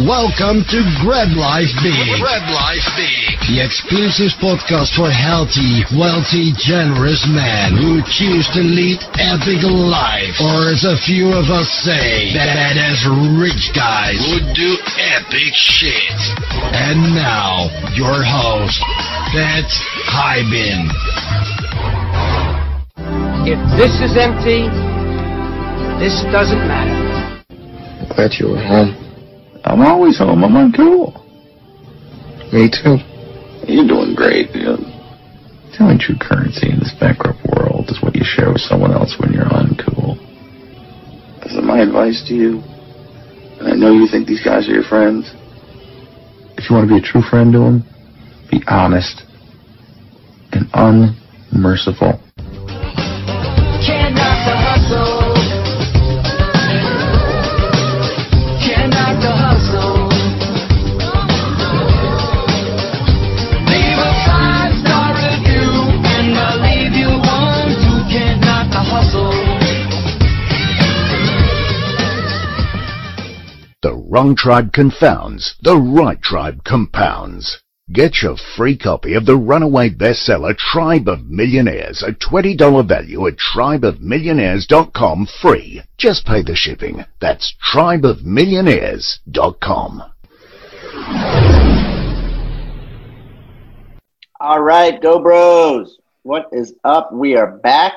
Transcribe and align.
Welcome 0.00 0.64
to 0.72 0.80
Grab 1.04 1.36
Life 1.36 1.68
Big. 1.84 1.92
Grab 2.24 2.48
Life 2.48 2.88
Big. 2.96 3.36
The 3.52 3.60
exclusive 3.60 4.32
podcast 4.40 4.96
for 4.96 5.12
healthy, 5.12 5.84
wealthy, 5.92 6.56
generous 6.56 7.28
men 7.28 7.76
who 7.76 8.00
choose 8.08 8.48
to 8.56 8.64
lead 8.64 8.96
epic 9.20 9.60
life. 9.60 10.40
Or 10.40 10.72
as 10.72 10.88
a 10.88 10.96
few 11.04 11.36
of 11.36 11.52
us 11.52 11.68
say, 11.84 12.32
that 12.32 12.80
as 12.80 13.04
rich 13.36 13.76
guys 13.76 14.16
Who 14.24 14.40
do 14.56 14.80
epic 14.96 15.52
shit. 15.52 16.16
And 16.72 17.12
now, 17.12 17.68
your 17.92 18.24
host, 18.24 18.80
Pat 19.36 19.68
Hiban. 20.08 20.88
If 23.44 23.60
this 23.76 24.00
is 24.00 24.16
empty, 24.16 24.64
this 26.00 26.24
doesn't 26.32 26.64
matter. 26.64 27.44
Glad 28.16 28.32
you 28.40 28.56
were 28.56 28.64
home. 28.64 29.09
I'm 29.64 29.82
always 29.82 30.18
home. 30.18 30.44
I'm 30.44 30.52
uncool. 30.52 31.14
Me 32.52 32.68
too. 32.70 32.98
You're 33.66 33.86
doing 33.86 34.14
great, 34.14 34.52
dude. 34.52 34.80
The 34.80 35.78
only 35.80 35.98
true 35.98 36.16
currency 36.20 36.70
in 36.70 36.78
this 36.80 36.94
bankrupt 36.98 37.40
world 37.56 37.88
is 37.88 38.02
what 38.02 38.16
you 38.16 38.22
share 38.24 38.52
with 38.52 38.60
someone 38.60 38.92
else 38.92 39.16
when 39.18 39.32
you're 39.32 39.44
uncool. 39.44 40.18
This 41.42 41.52
is 41.52 41.62
my 41.62 41.80
advice 41.80 42.24
to 42.28 42.34
you. 42.34 42.60
And 43.60 43.68
I 43.68 43.76
know 43.76 43.92
you 43.92 44.08
think 44.08 44.26
these 44.26 44.42
guys 44.42 44.68
are 44.68 44.72
your 44.72 44.82
friends. 44.82 45.30
If 46.56 46.68
you 46.68 46.76
want 46.76 46.88
to 46.88 46.94
be 46.94 47.00
a 47.00 47.04
true 47.04 47.22
friend 47.22 47.52
to 47.52 47.58
them, 47.58 47.84
be 48.50 48.62
honest 48.66 49.22
and 50.52 50.68
unmerciful. 50.74 52.20
Wrong 74.10 74.34
tribe 74.34 74.72
confounds, 74.72 75.54
the 75.62 75.76
right 75.76 76.20
tribe 76.20 76.64
compounds. 76.64 77.62
Get 77.92 78.22
your 78.22 78.34
free 78.56 78.76
copy 78.76 79.14
of 79.14 79.24
the 79.24 79.36
runaway 79.36 79.90
bestseller 79.90 80.56
Tribe 80.56 81.06
of 81.08 81.26
Millionaires, 81.26 82.02
a 82.02 82.10
$20 82.12 82.88
value 82.88 83.28
at 83.28 83.34
tribeofmillionaires.com 83.54 85.28
free. 85.40 85.82
Just 85.96 86.26
pay 86.26 86.42
the 86.42 86.56
shipping. 86.56 87.04
That's 87.20 87.54
tribeofmillionaires.com. 87.72 90.02
All 94.40 94.60
right, 94.60 95.00
Go 95.00 95.20
Bros. 95.20 95.98
What 96.22 96.48
is 96.52 96.74
up? 96.82 97.12
We 97.12 97.36
are 97.36 97.58
back. 97.58 97.92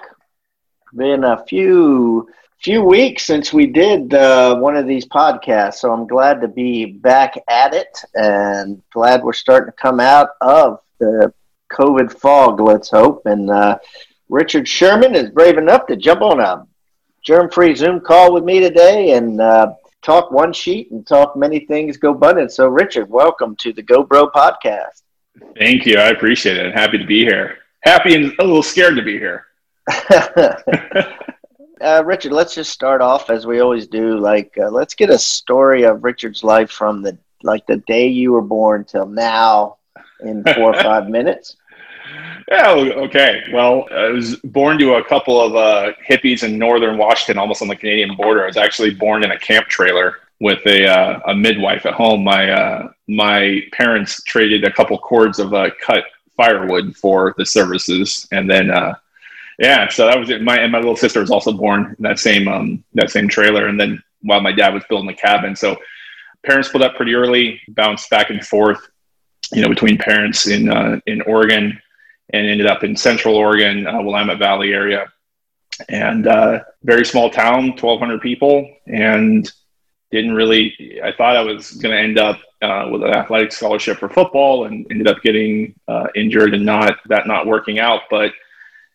Been 0.95 1.23
a 1.23 1.44
few 1.45 2.28
few 2.64 2.81
weeks 2.81 3.25
since 3.25 3.52
we 3.52 3.67
did 3.67 4.14
uh, 4.14 4.56
one 4.56 4.78
of 4.78 4.88
these 4.88 5.06
podcasts, 5.06 5.75
so 5.75 5.92
I'm 5.92 6.08
glad 6.08 6.39
to 6.42 6.47
be 6.47 6.86
back 6.86 7.36
at 7.50 7.73
it 7.73 8.00
and 8.16 8.81
glad 8.94 9.22
we're 9.22 9.33
starting 9.33 9.67
to 9.67 9.75
come 9.75 10.00
out 10.00 10.30
of 10.39 10.80
the 10.97 11.34
COVID 11.73 12.17
fog. 12.17 12.61
Let's 12.61 12.89
hope. 12.89 13.25
And 13.25 13.50
uh, 13.50 13.80
Richard 14.30 14.66
Sherman 14.66 15.14
is 15.14 15.30
brave 15.30 15.58
enough 15.58 15.88
to 15.88 15.97
jump 15.97 16.22
on 16.22 16.39
a 16.39 16.66
germ-free 17.25 17.75
Zoom 17.75 18.00
call 18.00 18.34
with 18.34 18.45
me 18.45 18.61
today 18.61 19.11
and 19.11 19.41
uh, 19.41 19.73
talk 20.02 20.31
one 20.31 20.53
sheet 20.53 20.89
and 20.91 21.06
talk 21.06 21.36
many 21.36 21.59
things 21.66 21.97
GoBundance. 21.97 22.52
So, 22.52 22.67
Richard, 22.69 23.09
welcome 23.09 23.58
to 23.58 23.73
the 23.73 23.81
Go 23.81 24.03
Bro 24.03 24.30
podcast. 24.30 25.02
Thank 25.58 25.85
you. 25.85 25.97
I 25.97 26.09
appreciate 26.09 26.56
it. 26.56 26.74
Happy 26.74 26.97
to 26.97 27.06
be 27.06 27.25
here. 27.25 27.57
Happy 27.81 28.16
and 28.16 28.34
a 28.40 28.44
little 28.44 28.63
scared 28.63 28.95
to 28.95 29.01
be 29.01 29.19
here. 29.19 29.47
uh, 31.83 32.03
Richard, 32.05 32.31
let's 32.31 32.55
just 32.55 32.71
start 32.71 33.01
off 33.01 33.29
as 33.29 33.45
we 33.45 33.59
always 33.59 33.88
do. 33.88 34.17
Like, 34.17 34.57
uh, 34.57 34.69
let's 34.69 34.95
get 34.95 35.09
a 35.09 35.19
story 35.19 35.83
of 35.83 36.03
Richard's 36.03 36.44
life 36.44 36.71
from 36.71 37.01
the 37.01 37.17
like 37.44 37.67
the 37.67 37.77
day 37.88 38.07
you 38.07 38.31
were 38.31 38.41
born 38.41 38.85
till 38.85 39.05
now 39.05 39.77
in 40.21 40.44
four 40.55 40.73
or 40.73 40.81
five 40.81 41.09
minutes. 41.17 41.57
Yeah, 42.49 42.71
okay. 42.71 43.44
Well, 43.51 43.88
I 43.91 44.09
was 44.09 44.38
born 44.38 44.77
to 44.79 44.95
a 44.95 45.03
couple 45.03 45.39
of 45.41 45.55
uh, 45.55 45.94
hippies 46.07 46.44
in 46.44 46.57
northern 46.57 46.97
Washington, 46.97 47.38
almost 47.38 47.61
on 47.61 47.67
the 47.67 47.75
Canadian 47.75 48.15
border. 48.15 48.44
I 48.44 48.47
was 48.47 48.57
actually 48.57 48.94
born 48.94 49.23
in 49.23 49.31
a 49.31 49.39
camp 49.39 49.67
trailer 49.67 50.17
with 50.39 50.59
a, 50.65 50.85
uh, 50.85 51.19
a 51.27 51.35
midwife 51.35 51.85
at 51.85 51.94
home. 51.94 52.23
My 52.23 52.50
uh, 52.50 52.91
my 53.07 53.61
parents 53.71 54.21
traded 54.23 54.63
a 54.63 54.71
couple 54.71 54.97
cords 54.97 55.39
of 55.39 55.53
uh, 55.53 55.69
cut 55.81 56.03
firewood 56.35 56.95
for 56.95 57.33
the 57.38 57.45
services, 57.45 58.27
and 58.31 58.50
then 58.50 58.71
uh, 58.71 58.95
yeah, 59.63 59.88
so 59.88 60.07
that 60.07 60.19
was 60.19 60.29
it. 60.29 60.41
My 60.41 60.57
and 60.57 60.74
my 60.74 60.79
little 60.79 60.97
sister 60.97 61.22
was 61.22 61.31
also 61.31 61.53
born 61.53 61.96
in 61.97 62.03
that 62.03 62.19
same 62.19 62.50
um, 62.50 62.84
that 62.96 63.09
same 63.09 63.29
trailer, 63.29 63.68
and 63.68 63.79
then 63.79 64.03
while 64.22 64.41
my 64.41 64.51
dad 64.51 64.74
was 64.74 64.84
building 64.90 65.07
the 65.07 65.13
cabin, 65.13 65.56
so 65.56 65.78
parents 66.46 66.68
split 66.68 66.84
up 66.84 66.96
pretty 66.96 67.16
early, 67.16 67.62
bounced 67.69 68.09
back 68.09 68.29
and 68.29 68.46
forth, 68.46 68.79
you 69.53 69.62
know, 69.62 69.69
between 69.69 69.97
parents 69.97 70.47
in 70.47 70.69
uh, 70.69 71.00
in 71.07 71.22
Oregon, 71.22 71.79
and 72.34 72.46
ended 72.46 72.68
up 72.68 72.84
in 72.84 72.97
Central 72.97 73.38
Oregon, 73.38 73.88
uh, 73.88 74.01
Willamette 74.01 74.38
Valley 74.38 74.74
area, 74.74 75.09
and 75.88 76.28
uh, 76.28 76.59
very 76.84 77.06
small 77.06 77.30
town, 77.30 77.78
twelve 77.78 78.00
hundred 78.00 78.19
people, 78.19 78.69
and 78.88 79.50
didn't 80.12 80.34
really. 80.34 81.00
I 81.01 81.13
thought 81.13 81.38
I 81.38 81.41
was 81.41 81.72
going 81.72 81.95
to 81.95 82.01
end 82.01 82.19
up 82.19 82.38
uh, 82.62 82.90
with 82.91 83.01
an 83.01 83.12
athletic 83.12 83.53
scholarship 83.53 83.97
for 83.97 84.09
football, 84.09 84.66
and 84.66 84.85
ended 84.91 85.07
up 85.07 85.22
getting 85.24 85.74
uh, 85.88 86.07
injured 86.16 86.53
and 86.53 86.66
not 86.66 86.97
that 87.07 87.28
not 87.28 87.47
working 87.47 87.80
out, 87.80 88.01
but. 88.09 88.34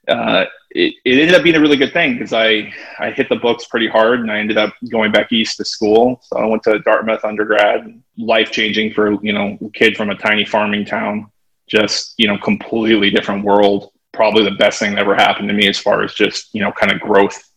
Uh, 0.06 0.46
it, 0.70 0.94
it 1.04 1.18
ended 1.18 1.34
up 1.34 1.42
being 1.42 1.56
a 1.56 1.60
really 1.60 1.76
good 1.76 1.92
thing 1.92 2.14
because 2.14 2.32
I, 2.32 2.72
I 2.98 3.10
hit 3.10 3.28
the 3.28 3.36
books 3.36 3.66
pretty 3.66 3.88
hard 3.88 4.20
and 4.20 4.30
I 4.30 4.38
ended 4.38 4.58
up 4.58 4.74
going 4.90 5.12
back 5.12 5.32
east 5.32 5.56
to 5.56 5.64
school. 5.64 6.20
So 6.24 6.36
I 6.38 6.46
went 6.46 6.62
to 6.64 6.78
Dartmouth 6.80 7.24
undergrad, 7.24 8.00
life 8.18 8.50
changing 8.50 8.92
for, 8.92 9.12
you 9.24 9.32
know, 9.32 9.58
a 9.64 9.70
kid 9.70 9.96
from 9.96 10.10
a 10.10 10.14
tiny 10.14 10.44
farming 10.44 10.84
town, 10.84 11.30
just, 11.66 12.14
you 12.18 12.28
know, 12.28 12.36
completely 12.38 13.10
different 13.10 13.44
world. 13.44 13.92
Probably 14.12 14.44
the 14.44 14.56
best 14.56 14.78
thing 14.78 14.94
that 14.94 15.00
ever 15.00 15.14
happened 15.14 15.48
to 15.48 15.54
me 15.54 15.68
as 15.68 15.78
far 15.78 16.02
as 16.02 16.12
just, 16.12 16.54
you 16.54 16.60
know, 16.60 16.72
kind 16.72 16.92
of 16.92 17.00
growth 17.00 17.50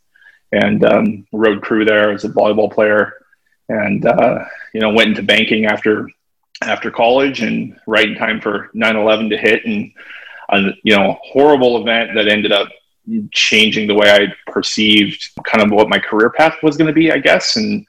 and 0.54 0.84
um, 0.86 1.28
road 1.34 1.62
crew 1.62 1.84
there 1.84 2.12
as 2.12 2.24
a 2.24 2.30
volleyball 2.30 2.72
player 2.72 3.14
and, 3.68 4.06
uh, 4.06 4.46
you 4.74 4.80
know, 4.80 4.94
went 4.94 5.10
into 5.10 5.24
banking 5.24 5.66
after, 5.66 6.10
after 6.62 6.92
college 6.92 7.42
and 7.42 7.78
right 7.88 8.10
in 8.10 8.16
time 8.16 8.40
for 8.40 8.70
9-11 8.74 9.30
to 9.30 9.38
hit 9.38 9.66
and, 9.66 9.92
a 10.52 10.72
you 10.84 10.96
know 10.96 11.18
horrible 11.24 11.82
event 11.82 12.12
that 12.14 12.28
ended 12.28 12.52
up 12.52 12.68
changing 13.32 13.88
the 13.88 13.96
way 13.96 14.12
I 14.12 14.52
perceived 14.52 15.24
kind 15.46 15.64
of 15.64 15.72
what 15.72 15.90
my 15.90 16.00
career 16.00 16.30
path 16.30 16.56
was 16.64 16.78
going 16.78 16.88
to 16.88 16.94
be, 16.94 17.12
I 17.12 17.18
guess. 17.18 17.56
And 17.56 17.86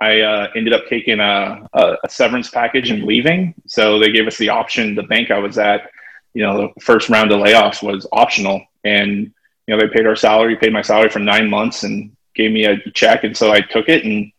I 0.00 0.20
uh, 0.20 0.48
ended 0.56 0.72
up 0.72 0.86
taking 0.88 1.20
a, 1.20 1.66
a, 1.72 1.96
a, 2.04 2.08
severance 2.08 2.50
package 2.50 2.90
and 2.90 3.04
leaving. 3.04 3.54
So 3.66 3.98
they 3.98 4.10
gave 4.10 4.26
us 4.26 4.36
the 4.38 4.48
option. 4.48 4.94
The 4.94 5.04
bank 5.04 5.30
I 5.30 5.38
was 5.38 5.56
at, 5.56 5.90
you 6.34 6.42
know, 6.42 6.72
the 6.74 6.80
first 6.80 7.08
round 7.08 7.30
of 7.30 7.40
layoffs 7.40 7.82
was 7.82 8.06
optional, 8.12 8.60
and 8.82 9.32
you 9.66 9.76
know 9.76 9.78
they 9.78 9.88
paid 9.88 10.06
our 10.06 10.16
salary, 10.16 10.56
paid 10.56 10.72
my 10.72 10.82
salary 10.82 11.10
for 11.10 11.20
nine 11.20 11.48
months, 11.48 11.84
and 11.84 12.14
gave 12.34 12.50
me 12.50 12.64
a 12.64 12.78
check. 12.90 13.22
And 13.22 13.36
so 13.36 13.52
I 13.52 13.60
took 13.60 13.88
it 13.88 14.04
and 14.04 14.32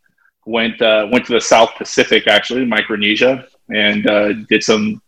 went 0.44 0.80
uh, 0.82 1.08
went 1.10 1.24
to 1.26 1.32
the 1.32 1.40
South 1.40 1.70
Pacific, 1.76 2.26
actually 2.26 2.66
Micronesia, 2.66 3.46
and 3.70 4.06
uh, 4.06 4.34
did 4.50 4.62
some 4.62 5.00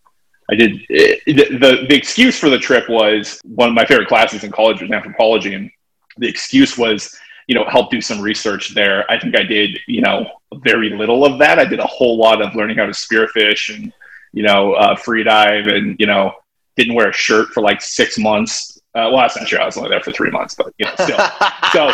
I 0.51 0.55
did 0.55 0.81
the, 0.89 1.21
the 1.27 1.87
the 1.89 1.95
excuse 1.95 2.39
for 2.39 2.49
the 2.49 2.59
trip 2.59 2.89
was 2.89 3.41
one 3.45 3.69
of 3.69 3.75
my 3.75 3.85
favorite 3.85 4.09
classes 4.09 4.45
in 4.45 4.51
college 4.51 4.81
was 4.81 4.91
anthropology, 4.91 5.55
and 5.55 5.71
the 6.17 6.29
excuse 6.29 6.79
was 6.79 7.17
you 7.47 7.55
know 7.55 7.65
help 7.69 7.91
do 7.91 8.01
some 8.01 8.21
research 8.21 8.75
there. 8.75 9.11
I 9.11 9.19
think 9.19 9.37
I 9.37 9.43
did 9.43 9.79
you 9.87 10.01
know 10.01 10.27
very 10.57 10.91
little 10.91 11.25
of 11.25 11.39
that. 11.41 11.59
I 11.59 11.65
did 11.65 11.81
a 11.81 11.87
whole 11.87 12.17
lot 12.17 12.41
of 12.41 12.55
learning 12.55 12.79
how 12.79 12.87
to 12.87 12.93
spearfish 12.93 13.75
and 13.75 13.93
you 14.33 14.43
know 14.43 14.73
uh, 14.75 14.97
free 14.97 15.23
dive, 15.23 15.67
and 15.67 15.97
you 15.99 16.07
know 16.07 16.33
didn't 16.77 16.95
wear 16.95 17.11
a 17.11 17.13
shirt 17.13 17.49
for 17.49 17.63
like 17.63 17.83
six 17.83 18.19
months. 18.19 18.79
Uh, 18.95 19.13
well, 19.13 19.19
that's 19.19 19.37
not 19.37 19.47
true. 19.47 19.59
I 19.59 19.67
was 19.67 19.77
only 19.77 19.91
there 19.91 20.01
for 20.01 20.13
three 20.13 20.31
months, 20.31 20.55
but 20.55 20.73
you 20.79 20.87
know 20.87 20.95
still. 20.95 21.19
so 21.73 21.93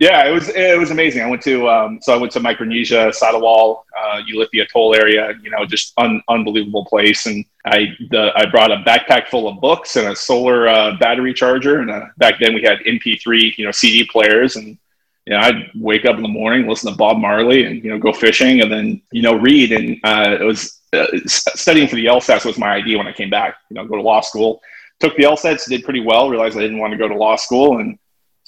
yeah, 0.00 0.28
it 0.28 0.30
was 0.30 0.48
it 0.50 0.78
was 0.78 0.92
amazing. 0.92 1.22
I 1.22 1.26
went 1.26 1.42
to 1.42 1.68
um, 1.68 1.98
so 2.00 2.14
I 2.14 2.16
went 2.16 2.32
to 2.32 2.40
Micronesia, 2.40 3.08
Satawal, 3.08 3.82
uh, 3.98 4.22
Ulithi 4.32 4.62
Atoll 4.62 4.94
area. 4.94 5.34
You 5.42 5.50
know, 5.50 5.64
just 5.66 5.92
un- 5.98 6.22
unbelievable 6.28 6.84
place. 6.84 7.26
And 7.26 7.44
I 7.64 7.96
the, 8.10 8.30
I 8.36 8.46
brought 8.46 8.70
a 8.70 8.76
backpack 8.76 9.26
full 9.26 9.48
of 9.48 9.60
books 9.60 9.96
and 9.96 10.08
a 10.08 10.14
solar 10.14 10.68
uh, 10.68 10.96
battery 10.98 11.34
charger. 11.34 11.80
And 11.80 11.90
uh, 11.90 12.06
back 12.16 12.38
then 12.38 12.54
we 12.54 12.62
had 12.62 12.78
MP3, 12.80 13.58
you 13.58 13.64
know, 13.64 13.72
CD 13.72 14.04
players. 14.04 14.54
And 14.54 14.78
you 15.26 15.34
know, 15.34 15.38
I'd 15.38 15.70
wake 15.74 16.04
up 16.04 16.16
in 16.16 16.22
the 16.22 16.28
morning, 16.28 16.68
listen 16.68 16.92
to 16.92 16.96
Bob 16.96 17.18
Marley, 17.18 17.64
and 17.64 17.82
you 17.82 17.90
know, 17.90 17.98
go 17.98 18.12
fishing, 18.12 18.60
and 18.60 18.70
then 18.70 19.02
you 19.10 19.22
know, 19.22 19.34
read. 19.34 19.72
And 19.72 19.98
uh, 20.04 20.36
it 20.40 20.44
was 20.44 20.80
uh, 20.92 21.06
studying 21.26 21.88
for 21.88 21.96
the 21.96 22.06
LSATs 22.06 22.44
was 22.44 22.56
my 22.56 22.70
idea 22.70 22.98
when 22.98 23.08
I 23.08 23.12
came 23.12 23.30
back. 23.30 23.56
You 23.68 23.74
know, 23.74 23.84
go 23.84 23.96
to 23.96 24.02
law 24.02 24.20
school. 24.20 24.62
Took 25.00 25.16
the 25.16 25.24
LSATs, 25.24 25.68
did 25.68 25.82
pretty 25.82 26.00
well. 26.00 26.30
Realized 26.30 26.56
I 26.56 26.60
didn't 26.60 26.78
want 26.78 26.92
to 26.92 26.98
go 26.98 27.08
to 27.08 27.16
law 27.16 27.34
school, 27.34 27.78
and 27.78 27.98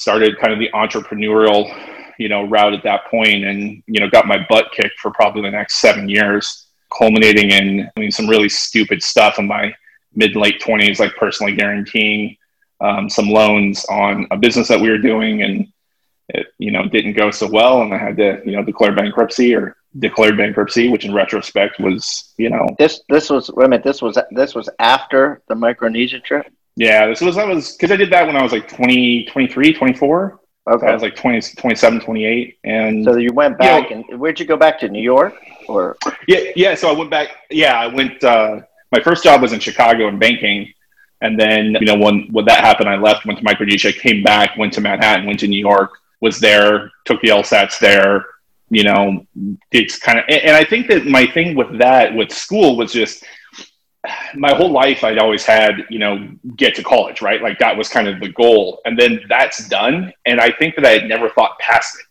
started 0.00 0.38
kind 0.38 0.50
of 0.50 0.58
the 0.58 0.70
entrepreneurial, 0.72 1.68
you 2.18 2.30
know, 2.30 2.44
route 2.44 2.72
at 2.72 2.82
that 2.82 3.04
point 3.10 3.44
and, 3.44 3.82
you 3.86 4.00
know, 4.00 4.08
got 4.08 4.26
my 4.26 4.38
butt 4.48 4.72
kicked 4.72 4.98
for 4.98 5.10
probably 5.10 5.42
the 5.42 5.50
next 5.50 5.76
seven 5.76 6.08
years, 6.08 6.68
culminating 6.96 7.50
in 7.50 7.90
I 7.94 8.00
mean, 8.00 8.10
some 8.10 8.26
really 8.26 8.48
stupid 8.48 9.02
stuff 9.02 9.38
in 9.38 9.46
my 9.46 9.74
mid 10.14 10.36
late 10.36 10.58
20s, 10.62 11.00
like 11.00 11.14
personally 11.16 11.54
guaranteeing 11.54 12.34
um, 12.80 13.10
some 13.10 13.28
loans 13.28 13.84
on 13.90 14.26
a 14.30 14.38
business 14.38 14.68
that 14.68 14.80
we 14.80 14.88
were 14.88 14.98
doing. 14.98 15.42
And 15.42 15.70
it, 16.30 16.46
you 16.56 16.70
know, 16.70 16.88
didn't 16.88 17.12
go 17.12 17.30
so 17.30 17.46
well. 17.50 17.82
And 17.82 17.92
I 17.92 17.98
had 17.98 18.16
to, 18.16 18.40
you 18.46 18.52
know, 18.52 18.62
declare 18.62 18.94
bankruptcy 18.94 19.54
or 19.54 19.76
declared 19.98 20.38
bankruptcy, 20.38 20.88
which 20.88 21.04
in 21.04 21.12
retrospect 21.12 21.78
was, 21.78 22.32
you 22.38 22.48
know, 22.48 22.66
This 22.78 23.02
this 23.10 23.28
was 23.28 23.50
wait 23.50 23.66
a 23.66 23.68
minute. 23.68 23.84
This 23.84 24.00
was 24.00 24.16
this 24.30 24.54
was 24.54 24.70
after 24.78 25.42
the 25.48 25.54
Micronesia 25.54 26.20
trip. 26.20 26.46
Yeah, 26.76 27.06
this 27.06 27.20
was, 27.20 27.36
I 27.36 27.44
was, 27.44 27.76
cause 27.76 27.90
I 27.90 27.96
did 27.96 28.10
that 28.12 28.26
when 28.26 28.36
I 28.36 28.42
was 28.42 28.52
like 28.52 28.68
20, 28.68 29.26
23, 29.26 29.72
24. 29.74 30.40
Okay. 30.70 30.86
I 30.86 30.92
was 30.92 31.02
like 31.02 31.16
20, 31.16 31.54
27, 31.56 32.00
28. 32.00 32.58
And 32.64 33.04
so 33.04 33.16
you 33.16 33.32
went 33.32 33.58
back, 33.58 33.90
and 33.90 34.04
where'd 34.20 34.38
you 34.38 34.46
go 34.46 34.56
back 34.56 34.78
to? 34.80 34.88
New 34.88 35.02
York, 35.02 35.34
or 35.68 35.96
Yeah, 36.28 36.40
yeah. 36.54 36.74
So 36.74 36.90
I 36.90 36.92
went 36.92 37.10
back. 37.10 37.28
Yeah, 37.50 37.78
I 37.78 37.86
went. 37.86 38.22
Uh, 38.22 38.60
my 38.92 39.00
first 39.00 39.24
job 39.24 39.40
was 39.40 39.52
in 39.52 39.60
Chicago 39.60 40.08
in 40.08 40.18
banking, 40.18 40.72
and 41.22 41.38
then 41.40 41.76
you 41.80 41.86
know 41.86 41.96
when 41.96 42.28
when 42.30 42.44
that 42.44 42.62
happened, 42.62 42.88
I 42.88 42.96
left, 42.96 43.26
went 43.26 43.38
to 43.38 43.44
Micronesia, 43.44 43.92
came 43.92 44.22
back, 44.22 44.56
went 44.58 44.72
to 44.74 44.80
Manhattan, 44.80 45.26
went 45.26 45.40
to 45.40 45.48
New 45.48 45.58
York, 45.58 45.92
was 46.20 46.38
there, 46.38 46.90
took 47.04 47.20
the 47.22 47.28
LSATs 47.28 47.78
there. 47.78 48.26
You 48.68 48.84
know, 48.84 49.26
it's 49.72 49.98
kind 49.98 50.18
of, 50.18 50.26
and, 50.28 50.42
and 50.42 50.56
I 50.56 50.64
think 50.64 50.86
that 50.88 51.06
my 51.06 51.26
thing 51.26 51.56
with 51.56 51.78
that 51.78 52.14
with 52.14 52.30
school 52.30 52.76
was 52.76 52.92
just 52.92 53.24
my 54.34 54.54
whole 54.54 54.70
life 54.70 55.04
I'd 55.04 55.18
always 55.18 55.44
had, 55.44 55.84
you 55.90 55.98
know, 55.98 56.28
get 56.56 56.74
to 56.76 56.82
college, 56.82 57.20
right? 57.20 57.42
Like 57.42 57.58
that 57.58 57.76
was 57.76 57.88
kind 57.88 58.08
of 58.08 58.20
the 58.20 58.30
goal. 58.30 58.80
And 58.84 58.98
then 58.98 59.20
that's 59.28 59.68
done. 59.68 60.12
And 60.24 60.40
I 60.40 60.50
think 60.50 60.76
that 60.76 60.86
I 60.86 60.90
had 60.90 61.04
never 61.04 61.28
thought 61.30 61.58
past 61.58 61.98
it, 61.98 62.06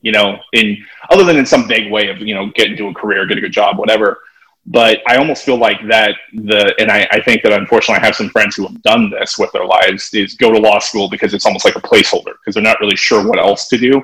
you 0.00 0.12
know, 0.12 0.38
in 0.52 0.78
other 1.10 1.24
than 1.24 1.36
in 1.36 1.44
some 1.44 1.68
vague 1.68 1.92
way 1.92 2.08
of, 2.08 2.18
you 2.18 2.34
know, 2.34 2.50
getting 2.54 2.76
to 2.78 2.88
a 2.88 2.94
career, 2.94 3.26
get 3.26 3.38
a 3.38 3.42
good 3.42 3.52
job, 3.52 3.78
whatever. 3.78 4.20
But 4.66 5.00
I 5.06 5.16
almost 5.16 5.44
feel 5.44 5.58
like 5.58 5.86
that 5.88 6.14
the 6.32 6.74
and 6.78 6.90
I, 6.90 7.06
I 7.10 7.20
think 7.20 7.42
that 7.42 7.52
unfortunately 7.52 8.00
I 8.02 8.06
have 8.06 8.16
some 8.16 8.30
friends 8.30 8.56
who 8.56 8.66
have 8.66 8.80
done 8.82 9.10
this 9.10 9.38
with 9.38 9.52
their 9.52 9.66
lives 9.66 10.14
is 10.14 10.34
go 10.34 10.50
to 10.50 10.58
law 10.58 10.78
school 10.78 11.10
because 11.10 11.34
it's 11.34 11.44
almost 11.44 11.66
like 11.66 11.76
a 11.76 11.80
placeholder 11.80 12.32
because 12.40 12.54
they're 12.54 12.62
not 12.62 12.80
really 12.80 12.96
sure 12.96 13.26
what 13.26 13.38
else 13.38 13.68
to 13.68 13.76
do. 13.76 14.02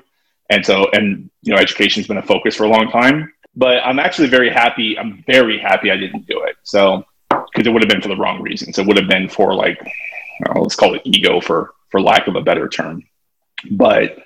And 0.50 0.64
so 0.64 0.86
and 0.92 1.30
you 1.40 1.54
know, 1.54 1.58
education's 1.58 2.06
been 2.06 2.18
a 2.18 2.22
focus 2.22 2.56
for 2.56 2.64
a 2.64 2.68
long 2.68 2.90
time. 2.90 3.32
But 3.56 3.78
I'm 3.78 3.98
actually 3.98 4.28
very 4.28 4.50
happy. 4.50 4.98
I'm 4.98 5.24
very 5.26 5.58
happy 5.58 5.90
I 5.90 5.96
didn't 5.96 6.26
do 6.26 6.42
it. 6.42 6.56
So 6.62 7.04
because 7.60 7.68
it 7.68 7.72
would 7.74 7.82
have 7.82 7.90
been 7.90 8.00
for 8.00 8.08
the 8.08 8.16
wrong 8.16 8.40
reasons. 8.40 8.78
It 8.78 8.86
would 8.86 8.96
have 8.96 9.06
been 9.08 9.28
for 9.28 9.54
like, 9.54 9.78
uh, 10.48 10.60
let's 10.60 10.76
call 10.76 10.94
it 10.94 11.02
ego 11.04 11.40
for 11.40 11.74
for 11.90 12.00
lack 12.00 12.26
of 12.26 12.34
a 12.34 12.40
better 12.40 12.68
term. 12.68 13.04
But 13.72 14.16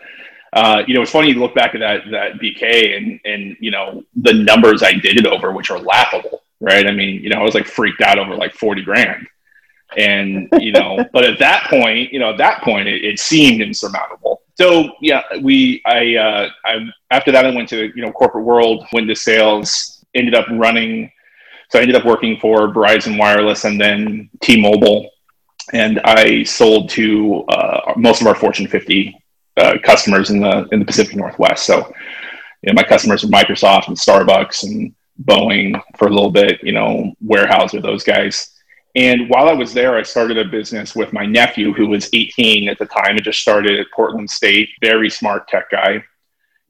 uh, 0.52 0.84
you 0.86 0.94
know, 0.94 1.02
it's 1.02 1.10
funny 1.10 1.34
to 1.34 1.40
look 1.40 1.52
back 1.52 1.74
at 1.74 1.80
that 1.80 2.02
that 2.12 2.34
BK 2.34 2.96
and 2.96 3.20
and 3.24 3.56
you 3.58 3.72
know 3.72 4.04
the 4.14 4.32
numbers 4.32 4.84
I 4.84 4.92
did 4.92 5.16
it 5.16 5.26
over, 5.26 5.50
which 5.50 5.72
are 5.72 5.80
laughable, 5.80 6.44
right? 6.60 6.86
I 6.86 6.92
mean, 6.92 7.22
you 7.24 7.30
know, 7.30 7.40
I 7.40 7.42
was 7.42 7.56
like 7.56 7.66
freaked 7.66 8.02
out 8.02 8.20
over 8.20 8.36
like 8.36 8.54
forty 8.54 8.82
grand, 8.82 9.26
and 9.96 10.48
you 10.60 10.70
know, 10.70 11.04
but 11.12 11.24
at 11.24 11.40
that 11.40 11.68
point, 11.68 12.12
you 12.12 12.20
know, 12.20 12.30
at 12.30 12.38
that 12.38 12.62
point, 12.62 12.86
it, 12.86 13.04
it 13.04 13.18
seemed 13.18 13.60
insurmountable. 13.60 14.42
So 14.54 14.92
yeah, 15.00 15.22
we 15.42 15.82
I 15.86 16.14
uh, 16.14 16.48
I 16.64 16.86
after 17.10 17.32
that 17.32 17.44
I 17.44 17.50
went 17.52 17.68
to 17.70 17.90
you 17.96 18.02
know 18.06 18.12
corporate 18.12 18.44
world, 18.44 18.86
went 18.92 19.08
to 19.08 19.16
sales, 19.16 20.04
ended 20.14 20.36
up 20.36 20.46
running 20.52 21.10
so 21.74 21.80
I 21.80 21.82
ended 21.82 21.96
up 21.96 22.04
working 22.04 22.38
for 22.38 22.68
Verizon 22.68 23.18
Wireless 23.18 23.64
and 23.64 23.80
then 23.80 24.30
T-Mobile, 24.40 25.10
and 25.72 26.00
I 26.04 26.44
sold 26.44 26.88
to 26.90 27.42
uh, 27.48 27.94
most 27.96 28.20
of 28.20 28.28
our 28.28 28.36
Fortune 28.36 28.68
50 28.68 29.20
uh, 29.56 29.78
customers 29.82 30.30
in 30.30 30.38
the 30.38 30.68
in 30.70 30.78
the 30.78 30.84
Pacific 30.84 31.16
Northwest. 31.16 31.66
So, 31.66 31.92
you 32.62 32.68
know, 32.68 32.74
my 32.74 32.84
customers 32.84 33.24
were 33.24 33.30
Microsoft 33.30 33.88
and 33.88 33.96
Starbucks 33.96 34.62
and 34.62 34.94
Boeing 35.24 35.82
for 35.98 36.06
a 36.06 36.12
little 36.12 36.30
bit. 36.30 36.62
You 36.62 36.74
know, 36.74 37.12
Weyerhaeuser, 37.26 37.82
those 37.82 38.04
guys. 38.04 38.52
And 38.94 39.28
while 39.28 39.48
I 39.48 39.52
was 39.52 39.74
there, 39.74 39.96
I 39.96 40.02
started 40.04 40.38
a 40.38 40.44
business 40.44 40.94
with 40.94 41.12
my 41.12 41.26
nephew, 41.26 41.72
who 41.72 41.88
was 41.88 42.08
18 42.12 42.68
at 42.68 42.78
the 42.78 42.86
time, 42.86 43.16
and 43.16 43.24
just 43.24 43.40
started 43.40 43.80
at 43.80 43.88
Portland 43.92 44.30
State. 44.30 44.68
Very 44.80 45.10
smart 45.10 45.48
tech 45.48 45.72
guy. 45.72 46.04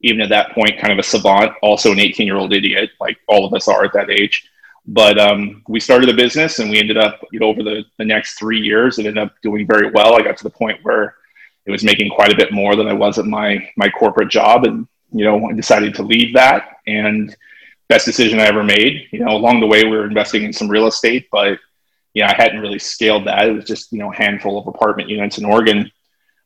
Even 0.01 0.21
at 0.21 0.29
that 0.29 0.51
point, 0.53 0.79
kind 0.79 0.91
of 0.91 0.97
a 0.97 1.03
savant, 1.03 1.51
also 1.61 1.91
an 1.91 1.99
18 1.99 2.25
year 2.25 2.37
old 2.37 2.53
idiot, 2.53 2.89
like 2.99 3.17
all 3.27 3.45
of 3.45 3.53
us 3.53 3.67
are 3.67 3.85
at 3.85 3.93
that 3.93 4.09
age 4.09 4.49
but 4.87 5.17
um, 5.17 5.63
we 5.67 5.79
started 5.79 6.09
a 6.09 6.13
business 6.13 6.59
and 6.59 6.69
we 6.69 6.79
ended 6.79 6.97
up 6.97 7.19
you 7.31 7.39
know 7.39 7.47
over 7.47 7.63
the, 7.63 7.83
the 7.97 8.05
next 8.05 8.37
three 8.37 8.59
years 8.59 8.99
it 8.99 9.05
ended 9.05 9.23
up 9.23 9.33
doing 9.41 9.65
very 9.65 9.89
well. 9.91 10.15
I 10.15 10.21
got 10.21 10.37
to 10.37 10.43
the 10.43 10.49
point 10.49 10.79
where 10.83 11.15
it 11.65 11.71
was 11.71 11.83
making 11.83 12.11
quite 12.11 12.31
a 12.31 12.37
bit 12.37 12.51
more 12.51 12.75
than 12.75 12.87
i 12.87 12.93
was 12.93 13.17
at 13.17 13.25
my 13.25 13.67
my 13.75 13.89
corporate 13.89 14.29
job 14.29 14.65
and 14.65 14.87
you 15.11 15.25
know 15.25 15.49
i 15.49 15.53
decided 15.53 15.95
to 15.95 16.03
leave 16.03 16.33
that 16.33 16.77
and 16.87 17.35
best 17.87 18.05
decision 18.05 18.39
i 18.39 18.45
ever 18.45 18.63
made. 18.63 19.07
You 19.11 19.25
know 19.25 19.35
along 19.35 19.59
the 19.59 19.67
way 19.67 19.83
we 19.83 19.91
were 19.91 20.07
investing 20.07 20.43
in 20.43 20.53
some 20.53 20.69
real 20.69 20.87
estate 20.87 21.27
but 21.31 21.59
know 22.15 22.27
i 22.27 22.35
hadn't 22.35 22.61
really 22.61 22.79
scaled 22.79 23.25
that. 23.27 23.47
It 23.47 23.53
was 23.53 23.65
just 23.65 23.91
you 23.91 23.99
know 23.99 24.11
a 24.11 24.15
handful 24.15 24.59
of 24.59 24.67
apartment 24.67 25.09
units 25.09 25.37
in 25.37 25.45
oregon. 25.45 25.91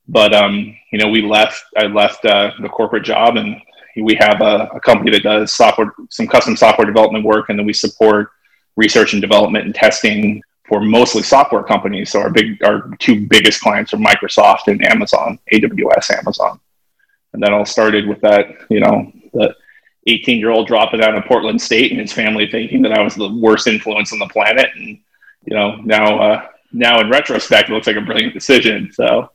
But 0.08 0.34
um, 0.34 0.76
you 0.92 1.00
know 1.00 1.10
we 1.10 1.22
left 1.22 1.64
i 1.78 1.86
left 1.86 2.26
uh, 2.26 2.52
the 2.62 2.70
corporate 2.70 3.04
job 3.04 3.36
and 3.38 3.62
we 4.02 4.16
have 4.16 4.42
a, 4.42 4.70
a, 4.74 4.80
company 4.80 5.12
that 5.12 5.24
does 5.24 5.54
software, 5.54 5.94
some 6.10 6.28
custom 6.28 6.56
software 6.56 6.86
development 6.86 7.26
work, 7.26 7.50
and 7.50 7.58
then 7.58 7.66
we 7.66 7.74
support 7.74 8.32
research 8.76 9.14
and 9.14 9.22
development 9.22 9.66
and 9.66 9.76
testing 9.76 10.42
for 10.68 10.82
mostly 10.82 11.24
software 11.24 11.64
companies. 11.64 12.12
So 12.12 12.22
our 12.22 12.30
big, 12.30 12.64
our 12.64 12.90
two 13.00 13.28
biggest 13.28 13.62
clients 13.62 13.94
are 13.94 13.98
Microsoft 13.98 14.68
and 14.68 14.86
Amazon, 14.86 15.40
AWS, 15.52 16.18
Amazon, 16.18 16.60
and 17.34 17.44
that 17.44 17.52
all 17.52 17.66
started 17.66 18.08
with 18.08 18.22
that, 18.22 18.48
you 18.70 18.80
know, 18.80 19.12
the 19.34 19.56
18 20.08 20.40
year 20.40 20.52
old 20.52 20.68
dropping 20.68 21.04
out 21.04 21.16
of 21.16 21.26
Portland 21.26 21.62
State 21.62 21.92
and 21.92 22.00
his 22.00 22.14
family 22.14 22.48
thinking 22.50 22.82
that 22.84 22.94
I 22.94 23.02
was 23.02 23.16
the 23.16 23.34
worst 23.34 23.68
influence 23.68 24.14
on 24.14 24.20
the 24.20 24.28
planet, 24.28 24.70
and 24.76 25.00
you 25.46 25.56
know, 25.56 25.76
now, 25.78 26.20
uh, 26.20 26.48
now 26.72 27.00
in 27.00 27.10
retrospect, 27.10 27.70
it 27.70 27.74
looks 27.74 27.88
like 27.88 27.96
a 27.96 28.02
brilliant 28.02 28.34
decision. 28.34 28.92
So 28.94 29.32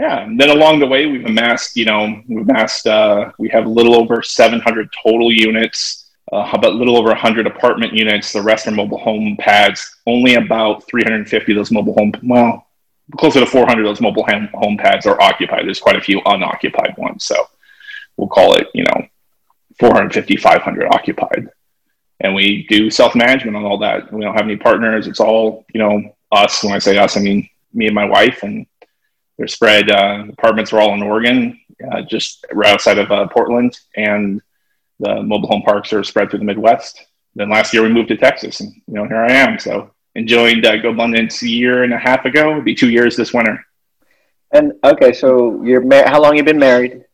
yeah 0.00 0.24
and 0.24 0.40
then 0.40 0.50
along 0.50 0.78
the 0.78 0.86
way 0.86 1.06
we've 1.06 1.26
amassed 1.26 1.76
you 1.76 1.84
know 1.84 2.20
we've 2.26 2.48
amassed 2.48 2.86
uh, 2.86 3.30
we 3.38 3.48
have 3.48 3.66
a 3.66 3.68
little 3.68 3.94
over 3.94 4.22
700 4.22 4.88
total 5.04 5.30
units 5.30 6.10
uh, 6.32 6.48
about 6.52 6.72
a 6.72 6.76
little 6.76 6.96
over 6.96 7.08
100 7.08 7.46
apartment 7.46 7.92
units. 7.92 8.32
The 8.32 8.42
rest 8.42 8.66
are 8.66 8.70
mobile 8.70 8.98
home 8.98 9.36
pads. 9.38 9.96
Only 10.06 10.34
about 10.34 10.86
350 10.88 11.52
of 11.52 11.56
those 11.56 11.70
mobile 11.70 11.94
home 11.94 12.12
well 12.22 12.66
closer 13.18 13.40
to 13.40 13.46
400 13.46 13.80
of 13.80 13.90
those 13.90 14.00
mobile 14.00 14.24
home, 14.24 14.48
home 14.54 14.76
pads 14.76 15.04
are 15.04 15.20
occupied. 15.20 15.66
There's 15.66 15.80
quite 15.80 15.96
a 15.96 16.00
few 16.00 16.20
unoccupied 16.26 16.94
ones 16.96 17.24
so 17.24 17.34
we'll 18.16 18.28
call 18.28 18.54
it 18.54 18.68
you 18.74 18.84
know 18.84 19.06
450 19.78 20.36
500 20.36 20.86
occupied. 20.92 21.48
And 22.22 22.34
we 22.34 22.66
do 22.68 22.90
self-management 22.90 23.56
on 23.56 23.64
all 23.64 23.78
that. 23.78 24.12
We 24.12 24.22
don't 24.22 24.34
have 24.34 24.44
any 24.44 24.56
partners. 24.56 25.08
It's 25.08 25.20
all 25.20 25.66
you 25.74 25.80
know 25.80 26.16
us. 26.30 26.62
When 26.62 26.72
i 26.72 26.78
say 26.78 26.96
us 26.96 27.16
i 27.16 27.20
mean 27.20 27.48
me 27.72 27.86
and 27.86 27.94
my 27.94 28.04
wife 28.04 28.42
and 28.42 28.66
they're 29.40 29.48
spread. 29.48 29.90
Uh, 29.90 30.24
apartments 30.28 30.70
are 30.70 30.80
all 30.80 30.92
in 30.92 31.02
Oregon, 31.02 31.58
uh, 31.90 32.02
just 32.02 32.44
right 32.52 32.74
outside 32.74 32.98
of 32.98 33.10
uh, 33.10 33.26
Portland, 33.28 33.74
and 33.96 34.42
the 34.98 35.22
mobile 35.22 35.48
home 35.48 35.62
parks 35.62 35.94
are 35.94 36.04
spread 36.04 36.28
through 36.28 36.40
the 36.40 36.44
Midwest. 36.44 37.06
Then 37.34 37.48
last 37.48 37.72
year 37.72 37.82
we 37.82 37.88
moved 37.88 38.08
to 38.08 38.18
Texas, 38.18 38.60
and 38.60 38.70
you 38.86 38.94
know 38.94 39.06
here 39.06 39.22
I 39.22 39.32
am. 39.32 39.58
So 39.58 39.92
enjoyed 40.14 40.66
uh, 40.66 40.72
GoBundance 40.72 41.40
a 41.40 41.48
year 41.48 41.84
and 41.84 41.94
a 41.94 41.98
half 41.98 42.26
ago. 42.26 42.50
It'll 42.50 42.60
be 42.60 42.74
two 42.74 42.90
years 42.90 43.16
this 43.16 43.32
winter. 43.32 43.64
And 44.52 44.74
okay, 44.84 45.14
so 45.14 45.62
you're 45.62 45.80
mar- 45.80 46.06
how 46.06 46.20
long 46.20 46.36
you 46.36 46.44
been 46.44 46.58
married? 46.58 47.04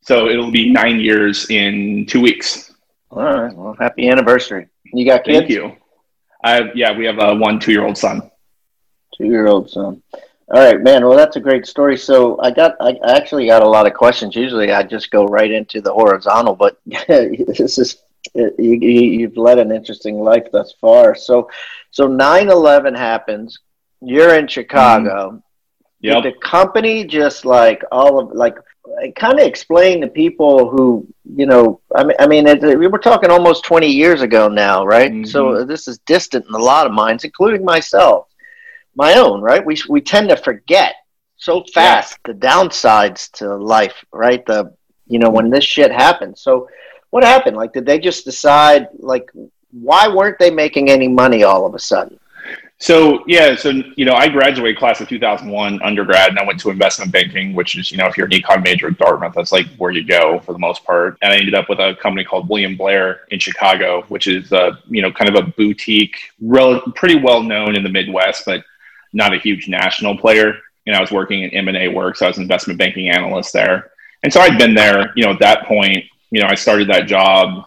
So 0.00 0.28
it'll 0.28 0.50
be 0.50 0.72
nine 0.72 0.98
years 0.98 1.48
in 1.48 2.06
two 2.06 2.20
weeks. 2.20 2.74
All 3.12 3.22
right. 3.22 3.54
Well, 3.54 3.76
happy 3.78 4.08
anniversary. 4.08 4.66
You 4.82 5.06
got 5.06 5.22
kids? 5.22 5.38
Thank 5.38 5.50
you. 5.50 5.76
I 6.42 6.72
yeah, 6.74 6.90
we 6.98 7.06
have 7.06 7.20
a 7.20 7.36
one 7.36 7.60
two 7.60 7.70
year 7.70 7.86
old 7.86 7.96
son. 7.96 8.28
Two 9.16 9.26
year 9.26 9.46
old 9.46 9.70
son. 9.70 10.02
All 10.50 10.62
right, 10.62 10.80
man. 10.80 11.06
Well, 11.06 11.16
that's 11.16 11.36
a 11.36 11.40
great 11.40 11.66
story. 11.66 11.96
So 11.98 12.40
I 12.40 12.50
got, 12.50 12.74
I 12.80 12.98
actually 13.04 13.46
got 13.46 13.62
a 13.62 13.68
lot 13.68 13.86
of 13.86 13.92
questions. 13.92 14.34
Usually, 14.34 14.72
I 14.72 14.82
just 14.82 15.10
go 15.10 15.26
right 15.26 15.50
into 15.50 15.80
the 15.82 15.92
horizontal, 15.92 16.54
but 16.54 16.78
this 16.86 17.76
is 17.78 18.02
you, 18.34 18.50
you've 18.58 19.36
led 19.36 19.58
an 19.58 19.70
interesting 19.72 20.20
life 20.20 20.46
thus 20.50 20.74
far. 20.80 21.14
So, 21.14 21.50
so 21.90 22.08
9-11 22.08 22.96
happens. 22.96 23.58
You're 24.00 24.36
in 24.38 24.46
Chicago. 24.48 25.32
Mm. 25.32 25.42
Yep. 26.00 26.22
Did 26.22 26.34
the 26.34 26.38
company 26.38 27.04
just 27.04 27.44
like 27.44 27.82
all 27.90 28.20
of 28.20 28.30
like 28.32 28.56
kind 29.16 29.38
of 29.38 29.46
explain 29.46 30.00
to 30.00 30.06
people 30.06 30.70
who 30.70 31.06
you 31.36 31.44
know 31.44 31.80
i 31.94 32.02
mean 32.02 32.16
i 32.18 32.26
mean 32.26 32.46
it, 32.46 32.62
we 32.78 32.86
were 32.86 32.98
talking 32.98 33.30
almost 33.30 33.64
20 33.64 33.86
years 33.86 34.22
ago 34.22 34.48
now 34.48 34.84
right 34.84 35.12
Mhm. 35.12 35.28
so 35.28 35.62
this 35.64 35.86
is 35.88 35.98
distant 36.06 36.46
in 36.46 36.54
a 36.54 36.58
lot 36.58 36.86
of 36.86 36.92
minds 36.92 37.24
including 37.24 37.64
myself 37.64 38.28
my 38.98 39.14
own 39.14 39.40
right? 39.40 39.64
We 39.64 39.76
we 39.88 40.00
tend 40.00 40.28
to 40.28 40.36
forget 40.36 40.96
so 41.36 41.64
fast 41.72 42.18
the 42.24 42.34
downsides 42.34 43.30
to 43.38 43.54
life 43.56 44.04
right? 44.12 44.44
The 44.44 44.74
you 45.06 45.18
know 45.18 45.30
when 45.30 45.48
this 45.48 45.64
shit 45.64 45.90
happened. 45.90 46.36
So 46.36 46.68
what 47.10 47.24
happened? 47.24 47.56
Like 47.56 47.72
did 47.72 47.86
they 47.86 47.98
just 47.98 48.24
decide 48.24 48.88
like 48.98 49.30
why 49.70 50.08
weren't 50.08 50.38
they 50.38 50.50
making 50.50 50.90
any 50.90 51.08
money 51.08 51.44
all 51.44 51.64
of 51.64 51.74
a 51.74 51.78
sudden? 51.78 52.18
So 52.80 53.24
yeah, 53.26 53.56
so 53.56 53.70
you 53.96 54.04
know, 54.04 54.14
I 54.14 54.28
graduated 54.28 54.78
class 54.78 55.00
of 55.00 55.08
2001 55.08 55.82
undergrad, 55.82 56.28
and 56.28 56.38
I 56.38 56.44
went 56.44 56.60
to 56.60 56.70
investment 56.70 57.10
banking, 57.10 57.52
which 57.52 57.76
is 57.76 57.90
you 57.90 57.96
know, 57.96 58.06
if 58.06 58.16
you're 58.16 58.26
an 58.26 58.32
econ 58.32 58.62
major 58.62 58.86
at 58.86 58.98
Dartmouth, 58.98 59.34
that's 59.34 59.50
like 59.50 59.66
where 59.78 59.90
you 59.90 60.04
go 60.04 60.38
for 60.40 60.52
the 60.52 60.60
most 60.60 60.84
part. 60.84 61.18
And 61.20 61.32
I 61.32 61.36
ended 61.36 61.54
up 61.54 61.68
with 61.68 61.80
a 61.80 61.96
company 62.00 62.24
called 62.24 62.48
William 62.48 62.76
Blair 62.76 63.22
in 63.30 63.40
Chicago, 63.40 64.02
which 64.02 64.28
is 64.28 64.52
uh, 64.52 64.76
you 64.88 65.02
know, 65.02 65.10
kind 65.10 65.28
of 65.28 65.42
a 65.42 65.48
boutique, 65.48 66.16
rel- 66.40 66.80
pretty 66.94 67.20
well 67.20 67.42
known 67.42 67.74
in 67.74 67.82
the 67.82 67.88
Midwest, 67.88 68.44
but 68.46 68.64
not 69.12 69.34
a 69.34 69.38
huge 69.38 69.68
national 69.68 70.16
player. 70.18 70.54
And 70.86 70.96
I 70.96 71.00
was 71.00 71.10
working 71.10 71.42
in 71.42 71.50
M 71.50 71.68
and 71.68 71.76
A 71.76 71.88
work, 71.88 72.16
so 72.16 72.26
I 72.26 72.28
was 72.28 72.38
an 72.38 72.42
investment 72.42 72.78
banking 72.78 73.10
analyst 73.10 73.52
there. 73.52 73.90
And 74.22 74.32
so 74.32 74.40
I'd 74.40 74.58
been 74.58 74.74
there, 74.74 75.12
you 75.16 75.24
know, 75.24 75.32
at 75.32 75.38
that 75.40 75.66
point, 75.66 76.04
you 76.30 76.40
know, 76.40 76.48
I 76.48 76.54
started 76.54 76.88
that 76.88 77.06
job 77.06 77.66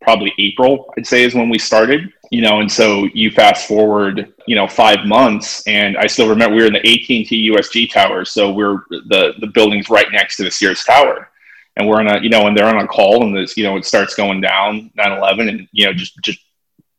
probably 0.00 0.32
April, 0.38 0.92
I'd 0.98 1.06
say 1.06 1.22
is 1.22 1.34
when 1.34 1.48
we 1.48 1.58
started 1.58 2.12
you 2.32 2.40
know, 2.40 2.60
and 2.60 2.72
so 2.72 3.06
you 3.12 3.30
fast 3.30 3.68
forward, 3.68 4.32
you 4.46 4.56
know, 4.56 4.66
five 4.66 5.04
months, 5.04 5.62
and 5.66 5.98
I 5.98 6.06
still 6.06 6.30
remember 6.30 6.56
we 6.56 6.62
were 6.62 6.68
in 6.68 6.72
the 6.72 6.78
AT&T 6.78 7.50
USG 7.50 7.92
tower, 7.92 8.24
so 8.24 8.50
we're 8.50 8.84
the 8.88 9.34
the 9.38 9.48
building's 9.48 9.90
right 9.90 10.10
next 10.10 10.38
to 10.38 10.44
the 10.44 10.50
Sears 10.50 10.82
Tower, 10.82 11.28
and 11.76 11.86
we're 11.86 12.00
on 12.00 12.08
a, 12.08 12.22
you 12.22 12.30
know, 12.30 12.46
and 12.46 12.56
they're 12.56 12.74
on 12.74 12.82
a 12.82 12.88
call, 12.88 13.22
and 13.22 13.36
this, 13.36 13.54
you 13.58 13.64
know, 13.64 13.76
it 13.76 13.84
starts 13.84 14.14
going 14.14 14.40
down 14.40 14.90
9/11, 14.98 15.50
and 15.50 15.68
you 15.72 15.84
know, 15.84 15.92
just 15.92 16.16
just 16.22 16.38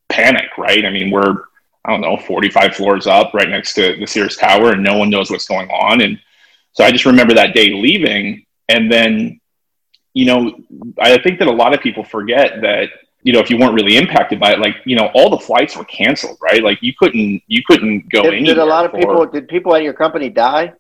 panic, 0.08 0.56
right? 0.56 0.86
I 0.86 0.92
mean, 0.92 1.10
we're 1.10 1.46
I 1.86 1.92
don't 1.92 2.02
know, 2.02 2.18
45 2.18 2.76
floors 2.76 3.08
up, 3.08 3.34
right 3.34 3.50
next 3.50 3.74
to 3.74 3.96
the 3.98 4.08
Sears 4.08 4.38
Tower, 4.38 4.72
and 4.72 4.84
no 4.84 4.98
one 4.98 5.10
knows 5.10 5.30
what's 5.30 5.48
going 5.48 5.70
on, 5.70 6.02
and 6.02 6.20
so 6.72 6.84
I 6.84 6.92
just 6.92 7.06
remember 7.06 7.34
that 7.36 7.54
day 7.54 7.72
leaving, 7.72 8.46
and 8.70 8.92
then, 8.92 9.40
you 10.14 10.26
know, 10.26 10.56
I 11.00 11.18
think 11.20 11.40
that 11.40 11.48
a 11.48 11.52
lot 11.52 11.74
of 11.74 11.82
people 11.82 12.04
forget 12.04 12.62
that 12.62 12.90
you 13.24 13.32
know, 13.32 13.40
if 13.40 13.50
you 13.50 13.58
weren't 13.58 13.74
really 13.74 13.98
impacted 13.98 14.40
by 14.40 14.52
it, 14.52 14.60
like, 14.60 14.76
you 14.86 14.96
know, 14.96 15.10
all 15.14 15.30
the 15.30 15.40
flights 15.40 15.76
were 15.76 15.86
canceled, 15.86 16.38
right? 16.42 16.62
Like 16.62 16.82
you 16.82 16.94
couldn't, 16.98 17.42
you 17.48 17.64
couldn't 17.66 18.10
go 18.10 18.30
Did, 18.30 18.46
did 18.46 18.58
a 18.58 18.66
lot 18.66 18.86
of 18.86 18.94
people, 18.94 19.26
did 19.26 19.48
people 19.48 19.74
at 19.76 19.82
your 19.82 19.94
company 19.94 20.30
die? 20.30 20.74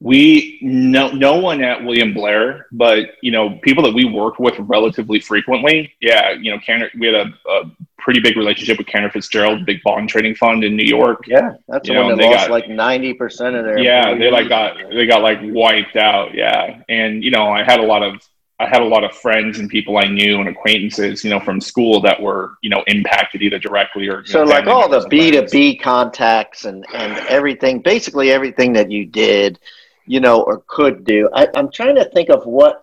We, 0.00 0.58
no, 0.62 1.10
no 1.10 1.38
one 1.38 1.62
at 1.64 1.82
William 1.82 2.14
Blair, 2.14 2.66
but, 2.70 3.14
you 3.22 3.32
know, 3.32 3.58
people 3.62 3.82
that 3.84 3.94
we 3.94 4.04
worked 4.04 4.38
with 4.38 4.54
relatively 4.58 5.20
frequently. 5.20 5.92
Yeah. 6.00 6.32
You 6.32 6.52
know, 6.52 6.58
Cantor, 6.58 6.90
we 6.98 7.06
had 7.06 7.14
a, 7.14 7.50
a 7.50 7.70
pretty 8.08 8.20
big 8.20 8.38
relationship 8.38 8.78
with 8.78 8.86
Cantor 8.86 9.10
Fitzgerald, 9.10 9.66
big 9.66 9.82
bond 9.82 10.08
trading 10.08 10.34
fund 10.34 10.64
in 10.64 10.74
New 10.74 10.86
York. 10.98 11.24
Yeah. 11.26 11.50
That's 11.68 11.86
the 11.86 11.92
You 11.92 11.98
one 12.00 12.08
know, 12.08 12.16
that 12.16 12.22
they 12.22 12.30
lost 12.30 12.48
got- 12.48 12.50
like 12.50 12.64
90% 12.64 13.58
of 13.58 13.64
their. 13.66 13.78
yeah 13.78 14.14
they 14.16 14.30
like 14.30 14.48
got 14.48 14.76
they 14.90 15.04
got 15.04 15.20
like 15.20 15.38
wiped 15.42 15.96
out 15.96 16.34
yeah 16.34 16.82
and 16.88 17.22
you 17.22 17.30
know 17.30 17.46
i 17.50 17.62
had 17.62 17.80
a 17.80 17.82
lot 17.92 18.02
of 18.02 18.14
i 18.58 18.66
had 18.66 18.80
a 18.80 18.84
lot 18.94 19.04
of 19.04 19.12
friends 19.14 19.58
and 19.58 19.68
people 19.68 19.98
i 19.98 20.06
knew 20.16 20.40
and 20.40 20.48
acquaintances 20.48 21.22
you 21.22 21.28
know 21.28 21.38
from 21.40 21.60
school 21.60 22.00
that 22.00 22.18
were 22.26 22.54
you 22.62 22.70
know 22.70 22.82
impacted 22.86 23.42
either 23.42 23.58
directly 23.58 24.08
or 24.08 24.24
So 24.24 24.42
know, 24.42 24.50
like 24.54 24.66
all 24.66 24.88
the 24.88 25.06
B 25.10 25.30
friends. 25.32 25.52
B 25.52 25.76
contacts 25.76 26.64
and 26.64 26.86
and 26.94 27.12
everything, 27.28 27.74
basically 27.92 28.30
everything 28.38 28.72
that 28.78 28.90
you 28.90 29.04
did, 29.04 29.58
you 30.06 30.20
know, 30.20 30.36
or 30.48 30.62
could 30.66 31.04
do. 31.04 31.28
I, 31.40 31.46
I'm 31.54 31.70
trying 31.70 31.96
to 31.96 32.06
think 32.14 32.30
of 32.30 32.40
what 32.46 32.74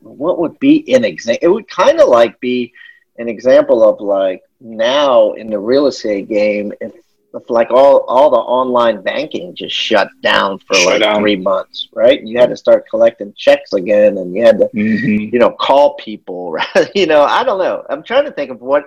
what 0.00 0.34
would 0.40 0.58
be 0.58 0.74
an 0.96 1.04
example. 1.04 1.38
It 1.46 1.48
would 1.54 1.68
kind 1.68 2.00
of 2.00 2.08
like 2.08 2.34
be 2.40 2.72
an 3.18 3.28
example 3.28 3.78
of 3.88 4.00
like 4.00 4.42
now 4.62 5.32
in 5.32 5.50
the 5.50 5.58
real 5.58 5.86
estate 5.86 6.28
game, 6.28 6.72
if, 6.80 6.92
if 7.34 7.48
like 7.50 7.70
all 7.70 8.00
all 8.08 8.30
the 8.30 8.36
online 8.36 9.02
banking 9.02 9.54
just 9.54 9.74
shut 9.74 10.08
down 10.22 10.58
for 10.58 10.74
Shut 10.74 10.86
like 10.92 11.00
down. 11.00 11.20
three 11.20 11.36
months, 11.36 11.88
right? 11.94 12.22
You 12.22 12.38
had 12.38 12.50
to 12.50 12.56
start 12.56 12.88
collecting 12.88 13.32
checks 13.36 13.72
again, 13.72 14.18
and 14.18 14.34
you 14.34 14.44
had 14.44 14.58
to 14.58 14.68
Mhm. 14.74 15.32
you 15.32 15.38
know 15.38 15.50
call 15.50 15.94
people, 15.94 16.52
right? 16.58 16.90
you 16.94 17.06
know, 17.06 17.22
I 17.22 17.42
don't 17.44 17.58
know. 17.58 17.84
I'm 17.88 18.02
trying 18.02 18.24
to 18.26 18.32
think 18.32 18.50
of 18.50 18.60
what 18.60 18.84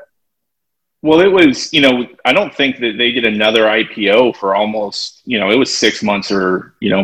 well 1.02 1.20
it 1.22 1.32
was 1.32 1.72
you 1.72 1.82
know 1.82 2.08
i 2.24 2.34
don't 2.34 2.56
think 2.56 2.80
that 2.80 2.96
they 2.98 3.12
did 3.12 3.26
another 3.26 3.64
ipo 3.66 4.36
for 4.36 4.56
almost 4.56 5.22
you 5.26 5.38
know 5.40 5.52
it 5.52 5.56
was 5.58 5.76
six 5.76 6.02
months 6.02 6.32
or 6.32 6.74
you 6.80 6.90
know 6.90 7.04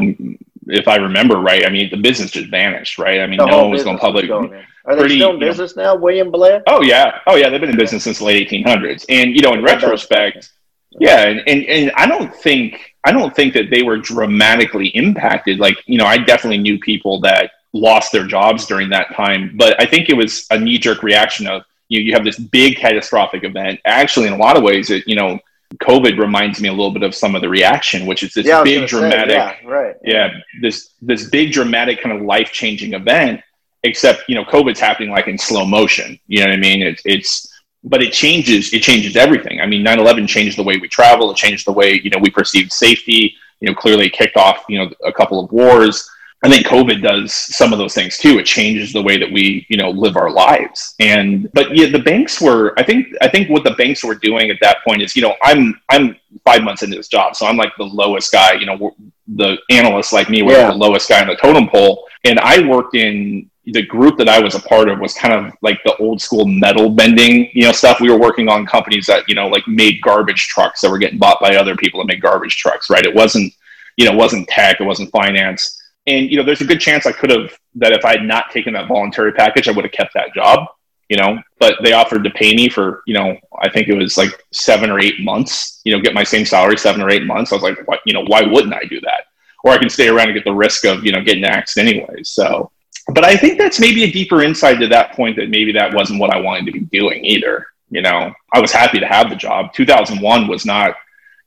if 0.72 0.88
i 0.88 0.96
remember 0.96 1.38
right 1.38 1.66
i 1.66 1.70
mean 1.70 1.90
the 1.90 1.98
business 1.98 2.32
just 2.32 2.50
vanished 2.50 2.98
right 2.98 3.20
i 3.22 3.28
mean 3.28 3.38
the 3.38 3.46
no 3.46 3.64
one 3.64 3.72
was 3.72 3.84
going 3.84 3.98
public 3.98 4.28
going 4.28 4.52
in. 4.54 4.64
Are 4.86 4.96
they 4.96 5.02
pretty, 5.02 5.18
still 5.18 5.32
in 5.32 5.36
you 5.36 5.42
know- 5.42 5.48
business 5.52 5.76
now, 5.76 5.96
William 5.96 6.32
Blair? 6.32 6.64
Oh 6.68 6.82
yeah, 6.82 7.20
oh 7.28 7.36
yeah. 7.36 7.50
They've 7.50 7.62
been 7.62 7.70
in 7.70 7.78
business 7.78 8.04
since 8.04 8.18
the 8.18 8.26
late 8.26 8.50
1800s, 8.50 9.06
and 9.10 9.36
you 9.36 9.42
know, 9.42 9.54
in 9.54 9.64
retrospect, 9.64 10.52
yeah, 10.92 11.28
and, 11.28 11.48
and 11.48 11.64
and 11.66 11.92
I 11.96 12.08
don't 12.08 12.34
think 12.34 12.96
I 13.04 13.12
don't 13.12 13.36
think 13.36 13.54
that 13.54 13.70
they 13.70 13.84
were 13.84 13.98
dramatically 13.98 14.88
impacted. 14.90 15.60
Like 15.60 15.78
you 15.86 15.98
know, 15.98 16.06
I 16.06 16.18
definitely 16.18 16.58
knew 16.58 16.80
people 16.80 17.20
that 17.22 17.52
lost 17.74 18.12
their 18.12 18.26
jobs 18.26 18.66
during 18.66 18.90
that 18.90 19.14
time, 19.16 19.54
but 19.56 19.80
I 19.80 19.86
think 19.86 20.10
it 20.10 20.16
was 20.16 20.48
a 20.52 20.60
knee 20.60 20.78
jerk 20.78 21.04
reaction 21.04 21.48
of 21.48 21.64
you 21.90 22.00
know, 22.00 22.06
you 22.06 22.14
have 22.14 22.26
this 22.26 22.40
big 22.40 22.78
catastrophic 22.78 23.44
event. 23.44 23.80
Actually, 23.86 24.28
in 24.28 24.34
a 24.34 24.38
lot 24.38 24.58
of 24.58 24.64
ways, 24.64 24.90
it 24.90 25.08
you 25.08 25.16
know, 25.16 25.40
COVID 25.78 26.20
reminds 26.20 26.60
me 26.60 26.68
a 26.68 26.72
little 26.72 26.92
bit 26.92 27.04
of 27.04 27.16
some 27.16 27.36
of 27.36 27.42
the 27.42 27.50
reaction, 27.50 28.06
which 28.06 28.24
is 28.24 28.34
this 28.34 28.46
yeah, 28.46 28.64
big 28.64 28.76
gonna 28.76 28.88
say, 28.88 29.00
dramatic 29.00 29.36
yeah, 29.36 29.58
right. 29.66 29.96
yeah 30.04 30.30
this 30.62 30.94
this 31.02 31.30
big 31.30 31.52
dramatic 31.52 32.02
kind 32.02 32.16
of 32.16 32.22
life 32.24 32.52
changing 32.52 32.94
event 32.94 33.42
except 33.84 34.24
you 34.28 34.36
know 34.36 34.46
covid's 34.46 34.80
happening 34.80 35.10
like 35.10 35.28
in 35.28 35.38
slow 35.38 35.66
motion 35.66 36.20
you 36.28 36.40
know 36.40 36.48
what 36.48 36.54
i 36.54 36.58
mean? 36.58 36.82
It's 36.82 37.02
it's 37.06 37.48
but 37.84 38.02
it 38.02 38.14
changes 38.14 38.74
it 38.74 38.84
changes 38.84 39.16
everything. 39.16 39.60
I 39.60 39.66
mean 39.66 39.84
9-11 39.84 40.28
changed 40.28 40.58
the 40.58 40.64
way 40.64 40.78
we 40.78 40.88
travel 40.88 41.32
it 41.32 41.38
changed 41.38 41.66
the 41.66 41.72
way 41.72 42.00
you 42.04 42.10
know 42.10 42.20
we 42.20 42.30
perceive 42.30 42.72
safety 42.72 43.36
you 43.60 43.70
know 43.70 43.76
clearly 43.76 44.08
it 44.08 44.14
kicked 44.14 44.38
off 44.38 44.66
you 44.70 44.78
know 44.78 44.92
a 45.04 45.14
couple 45.14 45.44
of 45.44 45.52
wars 45.52 46.10
i 46.44 46.50
think 46.50 46.66
covid 46.66 47.02
does 47.02 47.34
some 47.34 47.72
of 47.74 47.80
those 47.80 47.94
things 47.94 48.18
too 48.18 48.40
it 48.40 48.46
changes 48.46 48.92
the 48.94 49.02
way 49.02 49.18
that 49.18 49.32
we 49.32 49.66
you 49.70 49.78
know 49.78 49.90
live 49.92 50.16
our 50.18 50.32
lives 50.32 50.96
and 51.00 51.52
but 51.54 51.76
yeah 51.76 51.88
the 51.90 52.00
banks 52.00 52.42
were 52.42 52.74
i 52.78 52.84
think 52.84 53.08
i 53.22 53.28
think 53.28 53.50
what 53.50 53.64
the 53.64 53.72
banks 53.72 54.04
were 54.04 54.16
doing 54.16 54.50
at 54.50 54.58
that 54.62 54.78
point 54.84 55.02
is 55.02 55.16
you 55.16 55.22
know 55.22 55.36
i'm 55.44 55.80
i'm 55.90 56.16
five 56.46 56.64
months 56.64 56.84
into 56.84 56.96
this 56.96 57.08
job 57.08 57.36
so 57.36 57.46
i'm 57.46 57.58
like 57.58 57.72
the 57.78 57.84
lowest 57.84 58.32
guy 58.32 58.54
you 58.54 58.66
know 58.66 58.96
the 59.36 59.58
analysts 59.70 60.12
like 60.12 60.30
me 60.30 60.42
were 60.42 60.54
Yeah. 60.54 60.72
the 60.72 60.78
lowest 60.78 61.08
guy 61.08 61.22
on 61.22 61.28
the 61.28 61.36
totem 61.36 61.68
pole 61.70 62.08
and 62.24 62.40
i 62.40 62.66
worked 62.66 62.96
in 62.96 63.50
the 63.66 63.86
group 63.86 64.18
that 64.18 64.28
I 64.28 64.40
was 64.40 64.56
a 64.56 64.60
part 64.60 64.90
of 64.90 65.00
was 65.00 65.14
kind 65.14 65.34
of 65.34 65.54
like 65.62 65.80
the 65.86 65.96
old 65.98 66.20
school 66.20 66.46
metal 66.48 66.90
bending, 66.90 67.50
you 67.54 67.64
know, 67.64 67.72
stuff. 67.72 68.02
We 68.02 68.10
were 68.10 68.20
working 68.20 68.50
on 68.50 68.66
companies 68.66 69.06
that, 69.06 69.30
you 69.30 69.36
know, 69.36 69.48
like 69.48 69.66
made 69.68 70.02
garbage 70.02 70.48
trucks 70.48 70.82
that 70.82 70.90
were 70.90 70.98
getting 70.98 71.20
bought 71.20 71.40
by 71.40 71.56
other 71.56 71.76
people 71.76 72.00
that 72.02 72.08
made 72.08 72.22
garbage 72.22 72.58
trucks, 72.58 72.90
right? 72.90 73.06
It 73.06 73.14
wasn't, 73.14 73.54
you 73.98 74.06
know, 74.06 74.14
it 74.14 74.18
wasn't 74.18 74.48
tech, 74.50 74.82
it 74.82 74.84
wasn't 74.84 75.12
finance. 75.12 75.80
And, 76.08 76.32
you 76.32 76.38
know, 76.38 76.44
there's 76.44 76.62
a 76.62 76.66
good 76.66 76.82
chance 76.82 77.06
I 77.06 77.12
could 77.12 77.30
have, 77.30 77.58
that 77.76 77.92
if 77.94 78.06
I 78.06 78.12
had 78.12 78.24
not 78.24 78.52
taken 78.52 78.74
that 78.74 78.88
voluntary 78.88 79.34
package, 79.34 79.68
I 79.68 79.72
would 79.72 79.86
have 79.86 79.92
kept 79.92 80.14
that 80.16 80.34
job, 80.34 80.68
you 81.10 81.18
know, 81.18 81.40
but 81.60 81.76
they 81.84 81.94
offered 81.94 82.24
to 82.24 82.30
pay 82.32 82.56
me 82.56 82.70
for, 82.70 83.04
you 83.06 83.14
know, 83.14 83.38
I 83.62 83.70
think 83.70 83.88
it 83.88 83.94
was 83.94 84.18
like 84.18 84.44
seven 84.52 84.90
or 84.90 85.00
eight 85.00 85.20
months, 85.20 85.82
you 85.84 85.94
know, 85.94 86.02
get 86.02 86.14
my 86.14 86.24
same 86.24 86.46
salary 86.46 86.78
seven 86.78 87.02
or 87.02 87.10
eight 87.10 87.26
months. 87.26 87.52
I 87.52 87.56
was 87.56 87.64
like, 87.64 87.88
what, 87.88 88.00
you 88.06 88.14
know, 88.14 88.24
why 88.26 88.42
wouldn't 88.42 88.74
I 88.74 88.84
do 88.86 89.00
that? 89.02 89.26
Or 89.64 89.72
I 89.72 89.78
can 89.78 89.90
stay 89.90 90.08
around 90.08 90.30
and 90.30 90.36
get 90.36 90.44
the 90.44 90.54
risk 90.54 90.86
of, 90.86 91.06
you 91.06 91.12
know, 91.12 91.22
getting 91.22 91.44
axed 91.44 91.78
anyway. 91.78 92.24
So, 92.24 92.72
but 93.14 93.24
I 93.24 93.36
think 93.36 93.58
that's 93.58 93.80
maybe 93.80 94.04
a 94.04 94.12
deeper 94.12 94.42
insight 94.42 94.80
to 94.80 94.88
that 94.88 95.14
point 95.14 95.36
that 95.36 95.50
maybe 95.50 95.72
that 95.74 95.94
wasn't 95.94 96.20
what 96.20 96.34
I 96.34 96.40
wanted 96.40 96.66
to 96.66 96.72
be 96.72 96.80
doing 96.80 97.24
either. 97.24 97.68
You 97.92 98.02
know, 98.02 98.34
I 98.54 98.60
was 98.60 98.72
happy 98.72 99.00
to 99.00 99.06
have 99.06 99.30
the 99.30 99.36
job. 99.36 99.74
2001 99.74 100.48
was 100.48 100.66
not, 100.66 100.96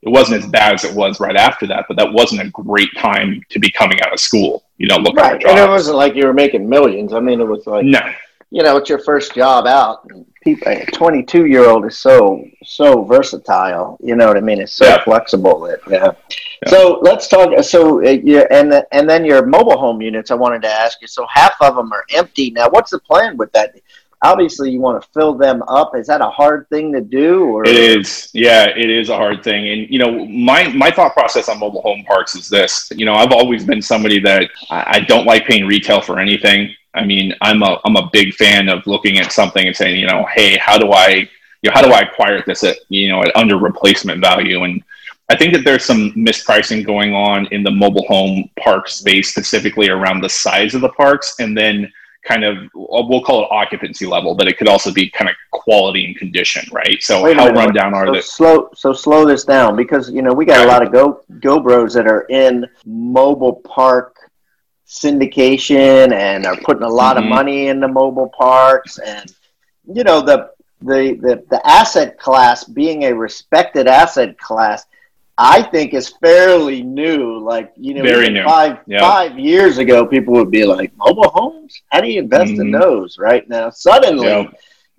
it 0.04 0.10
wasn't 0.10 0.42
as 0.42 0.50
bad 0.50 0.74
as 0.74 0.84
it 0.84 0.94
was 0.94 1.18
right 1.20 1.36
after 1.36 1.66
that, 1.68 1.86
but 1.88 1.96
that 1.96 2.12
wasn't 2.12 2.42
a 2.42 2.50
great 2.50 2.90
time 2.98 3.40
to 3.50 3.58
be 3.58 3.70
coming 3.70 4.00
out 4.02 4.12
of 4.12 4.20
school, 4.20 4.64
you 4.76 4.86
know, 4.86 4.96
looking 4.96 5.16
Right, 5.16 5.42
and 5.44 5.58
it 5.58 5.68
wasn't 5.68 5.96
like 5.96 6.14
you 6.14 6.26
were 6.26 6.34
making 6.34 6.68
millions. 6.68 7.12
I 7.12 7.20
mean, 7.20 7.40
it 7.40 7.46
was 7.46 7.66
like 7.66 7.84
no, 7.86 8.00
you 8.50 8.62
know, 8.62 8.76
it's 8.76 8.88
your 8.88 8.98
first 8.98 9.34
job 9.34 9.66
out. 9.66 10.08
People, 10.42 10.70
a 10.70 10.84
22 10.92 11.46
year 11.46 11.68
old 11.68 11.86
is 11.86 11.98
so 11.98 12.44
so 12.64 13.02
versatile. 13.04 13.98
You 14.02 14.14
know 14.14 14.28
what 14.28 14.36
I 14.36 14.40
mean? 14.40 14.60
It's 14.60 14.74
so 14.74 14.84
Yeah. 14.84 15.02
flexible. 15.02 15.60
That 15.60 15.80
yeah. 15.90 16.12
Yeah. 16.62 16.70
So 16.70 16.98
let's 17.02 17.26
talk. 17.28 17.64
So 17.64 18.04
uh, 18.04 18.10
yeah, 18.10 18.44
and 18.50 18.70
the, 18.70 18.86
and 18.92 19.08
then 19.08 19.24
your 19.24 19.46
mobile 19.46 19.78
home 19.78 20.02
units. 20.02 20.30
I 20.30 20.34
wanted 20.34 20.62
to 20.62 20.68
ask 20.68 21.00
you. 21.00 21.08
So 21.08 21.26
half 21.32 21.54
of 21.62 21.76
them 21.76 21.92
are 21.92 22.04
empty 22.14 22.50
now. 22.50 22.68
What's 22.68 22.90
the 22.90 22.98
plan 22.98 23.36
with 23.38 23.50
that? 23.52 23.74
Obviously, 24.22 24.70
you 24.70 24.80
want 24.80 25.02
to 25.02 25.08
fill 25.10 25.34
them 25.34 25.62
up. 25.68 25.94
Is 25.96 26.06
that 26.06 26.20
a 26.20 26.28
hard 26.30 26.68
thing 26.68 26.92
to 26.92 27.00
do? 27.00 27.44
Or 27.44 27.64
It 27.64 27.76
is, 27.76 28.30
yeah, 28.32 28.66
it 28.68 28.90
is 28.90 29.08
a 29.08 29.16
hard 29.16 29.42
thing. 29.44 29.68
And 29.68 29.90
you 29.90 29.98
know, 29.98 30.26
my 30.26 30.68
my 30.68 30.90
thought 30.90 31.12
process 31.12 31.48
on 31.48 31.58
mobile 31.58 31.82
home 31.82 32.04
parks 32.04 32.34
is 32.34 32.48
this. 32.48 32.90
You 32.94 33.04
know, 33.04 33.14
I've 33.14 33.32
always 33.32 33.64
been 33.64 33.82
somebody 33.82 34.20
that 34.20 34.50
I, 34.70 35.00
don't 35.00 35.26
like 35.26 35.46
paying 35.46 35.66
retail 35.66 36.00
for 36.00 36.18
anything. 36.18 36.74
I 36.94 37.04
mean, 37.04 37.34
I'm 37.42 37.62
a 37.62 37.80
I'm 37.84 37.96
a 37.96 38.08
big 38.12 38.34
fan 38.34 38.68
of 38.68 38.86
looking 38.86 39.18
at 39.18 39.32
something 39.32 39.66
and 39.66 39.76
saying, 39.76 39.98
you 39.98 40.06
know, 40.06 40.26
hey, 40.32 40.56
how 40.56 40.78
do 40.78 40.92
I, 40.92 41.28
you 41.62 41.70
know, 41.70 41.72
how 41.72 41.82
do 41.82 41.92
I 41.92 42.00
acquire 42.00 42.42
this 42.46 42.64
at 42.64 42.78
you 42.88 43.08
know 43.08 43.22
at 43.22 43.36
under 43.36 43.58
replacement 43.58 44.20
value? 44.20 44.64
And 44.64 44.82
I 45.28 45.36
think 45.36 45.54
that 45.54 45.64
there's 45.64 45.84
some 45.84 46.12
mispricing 46.12 46.84
going 46.84 47.14
on 47.14 47.46
in 47.46 47.62
the 47.62 47.70
mobile 47.70 48.06
home 48.06 48.50
park 48.58 48.88
space, 48.88 49.30
specifically 49.30 49.88
around 49.88 50.20
the 50.20 50.28
size 50.28 50.74
of 50.74 50.82
the 50.82 50.90
parks, 50.90 51.36
and 51.40 51.56
then 51.56 51.90
kind 52.24 52.44
of 52.44 52.56
we'll 52.74 53.22
call 53.22 53.42
it 53.44 53.48
occupancy 53.50 54.06
level, 54.06 54.34
but 54.34 54.46
it 54.48 54.56
could 54.58 54.68
also 54.68 54.92
be 54.92 55.10
kind 55.10 55.28
of 55.28 55.36
quality 55.52 56.06
and 56.06 56.16
condition, 56.16 56.64
right? 56.72 57.00
So 57.00 57.22
Wait 57.22 57.36
how 57.36 57.46
minute, 57.46 57.58
run 57.58 57.74
down 57.74 57.94
are 57.94 58.06
so 58.06 58.12
the 58.14 58.22
slow 58.22 58.70
so 58.74 58.92
slow 58.92 59.26
this 59.26 59.44
down 59.44 59.76
because 59.76 60.10
you 60.10 60.22
know 60.22 60.32
we 60.32 60.44
got 60.44 60.64
a 60.64 60.68
lot 60.68 60.82
of 60.82 60.92
go 60.92 61.20
go 61.40 61.60
bros 61.60 61.94
that 61.94 62.06
are 62.06 62.22
in 62.30 62.66
mobile 62.86 63.56
park 63.66 64.16
syndication 64.86 66.12
and 66.12 66.46
are 66.46 66.56
putting 66.58 66.82
a 66.82 66.88
lot 66.88 67.16
Mhm. 67.16 67.20
of 67.20 67.24
money 67.26 67.66
into 67.68 67.88
mobile 67.88 68.28
parks 68.28 68.98
and 68.98 69.32
you 69.92 70.04
know 70.04 70.20
the, 70.20 70.50
the 70.82 71.14
the 71.20 71.44
the 71.50 71.66
asset 71.66 72.18
class 72.18 72.64
being 72.64 73.04
a 73.04 73.12
respected 73.12 73.86
asset 73.86 74.38
class 74.38 74.86
I 75.36 75.62
think 75.62 75.94
is 75.94 76.08
fairly 76.22 76.82
new. 76.82 77.38
Like 77.40 77.72
you 77.76 77.94
know, 77.94 78.02
Very 78.04 78.30
new. 78.30 78.44
five 78.44 78.78
Yeah. 78.86 79.00
five 79.00 79.38
years 79.38 79.78
ago, 79.78 80.06
people 80.06 80.34
would 80.34 80.50
be 80.50 80.64
like, 80.64 80.92
"Mobile 80.96 81.28
homes? 81.28 81.82
How 81.90 82.00
do 82.00 82.08
you 82.08 82.20
invest 82.20 82.52
in 82.52 82.70
Mhm. 82.70 82.80
those?" 82.80 83.18
Right 83.18 83.48
now, 83.48 83.70
suddenly, 83.70 84.26
Yeah. 84.28 84.44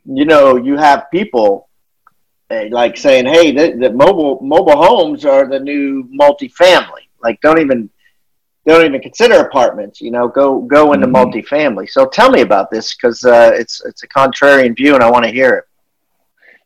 you 0.05 0.25
know, 0.25 0.57
you 0.57 0.75
have 0.77 1.09
people 1.11 1.69
eh, 2.51 2.67
like 2.71 2.95
saying, 2.97 3.25
"Hey, 3.25 3.51
the, 3.51 3.75
the 3.77 3.91
mobile 3.91 4.39
mobile 4.41 4.77
homes 4.77 5.25
are 5.25 5.47
the 5.47 5.59
new 5.59 6.03
multifamily." 6.21 7.05
Like, 7.23 7.39
don't 7.41 7.59
even 7.59 7.89
don't 8.67 8.85
even 8.85 8.99
consider 9.01 9.35
apartments. 9.39 10.01
You 10.01 10.11
know, 10.11 10.27
go 10.27 10.59
go 10.61 10.93
into 10.93 11.07
Mhm. 11.07 11.13
multifamily. 11.13 11.89
So 11.89 12.05
tell 12.07 12.29
me 12.29 12.41
about 12.41 12.69
this 12.71 12.93
because 12.95 13.23
uh, 13.25 13.51
it's 13.53 13.83
it's 13.85 14.03
a 14.03 14.07
contrarian 14.07 14.75
view, 14.75 14.95
and 14.95 15.03
I 15.03 15.09
want 15.09 15.23
to 15.25 15.31
hear 15.31 15.53
it. 15.59 15.63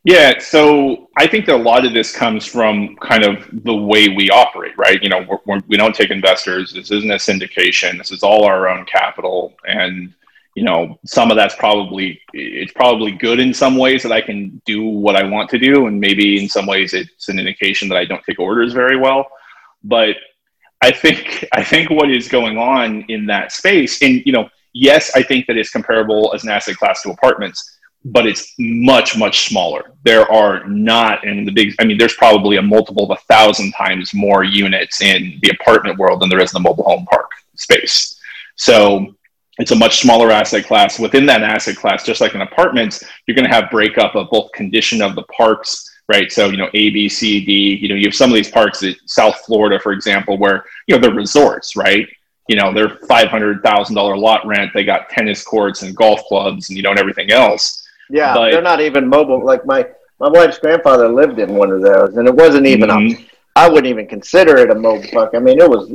Yeah, 0.04 0.38
so 0.38 1.10
I 1.18 1.26
think 1.26 1.44
that 1.46 1.56
a 1.56 1.58
lot 1.62 1.84
of 1.84 1.92
this 1.92 2.16
comes 2.16 2.46
from 2.46 2.96
kind 2.96 3.22
of 3.22 3.46
the 3.64 3.74
way 3.74 4.08
we 4.08 4.30
operate, 4.30 4.76
right? 4.78 5.02
You 5.02 5.10
know, 5.10 5.26
we're, 5.28 5.38
we're, 5.44 5.62
we 5.68 5.76
don't 5.76 5.94
take 5.94 6.10
investors. 6.10 6.72
This 6.72 6.90
isn't 6.90 7.10
a 7.10 7.16
syndication. 7.16 7.98
This 7.98 8.10
is 8.10 8.22
all 8.22 8.44
our 8.44 8.66
own 8.68 8.86
capital, 8.86 9.54
and 9.68 10.14
you 10.56 10.64
know, 10.64 10.98
some 11.04 11.30
of 11.30 11.36
that's 11.36 11.54
probably 11.54 12.18
it's 12.32 12.72
probably 12.72 13.12
good 13.12 13.40
in 13.40 13.52
some 13.52 13.76
ways 13.76 14.02
that 14.02 14.10
I 14.10 14.22
can 14.22 14.60
do 14.64 14.82
what 14.84 15.16
I 15.16 15.24
want 15.24 15.50
to 15.50 15.58
do, 15.58 15.86
and 15.86 16.00
maybe 16.00 16.42
in 16.42 16.48
some 16.48 16.66
ways 16.66 16.94
it's 16.94 17.28
an 17.28 17.38
indication 17.38 17.88
that 17.90 17.98
I 17.98 18.06
don't 18.06 18.24
take 18.24 18.40
orders 18.40 18.72
very 18.72 18.96
well. 18.96 19.26
But 19.84 20.16
I 20.80 20.92
think 20.92 21.46
I 21.52 21.62
think 21.62 21.90
what 21.90 22.10
is 22.10 22.26
going 22.26 22.56
on 22.56 23.02
in 23.08 23.26
that 23.26 23.52
space, 23.52 24.00
and 24.00 24.22
you 24.24 24.32
know, 24.32 24.48
yes, 24.72 25.10
I 25.14 25.22
think 25.22 25.46
that 25.46 25.58
it's 25.58 25.70
comparable 25.70 26.32
as 26.34 26.42
an 26.42 26.48
asset 26.48 26.76
class 26.76 27.02
to 27.02 27.10
apartments 27.10 27.76
but 28.04 28.26
it's 28.26 28.54
much 28.58 29.16
much 29.16 29.48
smaller. 29.48 29.92
There 30.04 30.30
are 30.30 30.64
not 30.66 31.24
in 31.24 31.44
the 31.44 31.52
big 31.52 31.74
i 31.78 31.84
mean 31.84 31.98
there's 31.98 32.14
probably 32.14 32.56
a 32.56 32.62
multiple 32.62 33.04
of 33.04 33.18
a 33.18 33.22
thousand 33.22 33.72
times 33.72 34.14
more 34.14 34.42
units 34.42 35.02
in 35.02 35.38
the 35.42 35.50
apartment 35.50 35.98
world 35.98 36.20
than 36.20 36.28
there 36.28 36.40
is 36.40 36.54
in 36.54 36.62
the 36.62 36.68
mobile 36.68 36.84
home 36.84 37.06
park 37.06 37.30
space. 37.56 38.18
So 38.56 39.14
it's 39.58 39.72
a 39.72 39.76
much 39.76 40.00
smaller 40.00 40.30
asset 40.30 40.64
class. 40.64 40.98
Within 40.98 41.26
that 41.26 41.42
asset 41.42 41.76
class 41.76 42.04
just 42.04 42.20
like 42.20 42.34
in 42.34 42.40
apartments 42.40 43.04
you're 43.26 43.34
going 43.34 43.48
to 43.48 43.54
have 43.54 43.70
breakup 43.70 44.14
of 44.14 44.30
both 44.30 44.50
condition 44.52 45.02
of 45.02 45.14
the 45.14 45.24
parks 45.24 45.86
right? 46.08 46.32
So 46.32 46.48
you 46.48 46.56
know 46.56 46.70
a 46.72 46.90
b 46.90 47.08
c 47.08 47.44
d 47.44 47.78
you 47.80 47.88
know 47.88 47.94
you 47.94 48.06
have 48.06 48.14
some 48.14 48.30
of 48.30 48.34
these 48.34 48.50
parks 48.50 48.82
in 48.82 48.96
south 49.06 49.36
florida 49.44 49.78
for 49.78 49.92
example 49.92 50.38
where 50.38 50.64
you 50.86 50.94
know 50.94 51.00
they're 51.00 51.14
resorts 51.14 51.76
right? 51.76 52.08
You 52.48 52.56
know 52.56 52.72
they're 52.72 52.88
$500000 52.88 54.18
lot 54.18 54.46
rent 54.46 54.70
they 54.72 54.84
got 54.84 55.10
tennis 55.10 55.44
courts 55.44 55.82
and 55.82 55.94
golf 55.94 56.24
clubs 56.24 56.70
and 56.70 56.78
you 56.78 56.82
know 56.82 56.90
and 56.90 56.98
everything 56.98 57.30
else 57.30 57.79
Yeah, 58.10 58.34
But- 58.34 58.50
they're 58.52 58.62
not 58.62 58.80
even 58.80 59.08
mobile. 59.08 59.44
Like 59.44 59.64
my 59.66 59.86
my 60.18 60.28
wife's 60.28 60.58
grandfather 60.58 61.08
lived 61.08 61.38
in 61.38 61.54
one 61.54 61.70
of 61.70 61.80
those, 61.80 62.16
and 62.16 62.28
it 62.28 62.34
wasn't 62.34 62.66
even. 62.66 62.90
A, 62.90 62.94
Mhm. 62.94 63.24
I 63.56 63.68
wouldn't 63.68 63.86
even 63.86 64.06
consider 64.06 64.56
it 64.58 64.70
a 64.70 64.74
mobile 64.74 65.08
park. 65.12 65.30
I 65.34 65.38
mean, 65.38 65.58
it 65.60 65.68
was. 65.68 65.92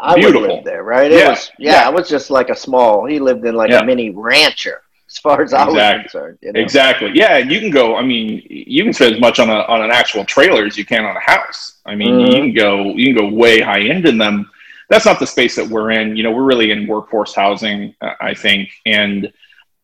I 0.00 0.12
would 0.14 0.20
Beautiful. 0.20 0.56
live 0.56 0.64
there, 0.64 0.82
right? 0.82 1.10
It 1.12 1.18
Yeah, 1.20 1.28
was. 1.30 1.50
Yeah, 1.58 1.72
yeah. 1.82 1.88
it 1.88 1.94
was 1.94 2.08
just 2.08 2.30
like 2.30 2.48
a 2.50 2.56
small. 2.56 3.04
He 3.04 3.18
lived 3.18 3.44
in 3.44 3.54
like 3.54 3.70
Yeah. 3.70 3.80
a 3.80 3.84
mini 3.84 4.10
rancher, 4.10 4.80
as 5.08 5.18
far 5.18 5.42
as 5.42 5.52
I 5.52 5.66
was 5.68 5.76
concerned. 6.02 6.38
You 6.42 6.52
know? 6.52 6.60
Exactly. 6.60 7.10
Yeah, 7.14 7.36
and 7.36 7.52
you 7.52 7.60
can 7.60 7.70
go. 7.70 7.96
I 7.96 8.02
mean, 8.02 8.42
you 8.48 8.82
can 8.84 8.92
spend 8.92 9.14
as 9.14 9.20
much 9.20 9.38
on 9.38 9.48
a 9.50 9.60
on 9.74 9.82
an 9.82 9.90
actual 9.90 10.24
trailer 10.24 10.64
as 10.64 10.76
you 10.78 10.84
can 10.84 11.04
on 11.04 11.16
a 11.16 11.20
house. 11.20 11.78
I 11.86 11.94
mean, 11.94 12.14
Mhm. 12.18 12.26
you 12.26 12.32
can 12.32 12.52
go 12.54 12.84
you 12.96 13.14
can 13.14 13.16
go 13.22 13.34
way 13.36 13.60
high 13.60 13.80
end 13.82 14.06
in 14.08 14.18
them. 14.18 14.50
That's 14.88 15.06
not 15.06 15.18
the 15.20 15.26
space 15.26 15.54
that 15.56 15.68
we're 15.68 15.92
in. 15.92 16.16
You 16.16 16.24
know, 16.24 16.32
we're 16.32 16.42
really 16.42 16.72
in 16.72 16.86
workforce 16.88 17.32
housing, 17.34 17.94
uh, 18.00 18.14
I 18.20 18.34
think. 18.34 18.70
And 18.86 19.30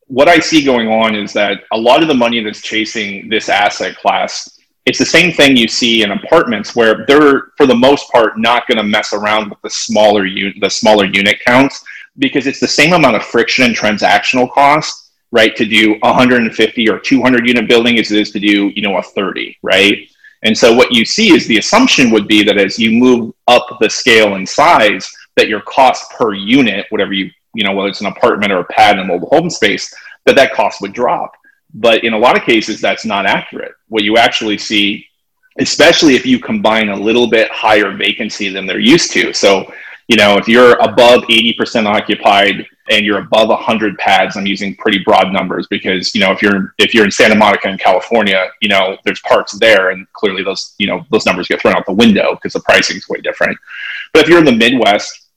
what 0.06 0.28
I 0.28 0.38
see 0.38 0.64
going 0.64 0.88
on 0.88 1.14
is 1.14 1.32
that 1.32 1.64
a 1.72 1.78
lot 1.78 2.02
of 2.02 2.08
the 2.08 2.14
money 2.14 2.42
that's 2.42 2.62
chasing 2.62 3.28
this 3.28 3.48
asset 3.48 3.96
class. 3.96 4.58
It's 4.84 4.98
the 4.98 5.04
same 5.04 5.32
thing 5.32 5.56
you 5.56 5.66
see 5.66 6.02
in 6.02 6.12
apartments 6.12 6.76
where 6.76 7.04
they're, 7.06 7.48
for 7.56 7.66
the 7.66 7.74
most 7.74 8.10
part, 8.12 8.38
not 8.38 8.68
going 8.68 8.78
to 8.78 8.84
mess 8.84 9.12
around 9.12 9.50
with 9.50 9.60
the 9.62 9.70
smaller 9.70 10.24
u- 10.24 10.54
the 10.60 10.70
smaller 10.70 11.06
unit 11.06 11.38
counts 11.44 11.84
because 12.18 12.46
it's 12.46 12.60
the 12.60 12.68
same 12.68 12.92
amount 12.92 13.16
of 13.16 13.24
friction 13.24 13.64
and 13.64 13.76
transactional 13.76 14.50
cost 14.52 15.10
right 15.32 15.56
to 15.56 15.66
do 15.66 15.96
150 16.02 16.88
or 16.88 16.98
200 16.98 17.46
unit 17.46 17.68
building 17.68 17.98
as 17.98 18.10
it 18.10 18.20
is 18.20 18.30
to 18.30 18.38
do 18.38 18.68
you 18.74 18.82
know 18.82 18.96
a 18.96 19.02
30 19.02 19.58
right 19.62 20.08
and 20.44 20.56
so 20.56 20.72
what 20.72 20.92
you 20.92 21.04
see 21.04 21.34
is 21.34 21.46
the 21.46 21.58
assumption 21.58 22.10
would 22.10 22.28
be 22.28 22.44
that 22.44 22.58
as 22.58 22.78
you 22.78 22.92
move 22.92 23.34
up 23.48 23.66
the 23.80 23.90
scale 23.90 24.36
and 24.36 24.48
size 24.48 25.10
that 25.36 25.48
your 25.48 25.60
cost 25.62 26.10
per 26.12 26.32
unit 26.32 26.86
whatever 26.90 27.12
you 27.12 27.30
you 27.56 27.64
know 27.64 27.72
whether 27.72 27.88
it's 27.88 28.00
an 28.00 28.06
apartment 28.06 28.52
or 28.52 28.60
a 28.60 28.64
pad 28.64 28.98
in 28.98 29.04
a 29.04 29.06
mobile 29.06 29.28
home 29.28 29.50
space 29.50 29.92
that 30.24 30.36
that 30.36 30.52
cost 30.52 30.80
would 30.80 30.92
drop. 30.92 31.32
But 31.74 32.04
in 32.04 32.12
a 32.12 32.18
lot 32.18 32.36
of 32.36 32.44
cases 32.44 32.80
that's 32.80 33.04
not 33.04 33.26
accurate. 33.26 33.72
What 33.88 34.04
you 34.04 34.16
actually 34.16 34.58
see 34.58 35.06
especially 35.58 36.14
if 36.14 36.26
you 36.26 36.38
combine 36.38 36.90
a 36.90 36.96
little 36.96 37.30
bit 37.30 37.50
higher 37.50 37.90
vacancy 37.96 38.50
than 38.50 38.66
they're 38.66 38.78
used 38.78 39.10
to. 39.12 39.32
So 39.32 39.72
you 40.08 40.16
know 40.16 40.36
if 40.36 40.46
you're 40.48 40.74
above 40.76 41.22
80% 41.24 41.86
occupied 41.86 42.66
and 42.88 43.04
you're 43.04 43.18
above 43.18 43.48
100 43.48 43.98
pads 43.98 44.36
i'm 44.36 44.46
using 44.46 44.76
pretty 44.76 45.00
broad 45.00 45.32
numbers 45.32 45.66
because 45.68 46.14
you 46.14 46.20
know 46.20 46.30
if 46.30 46.40
you're 46.40 46.74
if 46.78 46.94
you're 46.94 47.04
in 47.04 47.10
santa 47.10 47.34
monica 47.34 47.68
in 47.68 47.76
california 47.76 48.48
you 48.60 48.68
know 48.68 48.96
there's 49.04 49.20
parks 49.22 49.52
there 49.58 49.90
and 49.90 50.06
clearly 50.12 50.44
those 50.44 50.74
you 50.78 50.86
know 50.86 51.04
those 51.10 51.26
numbers 51.26 51.48
get 51.48 51.60
thrown 51.60 51.74
out 51.74 51.84
the 51.86 51.92
window 51.92 52.34
because 52.34 52.52
the 52.52 52.60
pricing 52.60 52.96
is 52.96 53.08
way 53.08 53.20
different. 53.20 53.58
But 54.12 54.22
if 54.22 54.28
you're 54.28 54.38
in 54.38 54.44
the 54.44 54.52
midwest 54.52 55.28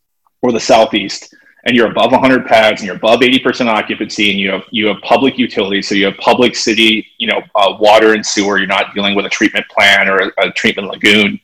or 0.42 0.52
the 0.52 0.60
southeast 0.60 1.34
and 1.66 1.76
you're 1.76 1.92
above 1.92 2.12
100 2.12 2.46
pads 2.46 2.82
and 2.82 2.88
you're 2.88 2.96
above 2.96 3.20
80% 3.20 3.68
occupancy 3.68 4.32
and 4.32 4.40
you 4.40 4.52
have 4.52 4.64
you 4.72 4.88
have 4.88 5.02
public 5.02 5.38
utilities 5.38 5.88
so 5.88 5.96
you 5.96 6.06
have 6.06 6.18
public 6.18 6.56
city 6.56 7.08
you 7.18 7.28
know 7.28 7.42
uh, 7.56 7.76
water 7.80 8.14
and 8.14 8.26
sewer 8.26 8.58
you're 8.58 8.68
not 8.68 8.94
dealing 8.94 9.16
with 9.16 9.26
a 9.26 9.30
treatment 9.30 9.66
plant 9.70 10.10
or 10.10 10.18
a, 10.18 10.48
a 10.48 10.52
treatment 10.52 10.88
lagoon 10.88 11.40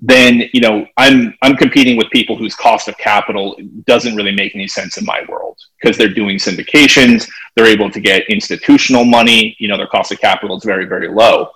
then 0.00 0.42
you 0.52 0.60
know 0.60 0.86
i'm 0.96 1.36
i'm 1.42 1.56
competing 1.56 1.96
with 1.96 2.08
people 2.10 2.36
whose 2.36 2.54
cost 2.54 2.86
of 2.88 2.96
capital 2.98 3.56
doesn't 3.84 4.14
really 4.14 4.34
make 4.34 4.54
any 4.54 4.68
sense 4.68 4.96
in 4.96 5.04
my 5.04 5.24
world 5.28 5.58
because 5.80 5.96
they're 5.96 6.08
doing 6.08 6.36
syndications 6.36 7.28
they're 7.56 7.66
able 7.66 7.90
to 7.90 8.00
get 8.00 8.28
institutional 8.28 9.04
money 9.04 9.56
you 9.58 9.66
know 9.66 9.76
their 9.76 9.88
cost 9.88 10.12
of 10.12 10.20
capital 10.20 10.56
is 10.56 10.64
very 10.64 10.84
very 10.84 11.08
low. 11.08 11.50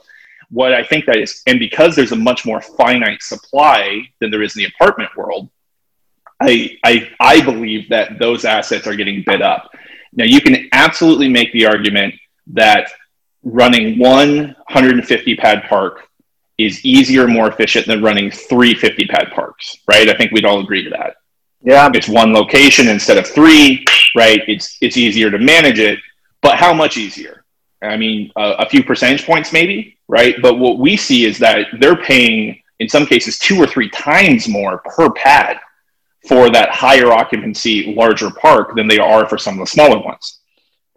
What 0.51 0.75
i 0.75 0.85
think 0.85 1.07
that 1.07 1.17
is 1.17 1.43
and 1.47 1.59
because 1.59 1.95
there's 1.95 2.13
a 2.13 2.17
much 2.17 2.45
more 2.45 2.61
finite 2.61 3.23
supply 3.23 4.03
than 4.19 4.31
there 4.31 4.43
is 4.43 4.57
in 4.57 4.65
the 4.65 4.71
apartment 4.75 5.17
world 5.17 5.49
i 6.43 6.77
i 6.85 7.11
i 7.21 7.41
believe 7.45 7.89
that 7.89 8.19
those 8.19 8.45
assets 8.45 8.87
are 8.87 8.97
getting 8.97 9.23
bid 9.27 9.43
up 9.43 9.71
now 10.13 10.25
you 10.25 10.41
can 10.41 10.69
absolutely 10.73 11.29
make 11.29 11.53
the 11.53 11.67
argument 11.67 12.15
that 12.49 12.91
running 13.43 13.99
one 13.99 14.55
150 14.69 15.37
pad 15.37 15.65
park 15.69 16.09
is 16.59 16.85
easier, 16.85 17.27
more 17.27 17.49
efficient 17.49 17.87
than 17.87 18.03
running 18.03 18.31
three 18.31 18.75
50 18.75 19.07
pad 19.07 19.33
parks, 19.35 19.79
right? 19.89 20.09
I 20.09 20.15
think 20.15 20.33
we'd 20.33 20.45
all 20.45 20.61
agree 20.61 20.85
to 20.85 20.91
that. 20.91 21.17
Yeah, 21.63 21.91
It's 21.95 22.09
one 22.09 22.33
location 22.33 22.89
instead 22.89 23.19
of 23.19 23.27
three, 23.27 23.85
right? 24.17 24.43
It's 24.49 24.79
it's 24.81 24.97
easier 24.97 25.31
to 25.31 25.39
manage 25.39 25.79
it, 25.79 25.99
but 26.41 26.57
how 26.57 26.75
much 26.75 26.97
easier? 26.97 27.45
I 27.83 27.97
mean, 27.97 28.33
a, 28.37 28.51
a 28.61 28.69
few 28.69 28.83
percentage 28.83 29.25
points 29.25 29.53
maybe, 29.53 29.97
right? 30.09 30.35
But 30.43 30.59
what 30.59 30.79
we 30.79 30.97
see 30.97 31.25
is 31.25 31.39
that 31.39 31.67
they're 31.79 31.97
paying 31.97 32.61
in 32.81 32.89
some 32.89 33.07
cases 33.07 33.39
two 33.39 33.57
or 33.63 33.67
three 33.67 33.89
times 33.91 34.49
more 34.49 34.79
per 34.79 35.11
pad 35.11 35.59
for 36.29 36.51
that 36.51 36.71
higher 36.71 37.13
occupancy, 37.13 37.95
larger 37.95 38.31
park 38.31 38.77
than 38.77 38.87
they 38.87 38.99
are 38.99 39.29
for 39.29 39.39
some 39.39 39.55
of 39.55 39.61
the 39.61 39.67
smaller 39.67 39.99
ones. 40.01 40.39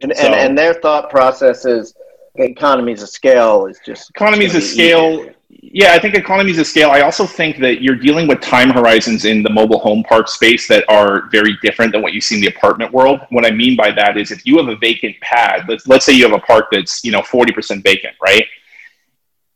and, 0.01 0.13
So- 0.15 0.23
and 0.25 0.35
and 0.35 0.57
their 0.57 0.73
thought 0.75 1.09
process 1.09 1.65
is 1.65 1.93
economies 2.37 3.01
of 3.01 3.09
scale 3.09 3.65
is 3.65 3.79
just 3.85 4.09
economies 4.09 4.53
of 4.53 4.61
it's 4.61 4.75
gonna 4.75 4.83
be 4.83 4.89
scale 4.89 5.33
yeah 5.61 5.93
i 5.93 5.99
think 5.99 6.15
economies 6.15 6.59
of 6.59 6.67
scale. 6.67 6.89
I 6.91 6.99
also 7.01 7.25
think 7.25 7.59
that 7.59 7.81
you're 7.81 7.95
dealing 7.95 8.27
with 8.27 8.41
time 8.41 8.69
horizons 8.69 9.23
in 9.23 9.41
the 9.41 9.49
mobile 9.49 9.79
home 9.79 10.03
park 10.03 10.27
space 10.27 10.67
that 10.67 10.83
are 10.89 11.29
very 11.29 11.53
different 11.63 11.93
than 11.93 12.01
what 12.01 12.11
you 12.11 12.19
see 12.19 12.35
in 12.35 12.41
the 12.41 12.47
apartment 12.47 12.91
world. 12.91 13.21
What 13.29 13.45
i 13.45 13.51
mean 13.51 13.75
by 13.77 13.91
that 13.91 14.17
is 14.17 14.31
if 14.31 14.45
you 14.45 14.57
have 14.57 14.67
a 14.67 14.75
vacant 14.75 15.15
pad 15.21 15.65
let's, 15.69 15.87
let's 15.87 16.05
say 16.05 16.13
you 16.13 16.23
have 16.29 16.33
a 16.33 16.45
park 16.45 16.65
that's 16.71 17.03
you 17.05 17.11
know 17.11 17.21
40% 17.21 17.81
vacant 17.83 18.15
right 18.21 18.45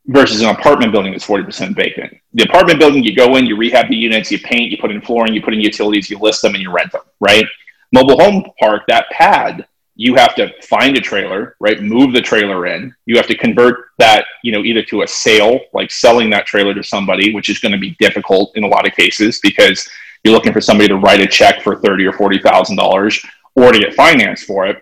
versus 0.10 0.42
an 0.42 0.50
apartment 0.50 0.92
building 0.92 1.12
that's 1.12 1.26
40% 1.26 1.76
vacant 1.76 2.16
the 2.34 2.44
apartment 2.44 2.80
building 2.80 3.04
you 3.04 3.16
go 3.16 3.36
in 3.36 3.46
you 3.46 3.56
rehab 3.56 3.90
the 3.90 3.96
units 3.96 4.32
you 4.32 4.40
paint 4.40 4.72
you 4.72 4.78
put 4.78 4.92
in 4.92 5.02
flooring 5.02 5.34
you 5.34 5.42
put 5.42 5.54
in 5.54 5.60
utilities 5.60 6.10
you 6.10 6.18
list 6.20 6.42
them 6.42 6.54
and 6.54 6.64
you 6.64 6.72
rent 6.72 6.92
them 6.92 7.02
right 7.20 7.46
mobile 7.92 8.20
home 8.20 8.44
park 8.60 8.84
that 8.88 9.10
pad 9.10 9.66
you 10.02 10.16
have 10.16 10.34
to 10.36 10.50
find 10.62 10.96
a 10.96 11.02
trailer, 11.02 11.58
right? 11.60 11.82
Move 11.82 12.14
the 12.14 12.22
trailer 12.22 12.68
in. 12.68 12.96
You 13.06 13.18
have 13.18 13.28
to 13.28 13.36
convert 13.36 13.90
that, 13.98 14.24
you 14.46 14.54
know, 14.54 14.64
either 14.64 14.82
to 14.84 15.02
a 15.02 15.08
sale, 15.08 15.60
like 15.74 15.92
selling 15.92 16.30
that 16.30 16.46
trailer 16.46 16.74
to 16.74 16.82
somebody, 16.82 17.34
which 17.34 17.50
is 17.50 17.60
going 17.60 17.74
to 17.74 17.78
be 17.78 17.98
difficult 18.00 18.56
in 18.56 18.64
a 18.64 18.68
lot 18.68 18.88
of 18.88 18.96
cases 18.96 19.42
because 19.44 19.86
you're 20.24 20.34
looking 20.34 20.54
for 20.54 20.62
somebody 20.62 20.88
to 20.88 20.96
write 20.96 21.20
a 21.20 21.28
check 21.28 21.62
for 21.62 21.82
thirty 21.82 22.06
or 22.06 22.14
forty 22.14 22.40
thousand 22.40 22.78
dollars, 22.78 23.22
or 23.56 23.74
to 23.74 23.80
get 23.80 23.94
finance 23.94 24.42
for 24.42 24.66
it, 24.68 24.82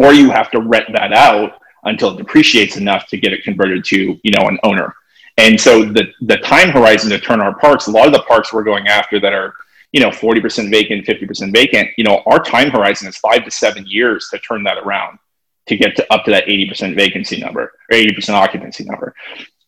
or 0.00 0.12
you 0.12 0.28
have 0.32 0.50
to 0.50 0.60
rent 0.60 0.86
that 0.92 1.12
out 1.12 1.60
until 1.88 2.10
it 2.10 2.18
depreciates 2.18 2.76
enough 2.76 3.06
to 3.08 3.16
get 3.16 3.32
it 3.32 3.42
converted 3.42 3.84
to, 3.86 4.18
you 4.22 4.30
know, 4.38 4.48
an 4.48 4.58
owner. 4.62 4.94
And 5.36 5.60
so 5.60 5.84
the 5.84 6.12
the 6.22 6.38
time 6.38 6.70
horizon 6.70 7.10
to 7.10 7.18
turn 7.18 7.40
our 7.40 7.56
parks, 7.58 7.86
a 7.86 7.90
lot 7.90 8.06
of 8.06 8.12
the 8.12 8.22
parks 8.22 8.52
we're 8.52 8.64
going 8.64 8.88
after 8.88 9.20
that 9.20 9.32
are 9.32 9.54
you 9.92 10.00
know 10.00 10.10
40% 10.10 10.70
vacant 10.70 11.06
50% 11.06 11.52
vacant 11.52 11.88
you 11.96 12.04
know 12.04 12.22
our 12.26 12.42
time 12.42 12.70
horizon 12.70 13.08
is 13.08 13.16
five 13.16 13.44
to 13.44 13.50
seven 13.50 13.84
years 13.86 14.28
to 14.30 14.38
turn 14.40 14.62
that 14.64 14.78
around 14.78 15.18
to 15.66 15.76
get 15.76 15.96
to 15.96 16.12
up 16.12 16.24
to 16.24 16.30
that 16.30 16.44
80% 16.46 16.94
vacancy 16.94 17.40
number 17.40 17.72
or 17.90 17.96
80% 17.96 18.30
occupancy 18.30 18.84
number 18.84 19.14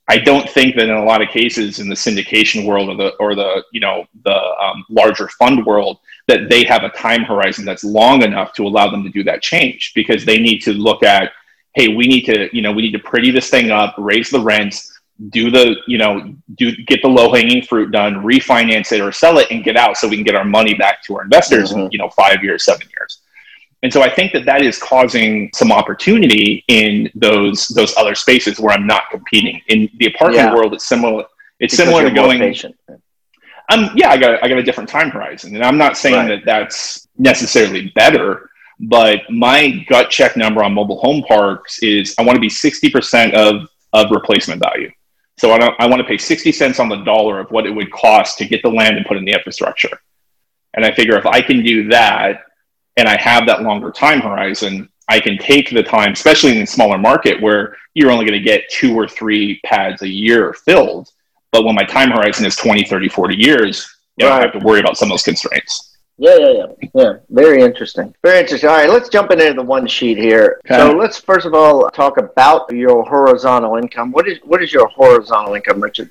I 0.09 0.18
don't 0.18 0.48
think 0.50 0.74
that 0.74 0.88
in 0.88 0.96
a 0.96 1.04
lot 1.04 1.22
of 1.22 1.28
cases 1.28 1.78
in 1.78 1.88
the 1.88 1.94
syndication 1.94 2.66
world 2.66 2.88
or 2.88 2.96
the 2.96 3.11
or 3.20 3.37
the 3.37 3.62
you 3.72 3.80
know 3.80 4.06
the 4.24 4.35
um, 4.35 4.85
larger 4.90 5.28
fund 5.28 5.64
world 5.64 5.98
that 6.26 6.48
they 6.50 6.64
have 6.64 6.83
a 6.83 6.88
time 6.90 7.22
horizon 7.22 7.64
that's 7.64 7.85
long 7.85 8.22
enough 8.22 8.52
to 8.54 8.66
allow 8.66 8.90
them 8.90 9.04
to 9.04 9.11
do 9.11 9.22
that 9.22 9.40
change 9.40 9.92
because 9.94 10.24
they 10.24 10.38
need 10.38 10.59
to 10.62 10.72
look 10.72 11.04
at 11.04 11.30
hey 11.74 11.88
we 11.88 12.06
need 12.06 12.24
to 12.24 12.48
you 12.54 12.62
know 12.62 12.72
we 12.72 12.83
need 12.83 12.92
to 12.92 12.98
pretty 12.98 13.30
this 13.30 13.50
thing 13.50 13.70
up 13.70 13.94
raise 13.98 14.30
the 14.30 14.40
rents 14.40 15.00
do 15.30 15.50
the 15.50 15.76
you 15.87 15.98
know 15.98 16.35
do 16.56 16.74
get 16.87 17.02
the 17.02 17.09
low 17.09 17.33
hanging 17.33 17.62
fruit 17.62 17.90
done 17.90 18.14
refinance 18.16 18.90
it 18.92 19.00
or 19.00 19.12
sell 19.12 19.38
it 19.38 19.46
and 19.50 19.64
get 19.64 19.76
out 19.76 19.96
so 19.96 20.09
we 20.09 20.16
can 20.16 20.24
get 20.24 20.35
our 20.35 20.44
money 20.44 20.74
back 20.74 21.02
to 21.02 21.16
our 21.16 21.22
investors 21.22 21.72
in 21.72 21.90
you 21.92 21.98
know 21.98 22.09
five 22.11 22.42
years 22.42 22.64
seven 22.64 22.87
years 22.96 23.20
and 23.83 23.92
so 23.92 24.02
i 24.02 24.09
think 24.09 24.33
that 24.33 24.44
that 24.46 24.62
is 24.62 24.78
causing 24.78 25.50
some 25.54 25.70
opportunity 25.70 26.64
in 26.68 27.11
those 27.14 27.68
those 27.68 27.94
other 27.96 28.14
spaces 28.14 28.59
where 28.59 28.74
i'm 28.74 28.87
not 28.87 29.11
competing 29.11 29.61
in 29.68 29.88
the 29.98 30.06
apartment 30.06 30.44
Yeah. 30.46 30.54
world 30.54 30.72
it's 30.74 30.87
similar 30.88 31.24
it's 31.61 31.74
Because 31.76 31.87
similar 31.87 32.09
to 32.09 32.14
going 32.14 32.38
patient. 32.40 32.74
um, 33.70 33.90
yeah, 33.94 34.09
I 34.11 34.16
got 34.16 34.42
I 34.42 34.48
got 34.48 34.59
a 34.59 34.62
different 34.62 34.88
time 34.88 35.11
horizon, 35.11 35.54
and 35.54 35.62
I'm 35.64 35.76
not 35.78 35.96
saying 35.96 36.16
Right. 36.16 36.28
that 36.28 36.44
that's 36.44 37.06
necessarily 37.18 37.92
better, 37.94 38.49
but 38.80 39.20
my 39.30 39.84
gut 39.88 40.10
check 40.10 40.36
number 40.36 40.62
on 40.64 40.72
mobile 40.72 40.98
home 41.00 41.22
parks 41.22 41.78
is 41.82 42.14
I 42.18 42.22
want 42.22 42.36
to 42.36 42.40
be 42.40 42.48
60% 42.48 43.34
of 43.34 43.68
of 43.92 44.10
replacement 44.10 44.62
value. 44.62 44.90
So 45.38 45.52
I 45.52 45.58
don't, 45.58 45.74
I 45.80 45.86
want 45.86 46.00
to 46.00 46.06
pay 46.06 46.16
60 46.18 46.52
cents 46.52 46.78
on 46.78 46.88
the 46.88 47.02
dollar 47.02 47.40
of 47.40 47.50
what 47.50 47.66
it 47.66 47.70
would 47.70 47.90
cost 47.90 48.38
to 48.38 48.44
get 48.46 48.62
the 48.62 48.68
land 48.68 48.96
and 48.96 49.04
put 49.06 49.16
in 49.16 49.24
the 49.24 49.32
infrastructure. 49.32 50.00
And 50.74 50.84
I 50.84 50.92
figure 50.92 51.16
if 51.18 51.26
I 51.26 51.40
can 51.40 51.64
do 51.64 51.88
that, 51.88 52.42
and 52.96 53.08
I 53.08 53.20
have 53.20 53.46
that 53.46 53.62
longer 53.62 53.90
time 53.90 54.20
horizon, 54.20 54.88
I 55.08 55.18
can 55.18 55.38
take 55.38 55.70
the 55.70 55.82
time, 55.82 56.12
especially 56.12 56.56
in 56.56 56.62
a 56.62 56.66
smaller 56.66 56.98
market 56.98 57.40
where 57.42 57.76
you're 57.94 58.10
only 58.12 58.24
going 58.26 58.38
to 58.38 58.44
get 58.44 58.68
two 58.70 58.94
or 58.94 59.08
three 59.08 59.60
pads 59.64 60.02
a 60.02 60.08
year 60.08 60.52
filled. 60.52 61.10
But 61.50 61.64
when 61.64 61.74
my 61.74 61.84
time 61.84 62.10
horizon 62.10 62.46
is 62.46 62.54
20, 62.54 62.84
30, 62.84 63.08
40 63.08 63.34
years, 63.34 63.96
you 64.16 64.26
know, 64.26 64.30
I 64.32 64.36
Right. 64.38 64.52
have 64.52 64.60
to 64.60 64.64
worry 64.64 64.78
about 64.78 64.96
some 64.96 65.08
of 65.08 65.14
those 65.14 65.24
constraints. 65.24 65.89
Yeah, 66.20 66.37
yeah, 66.37 66.52
yeah, 66.52 66.88
yeah. 66.94 67.12
Very 67.30 67.62
interesting. 67.62 68.14
Very 68.22 68.40
interesting. 68.40 68.68
All 68.68 68.76
right, 68.76 68.90
let's 68.90 69.09
jump 69.09 69.30
into 69.30 69.54
the 69.54 69.62
one 69.62 69.87
sheet 69.87 70.18
here. 70.18 70.61
Okay. 70.66 70.76
So 70.76 70.90
let's 70.94 71.18
first 71.18 71.46
of 71.46 71.54
all 71.54 71.88
talk 71.88 72.18
about 72.18 72.70
your 72.70 73.02
horizontal 73.04 73.76
income. 73.76 74.12
What 74.12 74.28
is 74.28 74.37
what 74.44 74.62
is 74.62 74.70
your 74.70 74.87
horizontal 74.88 75.54
income, 75.54 75.80
Richard? 75.80 76.11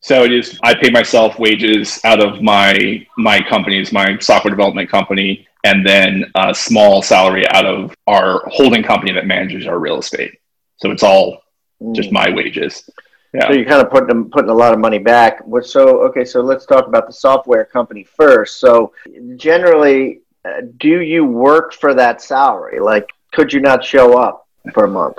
So 0.00 0.24
it 0.24 0.32
is. 0.32 0.58
I 0.64 0.74
pay 0.74 0.90
myself 0.90 1.38
wages 1.38 2.00
out 2.02 2.20
of 2.20 2.42
my 2.42 3.06
my 3.16 3.40
companies, 3.48 3.92
my 3.92 4.18
software 4.18 4.50
development 4.50 4.90
company, 4.90 5.46
and 5.62 5.86
then 5.86 6.24
a 6.34 6.52
small 6.52 7.00
salary 7.00 7.46
out 7.50 7.64
of 7.64 7.94
our 8.08 8.42
holding 8.48 8.82
company 8.82 9.12
that 9.12 9.26
manages 9.26 9.68
our 9.68 9.78
real 9.78 10.00
estate. 10.00 10.40
So 10.78 10.90
it's 10.90 11.04
all 11.04 11.44
just 11.92 12.08
mm. 12.08 12.14
my 12.14 12.30
wages. 12.30 12.90
Yeah. 13.34 13.48
So 13.48 13.54
you're 13.54 13.64
kind 13.64 13.80
of 13.80 13.90
putting 13.90 14.08
them, 14.08 14.30
putting 14.30 14.50
a 14.50 14.54
lot 14.54 14.74
of 14.74 14.78
money 14.78 14.98
back. 14.98 15.40
So 15.62 16.02
okay, 16.04 16.24
so 16.24 16.40
let's 16.40 16.66
talk 16.66 16.86
about 16.86 17.06
the 17.06 17.12
software 17.12 17.64
company 17.64 18.04
first. 18.04 18.60
So 18.60 18.92
generally, 19.36 20.20
uh, 20.44 20.62
do 20.78 21.00
you 21.00 21.24
work 21.24 21.72
for 21.72 21.94
that 21.94 22.20
salary? 22.20 22.78
Like, 22.78 23.08
could 23.32 23.52
you 23.52 23.60
not 23.60 23.82
show 23.82 24.18
up 24.18 24.46
for 24.74 24.84
a 24.84 24.88
month? 24.88 25.18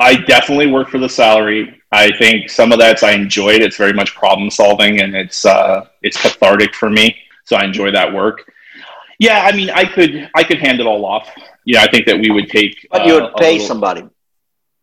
I 0.00 0.14
definitely 0.14 0.68
work 0.68 0.88
for 0.88 0.98
the 0.98 1.08
salary. 1.08 1.82
I 1.90 2.16
think 2.18 2.50
some 2.50 2.70
of 2.72 2.78
that's 2.78 3.02
I 3.02 3.12
enjoy 3.12 3.50
it. 3.50 3.62
It's 3.62 3.76
very 3.76 3.92
much 3.92 4.14
problem 4.14 4.50
solving 4.50 5.00
and 5.00 5.14
it's 5.14 5.44
uh, 5.44 5.86
it's 6.02 6.16
cathartic 6.16 6.74
for 6.74 6.88
me. 6.88 7.16
So 7.44 7.56
I 7.56 7.64
enjoy 7.64 7.90
that 7.90 8.12
work. 8.12 8.50
Yeah, 9.18 9.42
I 9.42 9.56
mean, 9.56 9.70
I 9.70 9.84
could 9.84 10.30
I 10.34 10.44
could 10.44 10.58
hand 10.58 10.80
it 10.80 10.86
all 10.86 11.04
off. 11.04 11.28
Yeah, 11.64 11.82
I 11.82 11.90
think 11.90 12.06
that 12.06 12.18
we 12.18 12.30
would 12.30 12.48
take. 12.48 12.86
But 12.92 13.06
you 13.06 13.14
uh, 13.14 13.22
would 13.22 13.32
a 13.32 13.38
pay 13.38 13.52
little- 13.54 13.66
somebody. 13.66 14.08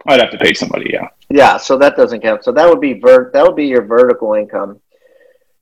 I'd 0.08 0.20
have 0.20 0.32
to 0.32 0.38
pay 0.38 0.54
somebody. 0.54 0.92
Yeah. 0.94 1.08
Yeah, 1.36 1.58
so 1.58 1.78
that 1.80 1.98
doesn't 1.98 2.22
count. 2.22 2.46
So 2.46 2.54
that 2.54 2.66
would 2.70 2.80
be 2.80 2.94
vert. 2.94 3.34
That 3.34 3.44
would 3.46 3.58
be 3.58 3.66
your 3.66 3.82
vertical 3.82 4.36
income. 4.36 4.80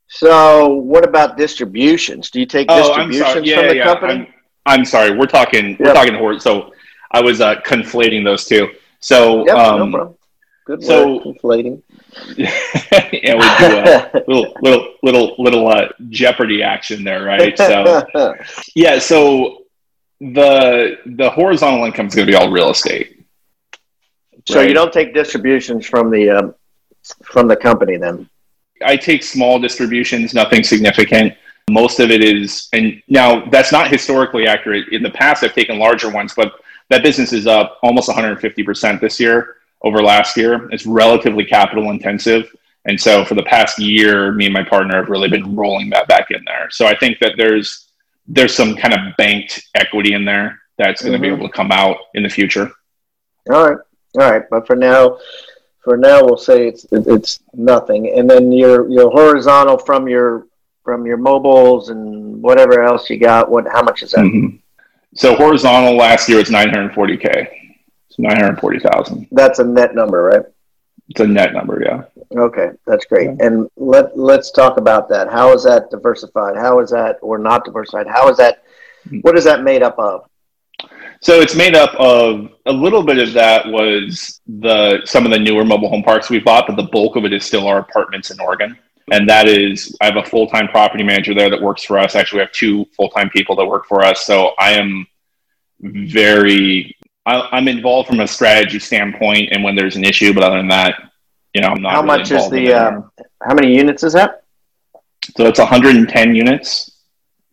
So 0.06 0.68
what 0.68 1.02
about 1.04 1.36
distributions? 1.36 2.30
Do 2.30 2.38
you 2.38 2.46
take 2.46 2.68
Oh, 2.70 2.78
distributions. 2.78 3.44
Yeah, 3.48 3.56
from 3.58 3.68
the 3.68 3.76
yeah. 3.76 3.84
company? 3.84 4.12
I'm, 4.66 4.78
I'm 4.80 4.84
sorry. 4.84 5.10
We're 5.18 5.26
talking. 5.26 5.76
We're 5.80 5.86
Yep. 5.86 5.94
talking 5.96 6.14
hor- 6.14 6.38
So 6.38 6.72
I 7.10 7.20
was 7.20 7.40
uh, 7.40 7.56
conflating 7.62 8.22
those 8.24 8.44
two. 8.44 8.68
So 9.00 9.44
Yep, 9.46 9.56
um, 9.56 9.90
no. 9.90 10.16
Good 10.64 10.82
so- 10.84 11.16
work, 11.16 11.26
inflating. 11.26 11.82
yeah, 12.36 13.34
we 13.34 13.40
do 13.58 13.76
a 13.82 14.22
little 14.28 14.54
little 14.62 14.94
little 15.02 15.34
little 15.38 15.66
uh, 15.66 15.88
Jeopardy 16.10 16.62
action 16.62 17.02
there, 17.02 17.24
right? 17.24 17.58
So 17.58 18.04
yeah. 18.76 19.00
So 19.00 19.64
the 20.20 20.98
the 21.06 21.30
horizontal 21.30 21.84
income 21.84 22.06
is 22.06 22.14
going 22.14 22.26
to 22.28 22.32
be 22.32 22.36
all 22.36 22.52
real 22.52 22.70
estate. 22.70 23.13
So 24.46 24.56
right? 24.56 24.68
you 24.68 24.74
don't 24.74 24.92
take 24.92 25.14
distributions 25.14 25.86
from 25.86 26.10
the 26.10 26.30
um, 26.30 26.54
from 27.24 27.48
the 27.48 27.56
company 27.56 27.96
then. 27.96 28.28
I 28.84 28.96
take 28.96 29.22
small 29.22 29.58
distributions, 29.58 30.34
nothing 30.34 30.62
significant. 30.62 31.34
Most 31.70 32.00
of 32.00 32.10
it 32.10 32.22
is, 32.22 32.68
and 32.72 33.02
now 33.08 33.46
that's 33.46 33.72
not 33.72 33.90
historically 33.90 34.46
accurate. 34.46 34.88
In 34.92 35.02
the 35.02 35.10
past, 35.10 35.42
I've 35.42 35.54
taken 35.54 35.78
larger 35.78 36.10
ones, 36.10 36.34
but 36.36 36.52
that 36.90 37.02
business 37.02 37.32
is 37.32 37.46
up 37.46 37.78
almost 37.82 38.10
150% 38.10 39.00
this 39.00 39.18
year 39.18 39.56
over 39.82 40.02
last 40.02 40.36
year. 40.36 40.68
It's 40.70 40.84
relatively 40.84 41.44
capital 41.44 41.90
intensive. 41.90 42.54
And 42.86 43.00
so 43.00 43.24
for 43.24 43.34
the 43.34 43.42
past 43.44 43.78
year, 43.78 44.32
me 44.32 44.44
and 44.44 44.52
my 44.52 44.62
partner 44.62 44.96
have 44.96 45.08
really 45.08 45.28
been 45.28 45.56
rolling 45.56 45.88
that 45.90 46.06
back 46.06 46.30
in 46.30 46.44
there. 46.44 46.68
So 46.70 46.86
I 46.86 46.94
think 46.96 47.18
that 47.20 47.32
there's 47.38 47.86
there's 48.26 48.54
some 48.54 48.74
kind 48.76 48.94
of 48.94 49.16
banked 49.18 49.68
equity 49.74 50.14
in 50.14 50.24
there 50.24 50.58
that's 50.78 51.02
going 51.02 51.12
to 51.12 51.18
be 51.18 51.28
Mhm. 51.28 51.36
able 51.36 51.48
to 51.48 51.52
come 51.52 51.70
out 51.70 51.96
in 52.14 52.22
the 52.22 52.28
future. 52.28 52.70
All 53.50 53.68
right, 53.70 53.78
all 54.18 54.30
right. 54.30 54.42
But 54.50 54.66
for 54.66 54.76
now, 54.76 55.18
for 55.82 55.96
now, 55.96 56.24
we'll 56.24 56.36
say 56.36 56.68
it's 56.68 56.86
it's 56.92 57.40
nothing. 57.52 58.12
And 58.16 58.28
then 58.28 58.50
your 58.52 58.88
your 58.88 59.10
horizontal 59.10 59.78
from 59.78 60.08
your 60.08 60.46
from 60.82 61.06
your 61.06 61.16
mobiles 61.16 61.88
and 61.90 62.42
whatever 62.42 62.82
else 62.82 63.08
you 63.10 63.18
got. 63.18 63.50
What? 63.50 63.66
How 63.66 63.82
much 63.82 64.02
is 64.02 64.12
that? 64.12 64.24
Mhm. 64.24 64.60
So 65.14 65.34
horizontal 65.36 65.94
last 65.96 66.28
year 66.28 66.38
was 66.38 66.50
940k. 66.50 67.48
It's 68.08 68.18
940,000. 68.18 69.28
That's 69.32 69.58
a 69.60 69.64
net 69.64 69.94
number, 69.94 70.22
right? 70.24 70.42
It's 71.08 71.20
a 71.20 71.26
net 71.26 71.52
number, 71.52 71.82
yeah. 71.84 72.04
Okay, 72.36 72.70
that's 72.86 73.04
great. 73.04 73.28
And 73.40 73.68
let 73.76 74.16
let's 74.18 74.50
talk 74.50 74.78
about 74.78 75.08
that. 75.10 75.30
How 75.30 75.52
is 75.52 75.64
that 75.64 75.90
diversified? 75.90 76.56
How 76.56 76.80
is 76.80 76.90
that 76.90 77.18
or 77.22 77.38
not 77.38 77.64
diversified? 77.64 78.06
How 78.06 78.28
is 78.28 78.36
that? 78.38 78.62
What 79.20 79.36
is 79.36 79.44
that 79.44 79.62
made 79.62 79.82
up 79.82 79.98
of? 79.98 80.24
So 81.24 81.40
it's 81.40 81.54
made 81.54 81.74
up 81.74 81.94
of 81.94 82.50
a 82.66 82.72
little 82.72 83.02
bit 83.02 83.16
of 83.16 83.32
that 83.32 83.66
was 83.66 84.42
the 84.46 85.00
some 85.06 85.24
of 85.24 85.32
the 85.32 85.38
newer 85.38 85.64
mobile 85.64 85.88
home 85.88 86.02
parks 86.02 86.28
we 86.28 86.38
bought, 86.38 86.66
but 86.66 86.76
the 86.76 86.82
bulk 86.82 87.16
of 87.16 87.24
it 87.24 87.32
is 87.32 87.46
still 87.46 87.66
our 87.66 87.78
apartments 87.78 88.30
in 88.30 88.38
Oregon. 88.40 88.76
And 89.10 89.26
that 89.26 89.48
is, 89.48 89.96
I 90.02 90.04
have 90.04 90.16
a 90.16 90.22
full 90.22 90.46
time 90.48 90.68
property 90.68 91.02
manager 91.02 91.32
there 91.32 91.48
that 91.48 91.62
works 91.62 91.82
for 91.82 91.98
us. 91.98 92.14
Actually, 92.14 92.40
we 92.40 92.40
have 92.42 92.52
two 92.52 92.84
full 92.94 93.08
time 93.08 93.30
people 93.30 93.56
that 93.56 93.64
work 93.64 93.86
for 93.86 94.04
us. 94.04 94.26
So 94.26 94.52
I 94.58 94.72
am 94.72 95.06
very, 95.80 96.94
I, 97.24 97.48
I'm 97.52 97.68
involved 97.68 98.06
from 98.06 98.20
a 98.20 98.28
strategy 98.28 98.78
standpoint, 98.78 99.48
and 99.50 99.64
when 99.64 99.74
there's 99.74 99.96
an 99.96 100.04
issue. 100.04 100.34
But 100.34 100.42
other 100.42 100.58
than 100.58 100.68
that, 100.68 101.10
you 101.54 101.62
know, 101.62 101.68
I'm 101.68 101.80
not. 101.80 101.92
How 101.92 102.02
really 102.02 102.18
much 102.18 102.32
is 102.32 102.50
the? 102.50 102.70
Um, 102.74 103.10
how 103.42 103.54
many 103.54 103.74
units 103.74 104.02
is 104.02 104.12
that? 104.12 104.42
So 105.38 105.46
it's 105.46 105.58
110 105.58 106.34
units, 106.34 106.98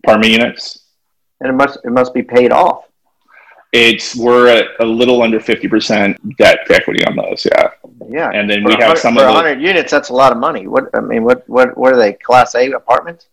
apartment 0.04 0.34
units. 0.34 0.88
And 1.40 1.50
it 1.50 1.54
must 1.54 1.80
it 1.86 1.92
must 1.92 2.14
be 2.14 2.22
paid 2.22 2.52
off. 2.52 2.91
It's 3.72 4.16
we're 4.18 4.48
at 4.48 4.66
a 4.82 4.86
little 4.86 5.22
under 5.22 5.40
50% 5.40 6.36
debt 6.38 6.60
to 6.68 6.76
equity 6.76 7.06
on 7.06 7.16
those, 7.16 7.46
yeah. 7.50 7.70
Yeah. 8.10 8.30
And 8.32 8.50
then 8.50 8.64
For 8.64 8.70
we 8.70 8.74
have 8.74 8.84
hundred- 8.84 9.00
some 9.00 9.16
for 9.16 9.22
of 9.22 9.34
100 9.34 9.62
units. 9.62 9.92
That's 9.92 10.10
a 10.10 10.14
lot 10.14 10.32
of 10.34 10.38
money. 10.38 10.68
What 10.68 10.90
I 10.94 11.00
mean, 11.00 11.24
what 11.24 11.48
what 11.48 11.78
what 11.78 11.94
are 11.94 11.98
they? 11.98 12.14
Class 12.14 12.54
A 12.56 12.70
apartments? 12.72 13.28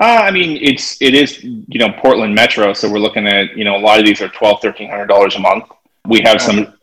Uh, 0.00 0.04
I 0.22 0.30
mean, 0.30 0.58
it's 0.62 1.02
it 1.02 1.14
is 1.14 1.42
you 1.42 1.80
know 1.80 1.90
Portland 1.98 2.32
Metro, 2.34 2.72
so 2.72 2.88
we're 2.90 3.00
looking 3.00 3.26
at 3.26 3.56
you 3.56 3.64
know 3.64 3.74
a 3.76 3.82
lot 3.82 3.98
of 3.98 4.06
these 4.06 4.20
are 4.20 4.28
twelve, 4.28 4.60
thirteen 4.62 4.88
hundred 4.88 5.06
dollars 5.06 5.34
a 5.34 5.40
month. 5.40 5.64
We 6.06 6.20
have 6.24 6.40
some 6.40 6.74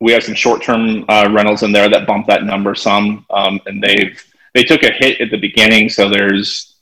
we 0.00 0.10
have 0.12 0.24
some 0.24 0.34
short 0.34 0.60
term 0.62 1.04
uh, 1.08 1.28
rentals 1.30 1.62
in 1.62 1.70
there 1.70 1.88
that 1.88 2.04
bump 2.06 2.26
that 2.26 2.42
number 2.44 2.74
some, 2.74 3.24
um, 3.30 3.60
and 3.66 3.80
they've 3.80 4.20
they 4.54 4.64
took 4.64 4.82
a 4.82 4.90
hit 4.92 5.20
at 5.20 5.30
the 5.30 5.36
beginning, 5.38 5.88
so 5.88 6.08
there's 6.10 6.74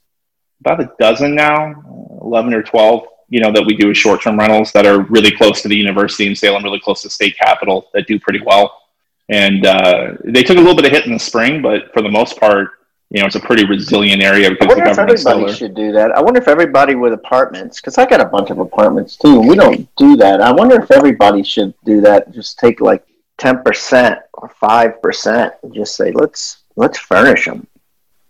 about 0.61 0.81
a 0.81 0.90
dozen 0.99 1.35
now, 1.35 1.75
eleven 2.22 2.55
or 2.55 2.62
twelve, 2.62 3.07
you 3.28 3.40
know, 3.40 3.52
that 3.52 3.64
we 3.64 3.76
do 3.76 3.90
as 3.90 3.98
short 3.98 4.22
term 4.22 4.38
rentals 4.38 4.72
that 4.72 4.86
are 4.86 5.02
really 5.02 5.30
close 5.30 5.62
to 5.62 5.68
the 5.68 5.76
university 5.76 6.26
in 6.26 6.36
Salem, 6.36 6.62
really 6.62 6.80
close 6.80 7.02
to 7.02 7.10
state 7.10 7.36
capital 7.36 7.88
that 7.92 8.06
do 8.06 8.18
pretty 8.20 8.40
well. 8.44 8.82
And 9.28 9.66
uh, 9.66 10.12
they 10.24 10.42
took 10.42 10.56
a 10.56 10.60
little 10.60 10.76
bit 10.76 10.86
of 10.86 10.92
hit 10.92 11.06
in 11.06 11.12
the 11.12 11.18
spring, 11.18 11.60
but 11.60 11.92
for 11.92 12.02
the 12.02 12.08
most 12.08 12.38
part, 12.38 12.70
you 13.10 13.20
know, 13.20 13.26
it's 13.26 13.36
a 13.36 13.40
pretty 13.40 13.64
resilient 13.66 14.22
area 14.22 14.46
I 14.46 14.50
because 14.50 14.74
the 14.74 14.82
wonder 14.82 14.90
if 14.90 14.98
everybody 14.98 15.52
should 15.52 15.74
do 15.74 15.92
that. 15.92 16.12
I 16.12 16.20
wonder 16.20 16.40
if 16.40 16.48
everybody 16.48 16.94
with 16.94 17.12
apartments, 17.12 17.80
because 17.80 17.98
I 17.98 18.06
got 18.06 18.20
a 18.20 18.24
bunch 18.24 18.50
of 18.50 18.58
apartments 18.58 19.16
too. 19.16 19.40
We 19.40 19.54
don't 19.54 19.88
do 19.96 20.16
that. 20.16 20.40
I 20.40 20.52
wonder 20.52 20.80
if 20.80 20.90
everybody 20.90 21.42
should 21.42 21.74
do 21.84 22.00
that. 22.00 22.32
Just 22.32 22.58
take 22.58 22.80
like 22.80 23.04
ten 23.38 23.62
percent 23.62 24.20
or 24.34 24.48
five 24.48 25.00
percent, 25.02 25.54
and 25.62 25.72
just 25.72 25.94
say 25.96 26.10
let's 26.12 26.58
let's 26.74 26.98
furnish 26.98 27.44
them. 27.44 27.66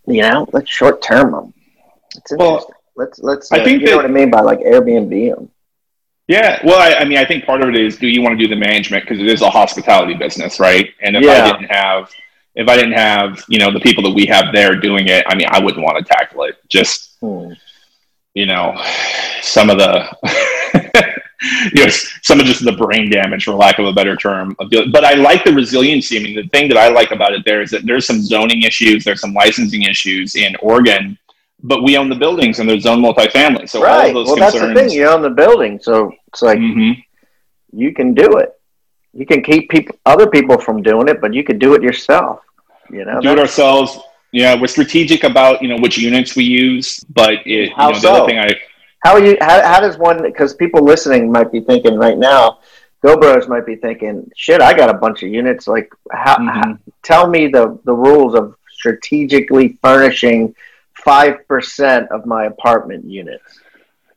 You 0.05 0.21
know, 0.21 0.47
let's 0.53 0.69
short 0.69 1.01
term 1.01 1.31
them. 1.31 1.53
It's 2.15 2.33
Well. 2.35 2.71
Let's 2.97 3.19
let's. 3.19 3.51
I 3.51 3.59
uh, 3.59 3.63
think 3.63 3.81
you 3.81 3.87
know 3.89 3.97
what 3.97 4.05
I 4.05 4.09
mean 4.09 4.29
by 4.29 4.41
like 4.41 4.59
Airbnb 4.59 5.35
them. 5.35 5.49
Yeah, 6.27 6.59
well, 6.65 6.77
I, 6.77 6.99
I 7.01 7.05
mean, 7.05 7.17
I 7.17 7.23
think 7.25 7.45
part 7.45 7.61
of 7.61 7.69
it 7.69 7.77
is 7.77 7.95
do 7.97 8.07
you 8.07 8.21
want 8.21 8.37
to 8.37 8.43
do 8.43 8.49
the 8.53 8.59
management 8.59 9.05
because 9.05 9.19
it 9.21 9.27
is 9.27 9.41
a 9.41 9.49
hospitality 9.49 10.13
business, 10.13 10.59
right? 10.59 10.89
And 11.01 11.15
if 11.15 11.23
Yeah. 11.23 11.45
I 11.45 11.51
didn't 11.51 11.71
have 11.71 12.11
if 12.55 12.67
I 12.67 12.75
didn't 12.75 12.93
have 12.93 13.43
you 13.47 13.59
know 13.59 13.71
the 13.71 13.79
people 13.79 14.03
that 14.03 14.11
we 14.13 14.25
have 14.25 14.53
there 14.53 14.75
doing 14.75 15.07
it, 15.07 15.23
I 15.27 15.35
mean, 15.35 15.47
I 15.49 15.59
wouldn't 15.63 15.83
want 15.83 15.97
to 15.99 16.03
tackle 16.03 16.43
it. 16.43 16.55
Just 16.67 17.17
Hmm. 17.21 17.53
you 18.33 18.45
know, 18.45 18.75
some 19.41 19.69
of 19.69 19.77
the 19.77 20.05
you 21.73 21.85
know 21.85 21.89
some 22.23 22.39
of 22.39 22.45
just 22.45 22.65
the 22.65 22.73
brain 22.73 23.09
damage, 23.09 23.45
for 23.45 23.53
lack 23.53 23.79
of 23.79 23.85
a 23.85 23.93
better 23.93 24.15
term. 24.15 24.55
But 24.59 25.05
I 25.05 25.13
like 25.13 25.43
the 25.45 25.53
resiliency. 25.53 26.19
I 26.19 26.23
mean, 26.23 26.35
the 26.35 26.47
thing 26.49 26.67
that 26.69 26.77
I 26.77 26.89
like 26.89 27.11
about 27.11 27.33
it 27.33 27.45
there 27.45 27.61
is 27.61 27.71
that 27.71 27.85
there's 27.85 28.05
some 28.05 28.21
zoning 28.21 28.63
issues, 28.63 29.03
there's 29.05 29.21
some 29.21 29.33
licensing 29.33 29.83
issues 29.83 30.35
in 30.35 30.55
Oregon, 30.61 31.17
but 31.63 31.83
we 31.83 31.97
own 31.97 32.09
the 32.09 32.15
buildings 32.15 32.59
and 32.59 32.69
they're 32.69 32.79
zone 32.79 33.01
multifamily. 33.01 33.67
So 33.69 33.79
all 33.79 33.85
right. 33.85 34.07
of 34.09 34.13
those 34.13 34.27
Well, 34.27 34.35
that's 34.35 34.59
the 34.59 34.73
thing. 34.73 34.89
You 34.89 35.07
own 35.07 35.21
the 35.21 35.29
building, 35.29 35.79
so 35.81 36.11
it's 36.27 36.41
like 36.41 36.59
Mhm. 36.59 37.03
you 37.71 37.93
can 37.93 38.13
do 38.13 38.37
it. 38.37 38.53
You 39.13 39.25
can 39.25 39.41
keep 39.41 39.69
people, 39.69 39.95
other 40.05 40.27
people 40.27 40.57
from 40.59 40.83
doing 40.83 41.07
it, 41.07 41.19
but 41.19 41.33
you 41.33 41.43
could 41.43 41.59
do 41.59 41.73
it 41.73 41.81
yourself. 41.81 42.41
You 42.89 43.05
know, 43.05 43.19
do 43.19 43.31
it 43.31 43.39
ourselves. 43.39 43.99
Yeah, 44.31 44.59
we're 44.59 44.67
strategic 44.67 45.23
about 45.23 45.61
you 45.61 45.67
know 45.67 45.77
which 45.77 45.97
units 45.97 46.35
we 46.35 46.43
use, 46.43 47.03
but 47.09 47.35
it, 47.45 47.71
How 47.73 47.87
you 47.87 47.93
know, 47.93 47.99
the 47.99 47.99
so? 47.99 48.29
I 48.29 48.53
How 48.99 49.13
are 49.13 49.23
you? 49.23 49.37
How, 49.41 49.61
how 49.65 49.79
does 49.79 49.97
one? 49.97 50.21
Because 50.21 50.53
people 50.53 50.83
listening 50.83 51.31
might 51.31 51.51
be 51.51 51.61
thinking 51.61 51.95
right 51.97 52.17
now, 52.17 52.59
GoBros 53.03 53.47
might 53.47 53.65
be 53.65 53.75
thinking, 53.75 54.29
"Shit, 54.35 54.61
I 54.61 54.73
got 54.73 54.89
a 54.89 54.93
bunch 54.93 55.23
of 55.23 55.29
units." 55.29 55.67
Like, 55.67 55.89
how, 56.11 56.37
Mhm. 56.37 56.49
how- 56.53 56.77
tell 57.03 57.27
me 57.27 57.47
the 57.47 57.79
the 57.85 57.93
rules 57.93 58.35
of 58.35 58.55
strategically 58.69 59.77
furnishing 59.81 60.53
five 61.07 61.47
percent 61.47 62.11
of 62.11 62.25
my 62.25 62.45
apartment 62.45 63.05
units. 63.05 63.61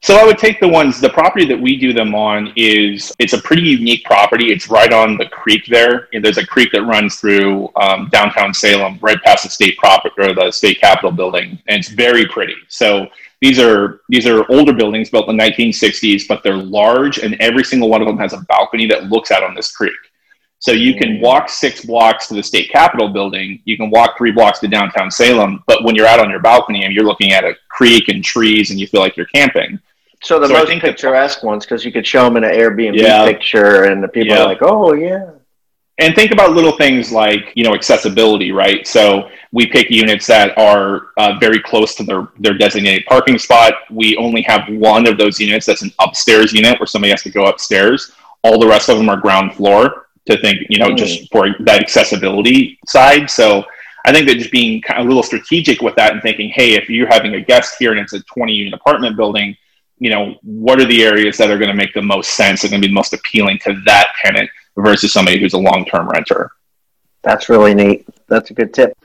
So 0.03 0.16
I 0.16 0.24
would 0.24 0.38
take 0.38 0.61
the 0.61 0.68
ones. 0.68 0.98
The 0.98 1.11
property 1.11 1.44
that 1.44 1.61
we 1.61 1.76
do 1.76 1.92
them 1.92 2.14
on 2.14 2.53
is 2.57 3.14
it's 3.18 3.35
a 3.35 3.38
pretty 3.42 3.62
unique 3.62 4.03
property. 4.05 4.50
It's 4.50 4.70
right 4.70 4.92
on 4.92 5.18
the 5.18 5.26
creek 5.26 5.66
there. 5.68 6.09
And 6.14 6.24
there's 6.24 6.38
a 6.38 6.46
creek 6.46 6.72
that 6.72 6.83
runs 6.85 7.16
through 7.16 7.70
um, 7.76 8.09
downtown 8.11 8.55
Salem, 8.55 8.98
right 9.03 9.22
past 9.22 9.44
the 9.44 9.50
state 9.50 9.76
property 9.76 10.14
or 10.18 10.35
the 10.35 10.50
state 10.50 10.81
capitol 10.81 11.12
building, 11.12 11.59
and 11.68 11.79
it's 11.79 11.90
very 11.90 12.26
pretty. 12.26 12.57
So 12.68 13.09
these 13.40 13.59
are 13.59 14.00
these 14.09 14.26
are 14.26 14.50
older 14.50 14.72
buildings 14.72 15.11
built 15.11 15.29
in 15.29 15.37
the 15.37 15.44
1960s, 15.44 16.26
but 16.26 16.42
they're 16.42 16.57
large, 16.57 17.18
and 17.18 17.37
every 17.40 17.62
single 17.62 17.88
one 17.88 18.00
of 18.00 18.09
them 18.09 18.18
has 18.18 18.33
a 18.33 18.40
balcony 18.48 18.87
that 18.87 19.11
looks 19.11 19.31
out 19.31 19.44
on 19.44 19.55
this 19.55 19.70
creek. 19.70 19.92
So 20.61 20.73
you 20.73 20.94
can 20.94 21.20
walk 21.20 21.49
six 21.49 21.87
blocks 21.87 22.27
to 22.29 22.35
the 22.35 22.42
state 22.42 22.70
capitol 22.70 23.09
building. 23.09 23.62
You 23.64 23.79
can 23.79 23.88
walk 23.90 24.18
three 24.18 24.31
blocks 24.31 24.59
to 24.61 24.68
downtown 24.68 25.11
Salem. 25.11 25.64
But 25.66 25.85
when 25.85 25.94
you're 25.94 26.07
out 26.07 26.20
on 26.20 26.29
your 26.29 26.40
balcony 26.40 26.85
and 26.85 26.92
you're 26.94 27.05
looking 27.05 27.33
at 27.33 27.44
a 27.44 27.55
creek 27.70 28.09
and 28.09 28.23
trees, 28.23 28.70
and 28.70 28.79
you 28.79 28.87
feel 28.87 29.01
like 29.01 29.16
you're 29.16 29.27
camping, 29.27 29.79
So 30.23 30.38
the 30.38 30.49
So 30.49 30.53
most 30.53 30.70
picturesque 30.83 31.42
ones, 31.42 31.64
because 31.64 31.83
you 31.83 31.90
could 31.90 32.07
show 32.07 32.25
them 32.25 32.37
in 32.37 32.44
an 32.44 32.53
Airbnb 32.55 32.99
Yeah. 33.01 33.25
picture, 33.25 33.85
and 33.85 34.03
the 34.03 34.09
people 34.09 34.37
Yeah. 34.37 34.42
are 34.42 34.46
like, 34.46 34.61
"Oh 34.61 34.92
yeah." 34.92 35.25
and 36.01 36.14
think 36.14 36.33
about 36.33 36.53
little 36.53 36.73
things 36.73 37.12
like 37.12 37.53
you 37.55 37.62
know 37.62 37.75
accessibility 37.75 38.53
right 38.53 38.87
so 38.87 39.29
we 39.53 39.66
pick 39.66 39.90
units 39.90 40.27
that 40.27 40.57
are 40.59 41.09
uh, 41.18 41.35
very 41.38 41.61
close 41.61 41.94
to 41.94 42.03
their 42.03 42.29
their 42.38 42.55
designated 42.55 43.05
parking 43.07 43.38
spot 43.38 43.75
we 43.90 44.16
only 44.16 44.42
have 44.42 44.62
one 44.70 45.07
of 45.07 45.18
those 45.18 45.38
units 45.38 45.66
that's 45.66 45.83
an 45.83 45.92
upstairs 46.01 46.53
unit 46.53 46.79
where 46.81 46.87
somebody 46.87 47.11
has 47.11 47.23
to 47.23 47.31
go 47.31 47.46
upstairs 47.46 48.12
all 48.42 48.59
the 48.59 48.66
rest 48.66 48.88
of 48.88 48.96
them 48.96 49.09
are 49.09 49.16
ground 49.18 49.55
floor 49.55 50.07
to 50.26 50.37
think 50.40 50.59
you 50.68 50.78
know 50.78 50.88
Mm. 50.90 50.96
just 50.96 51.30
for 51.33 51.48
that 51.61 51.80
accessibility 51.80 52.78
side 52.87 53.30
so 53.30 53.64
i 54.04 54.12
think 54.12 54.26
that 54.26 54.37
just 54.37 54.52
being 54.52 54.80
kind 54.83 55.00
of 55.00 55.06
a 55.06 55.09
little 55.09 55.22
strategic 55.22 55.80
with 55.80 55.94
that 55.96 56.12
and 56.12 56.22
thinking 56.22 56.50
hey 56.50 56.74
if 56.74 56.88
you're 56.88 57.09
having 57.09 57.35
a 57.35 57.40
guest 57.40 57.76
here 57.78 57.92
and 57.92 58.00
it's 58.00 58.12
a 58.12 58.22
20 58.24 58.52
unit 58.52 58.74
apartment 58.74 59.16
building 59.16 59.56
you 59.98 60.11
know 60.11 60.35
what 60.42 60.80
are 60.80 60.87
the 60.87 61.02
areas 61.02 61.37
that 61.38 61.50
are 61.50 61.59
going 61.59 61.70
to 61.70 61.74
make 61.76 61.92
the 61.94 62.02
most 62.02 62.30
sense 62.30 62.62
and 62.62 62.70
going 62.70 62.80
to 62.83 62.87
be 62.88 62.92
the 62.92 62.94
most 62.94 63.12
appealing 63.12 63.59
to 63.64 63.80
that 63.87 64.09
tenant 64.24 64.48
versus 64.76 65.12
somebody 65.12 65.38
who's 65.38 65.52
a 65.52 65.59
long-term 65.59 66.09
renter. 66.09 66.50
That's 67.22 67.48
really 67.50 67.74
neat. 67.74 68.06
That's 68.28 68.50
a 68.50 68.54
good 68.54 68.72
tip. 68.72 68.96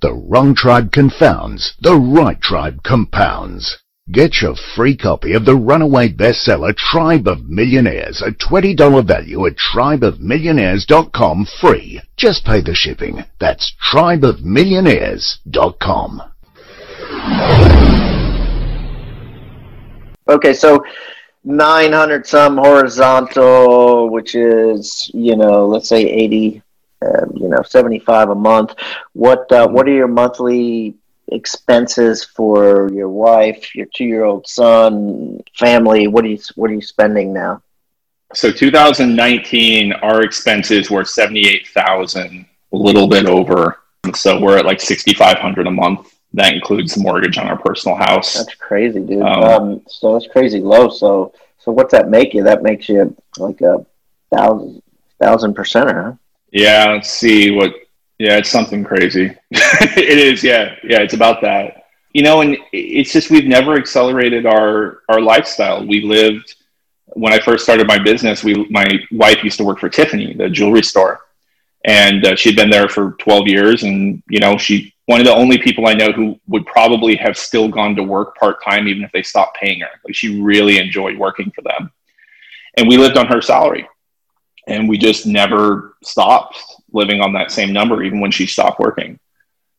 The 0.00 0.12
wrong 0.12 0.54
tribe 0.56 0.90
confounds, 0.90 1.74
the 1.80 1.94
right 1.94 2.40
tribe 2.40 2.82
compounds. 2.82 3.78
Get 4.10 4.42
your 4.42 4.56
free 4.74 4.96
copy 4.96 5.32
of 5.32 5.44
the 5.44 5.54
runaway 5.54 6.08
bestseller 6.08 6.76
Tribe 6.76 7.28
of 7.28 7.48
Millionaires, 7.48 8.20
a 8.20 8.32
$20 8.32 9.06
value 9.06 9.46
at 9.46 9.54
tribeofmillionaires.com 9.54 11.46
free. 11.60 12.00
Just 12.16 12.44
pay 12.44 12.60
the 12.60 12.74
shipping. 12.74 13.22
That's 13.38 13.72
tribeofmillionaires.com. 13.92 16.22
Okay, 20.28 20.52
so 20.52 20.84
900 21.44 22.26
some 22.26 22.56
horizontal, 22.56 24.10
which 24.10 24.34
is, 24.34 25.08
you 25.14 25.36
know, 25.36 25.68
let's 25.68 25.88
say 25.88 26.02
80, 26.02 26.60
uh, 27.02 27.26
you 27.34 27.48
know, 27.48 27.62
75 27.62 28.30
a 28.30 28.34
month. 28.34 28.74
What 29.12 29.52
uh, 29.52 29.68
what 29.68 29.86
are 29.86 29.92
your 29.92 30.08
monthly 30.08 30.96
expenses 31.34 32.24
for 32.24 32.90
your 32.92 33.08
wife, 33.08 33.74
your 33.74 33.86
2-year-old 33.86 34.46
son, 34.46 35.40
family? 35.58 36.06
What 36.06 36.24
are 36.24 36.28
you 36.28 36.38
what 36.54 36.70
are 36.70 36.74
you 36.74 36.82
spending 36.82 37.32
now? 37.32 37.62
So 38.34 38.50
2019, 38.50 39.92
our 39.92 40.22
expenses 40.22 40.90
were 40.90 41.04
78,000, 41.04 42.46
a 42.72 42.76
little 42.76 43.06
bit 43.06 43.26
over. 43.26 43.80
So 44.14 44.40
we're 44.40 44.58
at 44.58 44.64
like 44.64 44.80
6,500 44.80 45.66
a 45.66 45.70
month. 45.70 46.14
That 46.34 46.54
includes 46.54 46.94
the 46.94 47.02
mortgage 47.02 47.36
on 47.36 47.46
our 47.46 47.58
personal 47.58 47.96
house. 47.96 48.34
That's 48.34 48.54
crazy, 48.54 49.00
dude. 49.00 49.22
Um, 49.22 49.42
Um, 49.44 49.82
so 49.86 50.14
that's 50.14 50.26
crazy 50.26 50.60
low. 50.60 50.88
So 50.88 51.34
so 51.58 51.70
what's 51.70 51.92
that 51.92 52.08
make 52.08 52.34
you? 52.34 52.42
That 52.42 52.62
makes 52.62 52.88
you 52.88 53.14
like 53.38 53.60
a 53.60 53.84
thousand 54.34 54.82
thousand 55.20 55.54
percenter, 55.54 56.04
huh? 56.04 56.12
Yeah, 56.50 56.92
let's 56.92 57.10
see 57.10 57.50
what. 57.50 57.74
Yeah, 58.22 58.36
it's 58.38 58.50
something 58.50 58.84
crazy. 58.84 59.34
it 59.50 60.18
is. 60.18 60.44
Yeah, 60.44 60.76
yeah, 60.84 61.00
it's 61.00 61.14
about 61.14 61.40
that. 61.42 61.86
You 62.12 62.22
know, 62.22 62.40
and 62.42 62.56
it's 62.72 63.12
just 63.12 63.30
we've 63.30 63.46
never 63.48 63.74
accelerated 63.76 64.46
our 64.46 65.00
our 65.08 65.20
lifestyle. 65.20 65.84
We 65.84 66.02
lived 66.02 66.54
when 67.06 67.32
I 67.32 67.40
first 67.40 67.64
started 67.64 67.88
my 67.88 67.98
business. 67.98 68.44
We 68.44 68.54
my 68.70 68.86
wife 69.10 69.42
used 69.42 69.58
to 69.58 69.64
work 69.64 69.80
for 69.80 69.88
Tiffany, 69.88 70.34
the 70.34 70.48
jewelry 70.48 70.84
store, 70.84 71.22
and 71.84 72.24
uh, 72.24 72.36
she'd 72.36 72.54
been 72.54 72.70
there 72.70 72.88
for 72.88 73.12
12 73.18 73.48
years. 73.48 73.82
And 73.82 74.22
you 74.28 74.38
know, 74.38 74.56
she 74.56 74.94
one 75.06 75.20
of 75.20 75.26
the 75.26 75.34
only 75.34 75.58
people 75.58 75.88
I 75.88 75.94
know 75.94 76.12
who 76.12 76.38
would 76.46 76.64
probably 76.66 77.16
have 77.16 77.36
still 77.36 77.68
gone 77.68 77.96
to 77.96 78.04
work 78.04 78.36
part 78.36 78.62
time 78.62 78.86
even 78.86 79.02
if 79.02 79.10
they 79.10 79.24
stopped 79.24 79.58
paying 79.58 79.80
her. 79.80 79.90
Like 80.04 80.14
she 80.14 80.40
really 80.40 80.78
enjoyed 80.78 81.18
working 81.18 81.50
for 81.50 81.62
them, 81.62 81.90
and 82.76 82.86
we 82.88 82.98
lived 82.98 83.16
on 83.16 83.26
her 83.26 83.42
salary 83.42 83.88
and 84.68 84.88
we 84.88 84.96
just 84.96 85.26
never 85.26 85.96
stopped 86.04 86.56
living 86.92 87.20
on 87.20 87.32
that 87.32 87.50
same 87.50 87.72
number 87.72 88.02
even 88.02 88.20
when 88.20 88.30
she 88.30 88.46
stopped 88.46 88.80
working. 88.80 89.18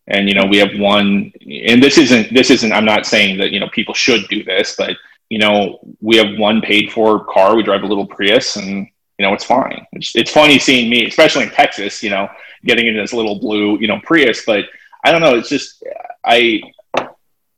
And 0.08 0.28
you 0.28 0.36
know 0.36 0.45
we 0.45 0.58
have 0.58 0.78
one 0.78 1.32
and 1.41 1.82
this 1.82 1.97
isn't 1.97 2.34
this 2.34 2.52
isn't 2.52 2.73
i'm 2.73 2.84
not 2.84 3.06
saying 3.06 3.38
that 3.38 3.52
you 3.52 3.62
know 3.62 3.69
people 3.69 3.93
should 3.93 4.28
do 4.28 4.43
this 4.43 4.76
but 4.78 4.97
you 5.30 5.39
know 5.39 5.80
we 6.02 6.17
have 6.17 6.38
one 6.38 6.60
paid 6.60 6.91
for 6.91 7.23
car 7.23 7.56
we 7.56 7.63
drive 7.63 7.84
a 7.84 7.88
little 7.88 8.06
prius 8.06 8.58
and 8.58 8.86
you 9.17 9.26
know 9.26 9.34
it's 9.34 9.45
fine. 9.45 9.86
It's, 9.93 10.13
it's 10.13 10.30
funny 10.30 10.60
seeing 10.60 10.89
me 10.89 11.06
especially 11.06 11.43
in 11.43 11.52
texas 11.52 12.04
you 12.04 12.10
know 12.10 12.28
getting 12.65 12.86
into 12.86 12.99
this 12.99 13.13
little 13.13 13.39
blue 13.39 13.80
you 13.80 13.88
know 13.88 14.02
prius 14.04 14.43
but 14.45 14.65
i 15.06 15.12
don't 15.12 15.21
know 15.21 15.36
it's 15.36 15.47
just 15.47 15.82
i 16.26 16.62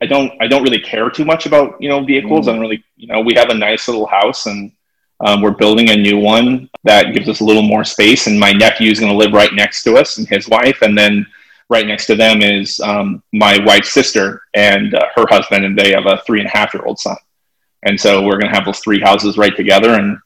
i 0.02 0.06
don't 0.06 0.32
i 0.39 0.46
don't 0.46 0.62
really 0.63 0.80
care 0.80 1.10
too 1.10 1.26
much 1.26 1.48
about 1.48 1.82
you 1.82 1.89
know 1.89 2.04
vehicles. 2.04 2.46
Mm. 2.46 2.50
I 2.50 2.52
don't 2.52 2.62
really 2.62 2.84
you 2.96 3.08
know 3.08 3.22
we 3.22 3.34
have 3.34 3.50
a 3.50 3.56
nice 3.56 3.88
little 3.88 4.06
house 4.06 4.46
and 4.46 4.72
um, 5.21 5.41
we're 5.41 5.51
building 5.51 5.89
a 5.89 5.95
new 5.95 6.19
one 6.19 6.69
that 6.84 7.13
gives 7.13 7.30
us 7.30 7.39
a 7.39 7.43
little 7.43 7.62
more 7.62 7.84
space, 7.84 8.28
and 8.28 8.39
my 8.39 8.51
nephew 8.51 8.91
is 8.91 8.99
going 8.99 9.12
to 9.12 9.17
live 9.17 9.32
right 9.32 9.54
next 9.54 9.84
to 9.84 9.95
us 9.95 10.17
and 10.17 10.28
his 10.28 10.49
wife, 10.49 10.82
and 10.82 10.97
then 10.97 11.25
right 11.69 11.88
next 11.88 12.06
to 12.08 12.15
them 12.15 12.41
is 12.41 12.80
um, 12.82 13.23
my 13.32 13.63
wife's 13.65 13.93
sister 13.93 14.43
and 14.54 14.93
uh, 14.93 15.06
her 15.15 15.25
husband, 15.30 15.65
and 15.65 15.78
they 15.78 15.91
have 15.91 16.06
a 16.06 16.21
three 16.25 16.39
and 16.39 16.47
a 16.47 16.51
half 16.51 16.73
year 16.73 16.86
old 16.86 16.99
son. 16.99 17.15
And 17.84 17.99
so 17.99 18.23
we're 18.23 18.38
going 18.39 18.51
to 18.51 18.56
have 18.56 18.65
those 18.65 18.80
three 18.80 18.99
houses 18.99 19.38
right 19.38 19.56
together. 19.56 19.91
And 19.91 20.17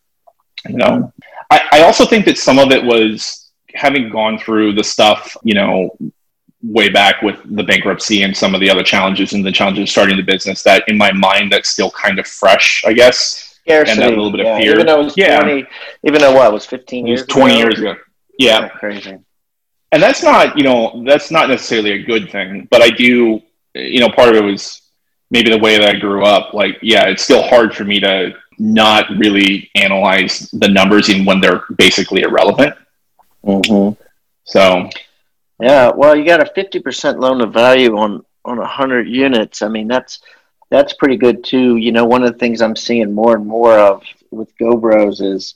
you 0.68 0.78
know, 0.78 1.14
I, 1.52 1.62
I 1.72 1.82
also 1.84 2.06
think 2.06 2.26
that 2.26 2.38
some 2.38 2.58
of 2.58 2.72
it 2.72 2.84
was 2.84 3.52
having 3.76 4.10
gone 4.10 4.40
through 4.40 4.74
the 4.74 4.84
stuff, 4.84 5.38
you 5.44 5.54
know, 5.54 5.96
way 6.64 6.90
back 6.90 7.22
with 7.22 7.38
the 7.56 7.64
bankruptcy 7.64 8.24
and 8.24 8.36
some 8.36 8.56
of 8.56 8.60
the 8.60 8.70
other 8.70 8.84
challenges 8.84 9.34
and 9.34 9.46
the 9.46 9.52
challenges 9.52 9.84
of 9.84 9.90
starting 9.90 10.18
the 10.18 10.24
business. 10.24 10.64
That 10.64 10.84
in 10.88 10.98
my 10.98 11.12
mind, 11.14 11.52
that's 11.52 11.70
still 11.70 11.92
kind 11.92 12.18
of 12.18 12.26
fresh, 12.26 12.84
I 12.86 12.94
guess 12.94 13.49
Scarcity. 13.70 13.92
and 13.92 14.02
that 14.02 14.10
little 14.18 14.32
bit 14.32 14.46
of 14.46 14.58
fear. 14.58 14.74
Even 14.74 14.86
though 14.86 15.02
it 15.02 15.04
was 15.06 15.18
Yeah. 15.18 15.40
20, 15.42 15.66
even 16.04 16.22
though 16.22 16.34
what, 16.34 16.48
it 16.48 16.54
was 16.54 16.66
15 16.66 17.06
It 17.06 17.10
years 17.10 17.20
was 17.22 17.28
20 17.28 17.54
ago? 17.54 17.60
years 17.60 17.80
ago. 17.80 17.96
Yeah. 18.38 18.70
Crazy. 18.70 19.18
And 19.92 20.04
that's 20.04 20.22
not, 20.24 20.58
you 20.58 20.64
know, 20.64 21.04
that's 21.06 21.32
not 21.32 21.50
necessarily 21.50 21.92
a 21.94 22.04
good 22.04 22.32
thing, 22.32 22.68
but 22.72 22.82
I 22.82 22.90
do, 22.90 23.42
you 23.76 24.00
know, 24.00 24.10
part 24.10 24.30
of 24.30 24.36
it 24.36 24.44
was 24.44 24.82
maybe 25.32 25.50
the 25.50 25.58
way 25.58 25.78
that 25.78 25.96
I 25.96 26.00
grew 26.00 26.24
up. 26.26 26.54
Like, 26.54 26.78
yeah, 26.82 27.06
it's 27.08 27.24
still 27.24 27.42
hard 27.44 27.74
for 27.76 27.84
me 27.86 28.00
to 28.02 28.34
not 28.60 29.06
really 29.18 29.70
analyze 29.76 30.50
the 30.52 30.68
numbers 30.68 31.10
even 31.10 31.26
when 31.26 31.40
they're 31.42 31.64
basically 31.78 32.22
irrelevant. 32.22 32.76
Mm-hmm. 33.46 34.00
So, 34.44 34.90
Yeah, 35.62 35.92
well, 35.96 36.16
you 36.16 36.26
got 36.26 36.42
a 36.42 36.52
50% 36.52 37.20
loan 37.20 37.42
of 37.42 37.54
value 37.54 37.98
on, 37.98 38.24
on 38.46 38.58
100 38.58 39.08
units. 39.08 39.62
I 39.62 39.70
mean, 39.70 39.88
that's 39.88 40.20
that's 40.70 40.94
pretty 40.94 41.18
good 41.18 41.44
too. 41.44 41.78
You 41.78 41.92
know, 41.92 42.06
one 42.06 42.24
of 42.24 42.32
the 42.32 42.38
things 42.38 42.62
I'm 42.62 42.76
seeing 42.76 43.14
more 43.14 43.36
and 43.36 43.46
more 43.46 43.78
of 43.78 44.04
with 44.32 44.56
GoBros 44.58 45.22
is 45.22 45.56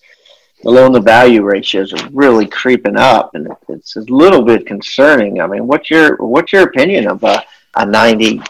the 0.63 0.71
loan 0.71 0.93
to 0.93 1.01
value 1.01 1.43
ratios 1.43 1.93
are 1.93 2.09
really 2.11 2.47
creeping 2.47 2.97
up, 2.97 3.35
and 3.35 3.49
it's 3.69 3.95
a 3.95 4.01
little 4.01 4.41
bit 4.41 4.65
concerning. 4.65 5.41
I 5.41 5.47
mean, 5.47 5.67
what's 5.67 5.89
your 5.89 6.15
what's 6.17 6.53
your 6.53 6.63
opinion 6.63 7.07
of 7.07 7.23
a, 7.23 7.43
a 7.75 7.85
90 7.85 8.41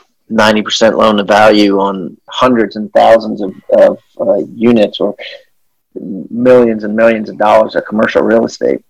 percent 0.61 0.97
loan 0.97 1.17
to 1.17 1.23
value 1.23 1.79
on 1.79 2.15
hundreds 2.29 2.75
and 2.75 2.91
thousands 2.93 3.41
of, 3.41 3.53
of 3.77 3.99
uh, 4.19 4.37
units 4.55 4.99
or 4.99 5.15
millions 5.95 6.83
and 6.83 6.95
millions 6.95 7.29
of 7.29 7.37
dollars 7.37 7.75
of 7.75 7.85
commercial 7.85 8.21
real 8.21 8.45
estate? 8.45 8.83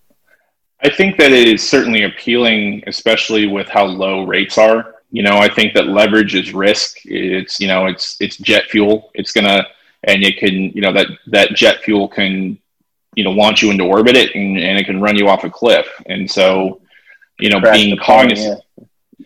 I 0.82 0.90
think 0.90 1.18
that 1.18 1.32
it 1.32 1.48
is 1.48 1.68
certainly 1.68 2.04
appealing, 2.04 2.84
especially 2.88 3.48
with 3.48 3.70
how 3.70 3.86
low 3.86 4.26
rates 4.26 4.58
are. 4.58 4.93
You 5.14 5.22
know, 5.22 5.38
I 5.38 5.48
think 5.48 5.76
that 5.76 5.90
leverage 5.90 6.34
is 6.34 6.56
risk. 6.56 6.98
It's 7.06 7.60
you 7.60 7.68
know, 7.68 7.86
it's 7.86 8.18
it's 8.20 8.36
jet 8.38 8.66
fuel. 8.66 9.12
It's 9.14 9.32
gonna 9.32 9.64
and 10.06 10.24
it 10.24 10.38
can 10.38 10.72
you 10.72 10.82
know 10.82 10.92
that 10.92 11.06
that 11.28 11.54
jet 11.54 11.84
fuel 11.84 12.08
can 12.08 12.58
you 13.16 13.24
know 13.24 13.30
launch 13.30 13.62
you 13.62 13.70
into 13.70 13.84
orbit 13.84 14.16
it 14.16 14.34
and, 14.34 14.58
and 14.58 14.80
it 14.80 14.88
can 14.88 15.00
run 15.00 15.16
you 15.16 15.30
off 15.30 15.44
a 15.44 15.52
cliff. 15.52 15.88
And 16.08 16.30
so, 16.30 16.82
you 17.40 17.52
know, 17.52 17.60
Crash 17.60 17.76
being 17.76 17.96
plane, 17.96 18.06
cognizant. 18.06 18.64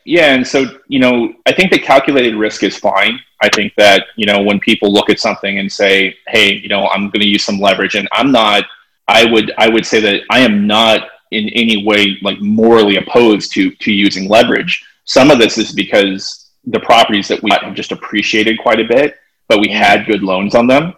Yeah, 0.04 0.34
and 0.34 0.46
so 0.46 0.66
you 0.90 1.00
know, 1.00 1.34
I 1.46 1.54
think 1.54 1.72
that 1.72 1.84
calculated 1.84 2.36
risk 2.36 2.64
is 2.64 2.78
fine. 2.78 3.18
I 3.42 3.48
think 3.56 3.74
that 3.78 4.08
you 4.18 4.26
know 4.26 4.42
when 4.42 4.60
people 4.60 4.92
look 4.92 5.10
at 5.10 5.22
something 5.22 5.60
and 5.60 5.72
say, 5.72 6.18
"Hey, 6.28 6.56
you 6.56 6.68
know, 6.68 6.90
I'm 6.90 7.06
going 7.12 7.22
to 7.22 7.28
use 7.30 7.46
some 7.46 7.62
leverage," 7.62 7.96
and 7.96 8.10
I'm 8.12 8.34
not. 8.34 8.66
I 9.08 9.24
would 9.24 9.54
I 9.58 9.70
would 9.70 9.86
say 9.86 10.02
that 10.02 10.24
I 10.30 10.40
am 10.40 10.68
not 10.68 11.08
in 11.32 11.48
any 11.50 11.86
way 11.86 12.18
like 12.22 12.42
morally 12.42 12.98
opposed 12.98 13.54
to 13.54 13.72
to 13.72 13.92
using 13.92 14.28
leverage. 14.28 14.84
Some 15.08 15.32
of 15.32 15.40
this 15.40 15.58
is 15.58 15.72
because 15.72 16.52
the 16.66 16.82
properties 16.82 17.30
that 17.30 17.42
we 17.42 17.50
have 17.52 17.74
just 17.74 17.94
appreciated 17.94 18.60
quite 18.60 18.80
a 18.80 18.88
bit, 18.88 19.16
but 19.48 19.62
we 19.62 19.70
had 19.70 20.06
good 20.06 20.22
loans 20.22 20.54
on 20.54 20.68
them. 20.68 20.94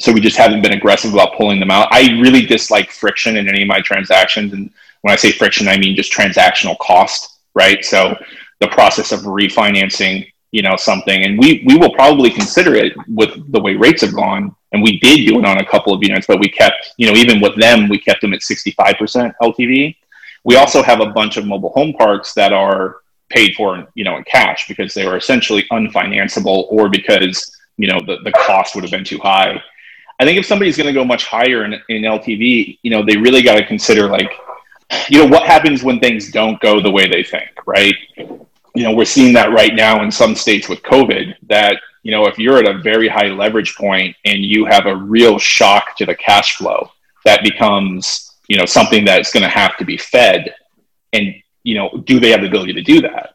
So 0.00 0.12
we 0.12 0.20
just 0.20 0.36
haven't 0.36 0.60
been 0.60 0.72
aggressive 0.72 1.14
about 1.14 1.36
pulling 1.36 1.60
them 1.60 1.70
out. 1.70 1.86
I 1.92 2.18
really 2.20 2.44
dislike 2.44 2.90
friction 2.90 3.36
in 3.36 3.48
any 3.48 3.62
of 3.62 3.68
my 3.68 3.80
transactions. 3.80 4.52
And 4.52 4.70
when 5.02 5.12
I 5.12 5.16
say 5.16 5.30
friction, 5.30 5.68
I 5.68 5.78
mean 5.78 5.94
just 5.94 6.12
transactional 6.12 6.76
cost, 6.78 7.38
right? 7.54 7.84
So 7.84 8.16
the 8.58 8.66
process 8.68 9.12
of 9.12 9.20
refinancing, 9.20 10.26
you 10.50 10.62
know, 10.62 10.74
something. 10.76 11.22
And 11.22 11.38
we 11.38 11.62
we 11.64 11.76
will 11.76 11.94
probably 11.94 12.30
consider 12.30 12.74
it 12.74 12.92
with 13.06 13.52
the 13.52 13.60
way 13.60 13.76
rates 13.76 14.02
have 14.02 14.14
gone. 14.14 14.54
And 14.72 14.82
we 14.82 14.98
did 14.98 15.28
do 15.28 15.38
it 15.38 15.44
on 15.44 15.58
a 15.58 15.66
couple 15.66 15.94
of 15.94 16.02
units, 16.02 16.26
but 16.26 16.40
we 16.40 16.48
kept, 16.48 16.94
you 16.96 17.06
know, 17.06 17.14
even 17.14 17.40
with 17.40 17.54
them, 17.56 17.88
we 17.88 17.98
kept 18.00 18.20
them 18.20 18.34
at 18.34 18.40
65% 18.40 19.32
LTV. 19.40 19.94
We 20.42 20.56
also 20.56 20.82
have 20.82 21.00
a 21.00 21.10
bunch 21.10 21.36
of 21.36 21.46
mobile 21.46 21.70
home 21.70 21.92
parks 21.92 22.34
that 22.34 22.52
are 22.52 22.96
paid 23.30 23.54
for, 23.54 23.86
you 23.94 24.04
know, 24.04 24.16
in 24.16 24.24
cash 24.24 24.68
because 24.68 24.94
they 24.94 25.06
were 25.06 25.16
essentially 25.16 25.64
unfinanceable 25.72 26.66
or 26.68 26.88
because, 26.88 27.50
you 27.76 27.88
know, 27.88 28.00
the, 28.06 28.18
the 28.24 28.32
cost 28.32 28.74
would 28.74 28.84
have 28.84 28.90
been 28.90 29.04
too 29.04 29.18
high. 29.18 29.60
I 30.20 30.24
think 30.24 30.38
if 30.38 30.46
somebody's 30.46 30.76
going 30.76 30.86
to 30.86 30.92
go 30.92 31.04
much 31.04 31.24
higher 31.24 31.64
in, 31.64 31.74
in 31.88 32.02
LTV, 32.02 32.78
you 32.82 32.90
know, 32.90 33.04
they 33.04 33.16
really 33.16 33.42
got 33.42 33.56
to 33.56 33.66
consider 33.66 34.08
like, 34.08 34.32
you 35.08 35.18
know, 35.18 35.26
what 35.26 35.42
happens 35.44 35.82
when 35.82 35.98
things 35.98 36.30
don't 36.30 36.60
go 36.60 36.80
the 36.80 36.90
way 36.90 37.08
they 37.08 37.22
think, 37.24 37.50
right? 37.66 37.94
You 38.16 38.82
know, 38.82 38.94
we're 38.94 39.04
seeing 39.04 39.32
that 39.34 39.52
right 39.52 39.74
now 39.74 40.02
in 40.02 40.10
some 40.10 40.34
states 40.34 40.68
with 40.68 40.82
COVID 40.82 41.34
that, 41.48 41.76
you 42.02 42.12
know, 42.12 42.26
if 42.26 42.38
you're 42.38 42.58
at 42.58 42.68
a 42.68 42.78
very 42.78 43.08
high 43.08 43.28
leverage 43.28 43.74
point 43.76 44.14
and 44.24 44.44
you 44.44 44.66
have 44.66 44.86
a 44.86 44.94
real 44.94 45.38
shock 45.38 45.96
to 45.96 46.06
the 46.06 46.14
cash 46.14 46.56
flow, 46.56 46.90
that 47.24 47.42
becomes, 47.42 48.36
you 48.48 48.58
know, 48.58 48.66
something 48.66 49.04
that's 49.04 49.32
going 49.32 49.42
to 49.42 49.48
have 49.48 49.76
to 49.78 49.84
be 49.84 49.96
fed. 49.96 50.54
And, 51.12 51.34
you 51.64 51.74
know, 51.74 51.90
do 52.04 52.20
they 52.20 52.30
have 52.30 52.42
the 52.42 52.46
ability 52.46 52.72
to 52.74 52.82
do 52.82 53.00
that? 53.02 53.34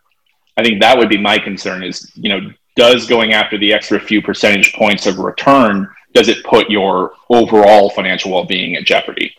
I 0.55 0.63
think 0.63 0.81
that 0.81 0.97
would 0.97 1.09
be 1.09 1.17
my 1.17 1.37
concern 1.37 1.83
is, 1.83 2.11
you 2.15 2.29
know, 2.29 2.51
does 2.75 3.07
going 3.07 3.33
after 3.33 3.57
the 3.57 3.73
extra 3.73 3.99
few 3.99 4.21
percentage 4.21 4.73
points 4.73 5.05
of 5.05 5.19
return 5.19 5.89
does 6.13 6.29
it 6.29 6.43
put 6.45 6.69
your 6.69 7.13
overall 7.29 7.89
financial 7.89 8.31
well-being 8.31 8.75
at 8.75 8.85
jeopardy 8.85 9.33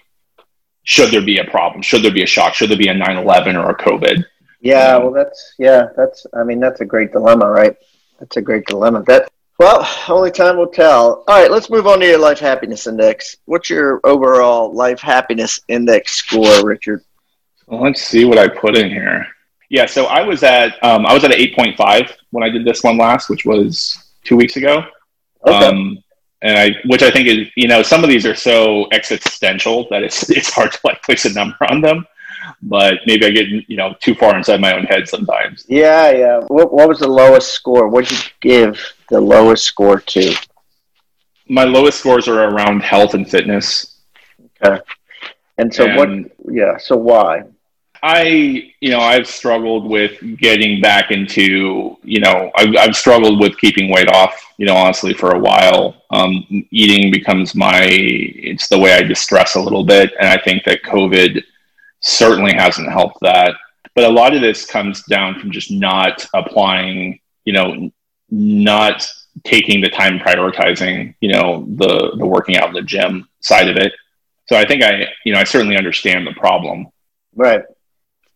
should 0.84 1.10
there 1.10 1.24
be 1.24 1.38
a 1.38 1.44
problem 1.44 1.80
should 1.80 2.02
there 2.02 2.12
be 2.12 2.22
a 2.22 2.26
shock 2.26 2.52
should 2.54 2.68
there 2.68 2.76
be 2.76 2.88
a 2.88 2.94
9-11 2.94 3.54
or 3.54 3.70
a 3.70 3.76
covid 3.76 4.24
Yeah, 4.60 4.96
um, 4.96 5.04
well, 5.04 5.12
that's 5.12 5.54
yeah, 5.58 5.88
that's. 5.96 6.26
I 6.34 6.44
mean, 6.44 6.60
that's 6.60 6.80
a 6.80 6.84
great 6.84 7.12
dilemma, 7.12 7.48
right? 7.50 7.74
That's 8.18 8.36
a 8.36 8.42
great 8.42 8.66
dilemma. 8.66 9.02
That 9.04 9.30
well, 9.58 9.88
only 10.08 10.30
time 10.30 10.56
will 10.56 10.68
tell. 10.68 11.24
All 11.26 11.40
right, 11.40 11.50
let's 11.50 11.70
move 11.70 11.86
on 11.86 12.00
to 12.00 12.06
your 12.06 12.18
life 12.18 12.38
happiness 12.38 12.86
index. 12.86 13.36
What's 13.46 13.70
your 13.70 14.00
overall 14.04 14.72
life 14.72 15.00
happiness 15.00 15.60
index 15.68 16.12
score, 16.12 16.64
Richard? 16.64 17.02
Well, 17.70 17.80
let's 17.82 18.02
see 18.02 18.24
what 18.24 18.38
i 18.38 18.46
put 18.48 18.76
in 18.76 18.88
here 18.90 19.26
yeah 19.68 19.86
so 19.86 20.06
i 20.06 20.22
was 20.22 20.42
at 20.42 20.82
um, 20.84 21.06
i 21.06 21.14
was 21.14 21.24
at 21.24 21.32
an 21.32 21.38
8.5 21.40 22.12
when 22.30 22.42
i 22.44 22.48
did 22.50 22.64
this 22.64 22.82
one 22.82 22.96
last 22.98 23.30
which 23.30 23.44
was 23.44 23.96
two 24.24 24.36
weeks 24.36 24.56
ago 24.56 24.82
Okay. 25.46 25.66
um, 25.66 26.02
and 26.42 26.58
I, 26.58 26.74
which 26.86 27.02
I 27.02 27.10
think 27.10 27.28
is, 27.28 27.48
you 27.54 27.68
know, 27.68 27.82
some 27.82 28.02
of 28.02 28.08
these 28.08 28.24
are 28.24 28.34
so 28.34 28.88
existential 28.92 29.86
that 29.90 30.02
it's 30.02 30.28
it's 30.38 30.50
hard 30.52 30.72
to 30.72 30.78
like 30.84 31.02
place 31.02 31.24
a 31.26 31.32
number 31.32 31.56
on 31.70 31.80
them. 31.82 32.06
But 32.62 32.94
maybe 33.06 33.26
I 33.26 33.30
get 33.30 33.46
you 33.48 33.76
know 33.76 33.94
too 34.00 34.14
far 34.14 34.36
inside 34.36 34.60
my 34.60 34.74
own 34.74 34.84
head 34.84 35.06
sometimes. 35.06 35.66
Yeah, 35.68 36.10
yeah. 36.12 36.40
What, 36.48 36.72
what 36.72 36.88
was 36.88 36.98
the 37.00 37.08
lowest 37.08 37.52
score? 37.52 37.88
What'd 37.88 38.10
you 38.10 38.18
give 38.40 38.78
the 39.10 39.20
lowest 39.20 39.64
score 39.64 40.00
to? 40.00 40.34
My 41.48 41.64
lowest 41.64 41.98
scores 42.00 42.26
are 42.28 42.44
around 42.48 42.82
health 42.82 43.12
and 43.14 43.28
fitness. 43.28 43.98
Okay. 44.64 44.80
And 45.58 45.74
so 45.74 45.86
And- 45.86 45.96
what? 45.96 46.54
Yeah. 46.54 46.76
So 46.78 46.96
why? 46.96 47.44
I, 48.02 48.72
you 48.80 48.90
know, 48.90 49.00
I've 49.00 49.26
struggled 49.26 49.88
with 49.88 50.18
getting 50.38 50.80
back 50.80 51.10
into, 51.10 51.96
you 52.02 52.20
know, 52.20 52.50
I've, 52.56 52.74
I've 52.76 52.96
struggled 52.96 53.40
with 53.40 53.58
keeping 53.58 53.92
weight 53.92 54.08
off, 54.08 54.34
you 54.56 54.66
know, 54.66 54.74
honestly, 54.74 55.12
for 55.12 55.32
a 55.32 55.38
while. 55.38 56.02
Um, 56.10 56.44
eating 56.70 57.10
becomes 57.10 57.54
my, 57.54 57.82
it's 57.84 58.68
the 58.68 58.78
way 58.78 58.94
I 58.94 59.02
distress 59.02 59.54
a 59.54 59.60
little 59.60 59.84
bit. 59.84 60.12
And 60.18 60.28
I 60.28 60.38
think 60.38 60.64
that 60.64 60.82
COVID 60.82 61.42
certainly 62.00 62.52
hasn't 62.54 62.90
helped 62.90 63.20
that. 63.20 63.54
But 63.94 64.04
a 64.04 64.08
lot 64.08 64.34
of 64.34 64.40
this 64.40 64.64
comes 64.64 65.02
down 65.04 65.38
from 65.38 65.50
just 65.50 65.70
not 65.70 66.26
applying, 66.32 67.20
you 67.44 67.52
know, 67.52 67.90
not 68.30 69.06
taking 69.44 69.80
the 69.80 69.90
time 69.90 70.18
prioritizing, 70.18 71.14
you 71.20 71.32
know, 71.32 71.66
the, 71.76 72.12
the 72.16 72.26
working 72.26 72.56
out 72.56 72.68
in 72.68 72.74
the 72.74 72.82
gym 72.82 73.28
side 73.40 73.68
of 73.68 73.76
it. 73.76 73.92
So 74.46 74.56
I 74.56 74.64
think 74.64 74.82
I, 74.82 75.06
you 75.24 75.32
know, 75.32 75.38
I 75.38 75.44
certainly 75.44 75.76
understand 75.76 76.26
the 76.26 76.32
problem. 76.32 76.86
Right. 77.34 77.62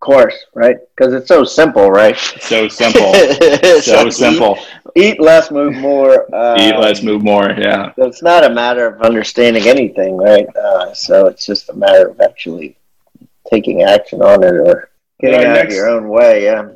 Of 0.05 0.07
course. 0.07 0.45
Right. 0.53 0.77
Because 0.95 1.15
it's 1.15 1.29
so 1.29 1.45
simple, 1.45 1.91
right? 1.91 2.15
So 2.19 2.69
simple. 2.69 3.15
so 3.81 4.11
simple. 4.11 4.59
Eat, 4.95 5.15
eat 5.15 5.21
less, 5.21 5.51
move 5.51 5.75
more. 5.77 6.27
Uh, 6.35 6.57
Eat 6.61 6.77
less, 6.79 7.03
move 7.03 7.23
more. 7.23 7.53
Yeah. 7.53 7.95
So 7.95 8.05
It's 8.05 8.23
not 8.23 8.45
a 8.45 8.51
matter 8.51 8.87
of 8.87 9.01
understanding 9.01 9.67
anything, 9.67 10.19
right? 10.19 10.47
Uh, 10.55 10.93
so 10.93 11.27
it's 11.27 11.47
just 11.47 11.71
a 11.71 11.73
matter 11.73 12.11
of 12.11 12.21
actually 12.21 12.77
taking 13.51 13.83
action 13.83 14.21
on 14.21 14.45
it 14.45 14.53
or 14.53 14.91
getting 15.21 15.41
Yeah, 15.41 15.49
out 15.49 15.55
next- 15.55 15.73
of 15.73 15.77
your 15.79 15.89
own 15.89 16.11
way. 16.11 16.45
Yeah. 16.45 16.69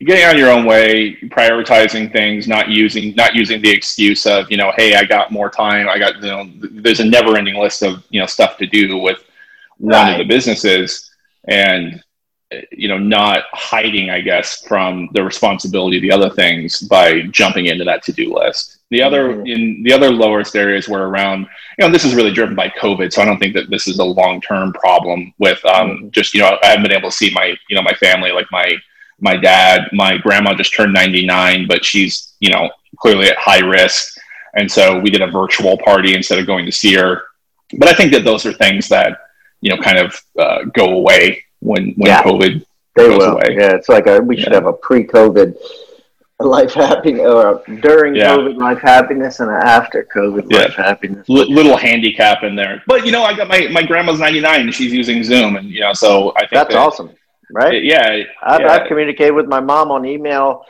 Getting 0.00 0.22
out 0.22 0.34
of 0.34 0.38
your 0.38 0.50
own 0.50 0.64
way, 0.64 1.16
prioritizing 1.22 2.12
things, 2.12 2.46
not 2.46 2.68
using 2.68 3.12
not 3.16 3.34
using 3.34 3.60
the 3.60 3.70
excuse 3.70 4.24
of 4.24 4.48
you 4.52 4.56
know, 4.56 4.72
hey, 4.76 4.94
I 4.94 5.02
got 5.02 5.32
more 5.32 5.50
time. 5.50 5.88
I 5.88 5.98
got 5.98 6.22
you 6.22 6.28
know, 6.28 6.48
there's 6.60 7.00
a 7.00 7.04
never-ending 7.04 7.56
list 7.56 7.82
of 7.82 8.04
you 8.08 8.20
know 8.20 8.26
stuff 8.26 8.56
to 8.58 8.66
do 8.68 8.98
with 8.98 9.18
one 9.78 10.12
of 10.12 10.18
the 10.18 10.24
businesses, 10.24 11.10
and 11.48 12.00
you 12.72 12.88
know, 12.88 12.98
not 12.98 13.44
hiding, 13.52 14.10
I 14.10 14.20
guess, 14.20 14.62
from 14.66 15.10
the 15.12 15.22
responsibility 15.22 15.96
of 15.98 16.02
the 16.02 16.12
other 16.12 16.30
things 16.30 16.80
by 16.80 17.22
jumping 17.30 17.66
into 17.66 17.84
that 17.84 18.02
to-do 18.04 18.34
list. 18.34 18.78
The 18.90 19.02
other 19.02 19.34
Mhm. 19.34 19.54
in 19.54 19.82
the 19.82 19.92
other 19.92 20.10
lowest 20.10 20.56
areas 20.56 20.88
were 20.88 21.08
around, 21.08 21.40
you 21.78 21.84
know, 21.84 21.90
this 21.90 22.06
is 22.06 22.14
really 22.14 22.32
driven 22.32 22.54
by 22.54 22.70
COVID, 22.70 23.12
so 23.12 23.20
I 23.20 23.26
don't 23.26 23.38
think 23.38 23.54
that 23.54 23.68
this 23.68 23.86
is 23.86 23.98
a 23.98 24.04
long-term 24.04 24.72
problem 24.72 25.34
with 25.38 25.62
um, 25.66 26.10
just 26.10 26.32
you 26.32 26.40
know, 26.40 26.58
I 26.62 26.68
haven't 26.68 26.84
been 26.84 26.96
able 26.96 27.10
to 27.10 27.16
see 27.16 27.30
my 27.30 27.54
you 27.68 27.76
know 27.76 27.82
my 27.82 27.92
family 27.94 28.32
like 28.32 28.46
my 28.50 28.76
my 29.20 29.36
dad, 29.36 29.88
my 29.92 30.16
grandma 30.16 30.54
just 30.54 30.72
turned 30.72 30.92
99, 30.92 31.66
but 31.66 31.84
she's, 31.84 32.34
you 32.40 32.50
know, 32.50 32.70
clearly 32.98 33.28
at 33.28 33.36
high 33.36 33.58
risk. 33.58 34.16
And 34.54 34.70
so 34.70 34.98
we 35.00 35.10
did 35.10 35.22
a 35.22 35.26
virtual 35.26 35.76
party 35.78 36.14
instead 36.14 36.38
of 36.38 36.46
going 36.46 36.64
to 36.66 36.72
see 36.72 36.94
her. 36.94 37.24
But 37.78 37.88
I 37.88 37.94
think 37.94 38.12
that 38.12 38.24
those 38.24 38.46
are 38.46 38.52
things 38.52 38.88
that, 38.88 39.18
you 39.60 39.70
know, 39.70 39.82
kind 39.82 39.98
of 39.98 40.22
uh, 40.38 40.64
go 40.72 40.92
away 40.92 41.42
when, 41.60 41.92
when 41.96 42.06
Yeah. 42.06 42.22
COVID 42.22 42.64
They 42.96 43.08
goes 43.08 43.18
will. 43.18 43.32
away. 43.32 43.56
Yeah. 43.58 43.74
It's 43.74 43.88
like 43.88 44.06
a, 44.06 44.20
we 44.20 44.36
should 44.36 44.52
have 44.52 44.66
a 44.66 44.72
pre-COVID 44.72 45.54
life 46.40 46.72
happiness 46.74 47.26
or 47.26 47.62
during 47.80 48.14
Yeah. 48.14 48.36
COVID 48.36 48.58
life 48.58 48.78
happiness 48.80 49.40
and 49.40 49.50
an 49.50 49.60
after 49.64 50.06
COVID 50.14 50.46
Yeah. 50.50 50.58
life 50.58 50.74
happiness. 50.74 51.26
L- 51.28 51.50
little 51.50 51.76
handicap 51.76 52.44
in 52.44 52.54
there. 52.54 52.82
But, 52.86 53.04
you 53.04 53.12
know, 53.12 53.24
I 53.24 53.34
got 53.34 53.48
my, 53.48 53.66
my 53.72 53.82
grandma's 53.82 54.20
99 54.20 54.60
and 54.60 54.74
she's 54.74 54.92
using 54.92 55.22
Zoom. 55.24 55.56
And, 55.56 55.68
you 55.68 55.80
know, 55.80 55.92
so 55.92 56.32
I 56.36 56.40
think 56.40 56.50
That's 56.52 56.74
that- 56.74 56.80
awesome. 56.80 57.10
Right. 57.50 57.82
Yeah. 57.82 58.24
I've, 58.42 58.60
yeah. 58.60 58.72
I've 58.72 58.86
communicated 58.88 59.32
with 59.32 59.46
my 59.46 59.60
mom 59.60 59.90
on 59.90 60.04
email 60.04 60.64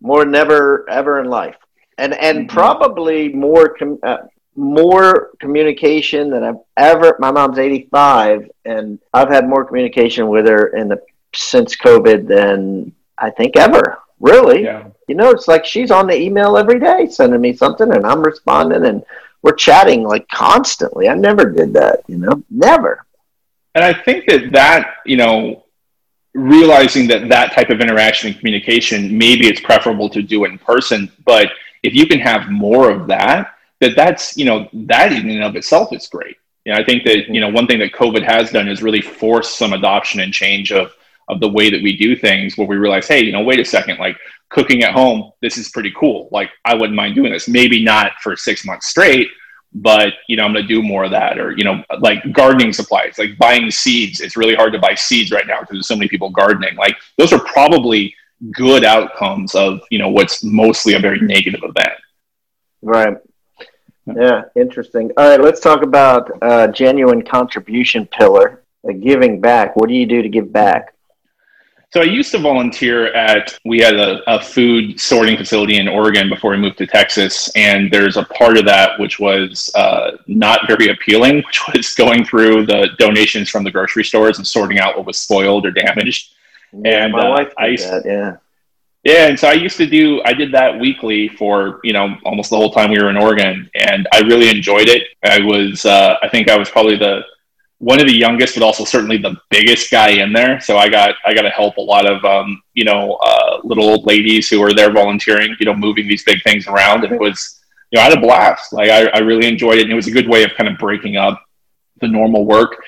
more 0.00 0.24
than 0.24 0.34
ever 0.34 0.84
ever 0.88 1.20
in 1.20 1.26
life, 1.26 1.56
and 1.98 2.14
and 2.14 2.48
Mhm. 2.48 2.52
probably 2.52 3.28
more 3.28 3.68
com- 3.78 3.98
uh, 4.02 4.16
more 4.54 5.30
communication 5.40 6.30
than 6.30 6.44
I've 6.44 6.60
ever. 6.76 7.16
My 7.18 7.30
mom's 7.30 7.58
eighty 7.58 7.88
five, 7.90 8.50
and 8.64 8.98
I've 9.12 9.30
had 9.30 9.48
more 9.48 9.64
communication 9.64 10.28
with 10.28 10.46
her 10.46 10.68
in 10.76 10.88
the 10.88 11.02
since 11.34 11.76
COVID 11.76 12.26
than 12.26 12.92
I 13.18 13.30
think 13.30 13.56
ever. 13.56 13.98
Really, 14.20 14.62
yeah. 14.64 14.86
you 15.08 15.16
know, 15.16 15.30
it's 15.30 15.48
like 15.48 15.64
she's 15.64 15.90
on 15.90 16.06
the 16.06 16.14
email 16.14 16.56
every 16.56 16.78
day, 16.78 17.08
sending 17.08 17.40
me 17.40 17.54
something, 17.54 17.92
and 17.92 18.06
I'm 18.06 18.22
responding, 18.22 18.86
and 18.86 19.02
we're 19.42 19.54
chatting 19.54 20.04
like 20.04 20.28
constantly. 20.28 21.08
I 21.08 21.14
never 21.14 21.50
did 21.50 21.72
that, 21.72 22.02
you 22.06 22.18
know, 22.18 22.42
never. 22.48 23.04
And 23.74 23.84
I 23.84 23.92
think 23.92 24.26
that 24.26 24.52
that, 24.52 24.94
you 25.04 25.16
know, 25.16 25.64
realizing 26.34 27.08
that 27.08 27.28
that 27.30 27.52
type 27.52 27.70
of 27.70 27.80
interaction 27.80 28.28
and 28.28 28.38
communication, 28.38 29.18
maybe 29.18 29.48
it's 29.48 29.60
preferable 29.60 30.08
to 30.10 30.22
do 30.22 30.44
it 30.44 30.52
in 30.52 30.58
person, 30.58 31.10
but 31.24 31.48
if 31.82 31.94
you 31.94 32.06
can 32.06 32.20
have 32.20 32.48
more 32.48 32.90
of 32.90 33.08
that, 33.08 33.51
that 33.82 33.96
that's, 33.96 34.36
you 34.36 34.44
know, 34.44 34.68
that 34.72 35.12
in 35.12 35.28
and 35.28 35.42
of 35.42 35.56
itself 35.56 35.92
is 35.92 36.06
great. 36.06 36.36
You 36.64 36.72
know, 36.72 36.78
I 36.78 36.84
think 36.84 37.04
that, 37.04 37.26
you 37.28 37.40
know, 37.40 37.50
one 37.50 37.66
thing 37.66 37.80
that 37.80 37.92
COVID 37.92 38.22
has 38.22 38.52
done 38.52 38.68
is 38.68 38.80
really 38.82 39.02
force 39.02 39.54
some 39.54 39.72
adoption 39.72 40.20
and 40.20 40.32
change 40.32 40.70
of, 40.70 40.92
of 41.28 41.40
the 41.40 41.48
way 41.48 41.68
that 41.68 41.82
we 41.82 41.96
do 41.96 42.14
things 42.14 42.56
where 42.56 42.66
we 42.66 42.76
realize, 42.76 43.08
hey, 43.08 43.24
you 43.24 43.32
know, 43.32 43.42
wait 43.42 43.58
a 43.58 43.64
second, 43.64 43.98
like 43.98 44.16
cooking 44.50 44.84
at 44.84 44.92
home, 44.92 45.32
this 45.42 45.58
is 45.58 45.70
pretty 45.70 45.92
cool. 45.98 46.28
Like 46.30 46.50
I 46.64 46.74
wouldn't 46.74 46.94
mind 46.94 47.16
doing 47.16 47.32
this. 47.32 47.48
Maybe 47.48 47.82
not 47.82 48.12
for 48.22 48.36
six 48.36 48.64
months 48.64 48.86
straight, 48.86 49.28
but 49.74 50.12
you 50.28 50.36
know, 50.36 50.44
I'm 50.44 50.52
gonna 50.52 50.66
do 50.66 50.80
more 50.80 51.04
of 51.04 51.10
that. 51.10 51.38
Or, 51.40 51.56
you 51.56 51.64
know, 51.64 51.82
like 51.98 52.32
gardening 52.32 52.72
supplies, 52.72 53.18
like 53.18 53.36
buying 53.36 53.68
seeds. 53.68 54.20
It's 54.20 54.36
really 54.36 54.54
hard 54.54 54.72
to 54.74 54.78
buy 54.78 54.94
seeds 54.94 55.32
right 55.32 55.46
now 55.48 55.60
because 55.60 55.74
there's 55.74 55.88
so 55.88 55.96
many 55.96 56.08
people 56.08 56.30
gardening. 56.30 56.76
Like 56.76 56.96
those 57.18 57.32
are 57.32 57.40
probably 57.40 58.14
good 58.52 58.84
outcomes 58.84 59.56
of, 59.56 59.80
you 59.90 59.98
know, 59.98 60.10
what's 60.10 60.44
mostly 60.44 60.94
a 60.94 61.00
very 61.00 61.20
negative 61.20 61.62
event. 61.64 61.98
Right. 62.82 63.16
Yeah, 64.06 64.42
interesting. 64.56 65.10
All 65.16 65.28
right, 65.28 65.40
let's 65.40 65.60
talk 65.60 65.82
about 65.82 66.30
uh, 66.42 66.66
genuine 66.68 67.22
contribution 67.22 68.06
pillar, 68.06 68.62
uh, 68.88 68.92
giving 68.92 69.40
back. 69.40 69.76
What 69.76 69.88
do 69.88 69.94
you 69.94 70.06
do 70.06 70.22
to 70.22 70.28
give 70.28 70.52
back? 70.52 70.94
So 71.92 72.00
I 72.00 72.04
used 72.04 72.32
to 72.32 72.38
volunteer 72.38 73.12
at 73.12 73.58
we 73.66 73.78
had 73.78 73.96
a, 73.96 74.22
a, 74.26 74.40
food 74.40 74.98
sorting 74.98 75.36
facility 75.36 75.76
in 75.76 75.88
Oregon 75.88 76.30
before 76.30 76.52
we 76.52 76.56
moved 76.56 76.78
to 76.78 76.86
Texas, 76.86 77.50
and 77.54 77.90
there's 77.90 78.16
a 78.16 78.24
part 78.24 78.56
of 78.56 78.64
that 78.64 78.98
which 78.98 79.20
was 79.20 79.70
uh, 79.74 80.12
not 80.26 80.66
very 80.66 80.88
appealing, 80.88 81.36
which 81.46 81.60
was 81.74 81.94
going 81.94 82.24
through 82.24 82.64
the 82.64 82.88
donations 82.98 83.50
from 83.50 83.62
the 83.62 83.70
grocery 83.70 84.04
stores 84.04 84.38
and 84.38 84.46
sorting 84.46 84.78
out 84.78 84.96
what 84.96 85.04
was 85.04 85.18
spoiled 85.18 85.66
or 85.66 85.70
damaged. 85.70 86.34
Yeah, 86.72 87.04
and 87.04 87.12
my 87.12 87.26
uh, 87.26 87.30
wife 87.30 87.52
I 87.58 87.66
used, 87.66 87.86
that. 87.90 88.06
Yeah. 88.06 88.36
Yeah, 89.04 89.26
and 89.26 89.38
so 89.38 89.48
I 89.48 89.54
used 89.54 89.76
to 89.78 89.86
do 89.86 90.22
I 90.24 90.32
did 90.32 90.52
that 90.52 90.78
weekly 90.78 91.28
for 91.28 91.80
you 91.82 91.92
know 91.92 92.16
almost 92.24 92.50
the 92.50 92.56
whole 92.56 92.72
time 92.72 92.90
we 92.90 93.02
were 93.02 93.10
in 93.10 93.16
Oregon, 93.16 93.68
and 93.74 94.06
I 94.12 94.20
really 94.20 94.48
enjoyed 94.48 94.88
it. 94.88 95.02
I 95.24 95.40
was 95.40 95.84
uh, 95.84 96.16
I 96.22 96.28
think 96.28 96.48
I 96.48 96.56
was 96.56 96.70
probably 96.70 96.96
the 96.96 97.22
one 97.78 98.00
of 98.00 98.06
the 98.06 98.16
youngest, 98.16 98.54
but 98.54 98.62
also 98.62 98.84
certainly 98.84 99.16
the 99.16 99.34
biggest 99.50 99.90
guy 99.90 100.10
in 100.10 100.32
there. 100.32 100.60
So 100.60 100.78
I 100.78 100.88
got 100.88 101.16
I 101.26 101.34
got 101.34 101.42
to 101.42 101.50
help 101.50 101.78
a 101.78 101.80
lot 101.80 102.06
of 102.06 102.24
um, 102.24 102.62
you 102.74 102.84
know 102.84 103.14
uh, 103.24 103.58
little 103.64 103.84
old 103.84 104.06
ladies 104.06 104.48
who 104.48 104.60
were 104.60 104.72
there 104.72 104.92
volunteering, 104.92 105.56
you 105.58 105.66
know, 105.66 105.74
moving 105.74 106.06
these 106.06 106.22
big 106.22 106.40
things 106.44 106.68
around, 106.68 107.02
and 107.02 107.12
it 107.12 107.20
was 107.20 107.60
you 107.90 107.98
know 107.98 108.02
I 108.02 108.08
had 108.08 108.18
a 108.18 108.20
blast. 108.20 108.72
Like 108.72 108.88
I, 108.88 109.08
I 109.08 109.18
really 109.18 109.48
enjoyed 109.48 109.78
it, 109.78 109.82
and 109.82 109.90
it 109.92 109.96
was 109.96 110.06
a 110.06 110.12
good 110.12 110.28
way 110.28 110.44
of 110.44 110.52
kind 110.56 110.70
of 110.70 110.78
breaking 110.78 111.16
up 111.16 111.42
the 112.00 112.06
normal 112.06 112.46
work. 112.46 112.80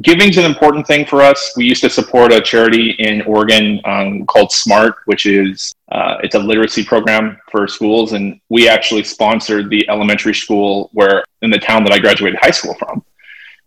Giving's 0.00 0.38
an 0.38 0.44
important 0.44 0.86
thing 0.86 1.04
for 1.04 1.20
us. 1.20 1.52
We 1.56 1.66
used 1.66 1.82
to 1.82 1.90
support 1.90 2.32
a 2.32 2.40
charity 2.40 2.92
in 2.98 3.22
Oregon 3.22 3.80
um, 3.84 4.24
called 4.26 4.50
Smart, 4.50 4.96
which 5.04 5.26
is 5.26 5.74
uh, 5.92 6.16
it's 6.22 6.34
a 6.34 6.38
literacy 6.38 6.84
program 6.84 7.38
for 7.50 7.68
schools, 7.68 8.12
and 8.12 8.40
we 8.48 8.68
actually 8.68 9.04
sponsored 9.04 9.68
the 9.68 9.88
elementary 9.90 10.34
school 10.34 10.88
where 10.92 11.22
in 11.42 11.50
the 11.50 11.58
town 11.58 11.84
that 11.84 11.92
I 11.92 11.98
graduated 11.98 12.38
high 12.40 12.50
school 12.50 12.74
from 12.74 13.04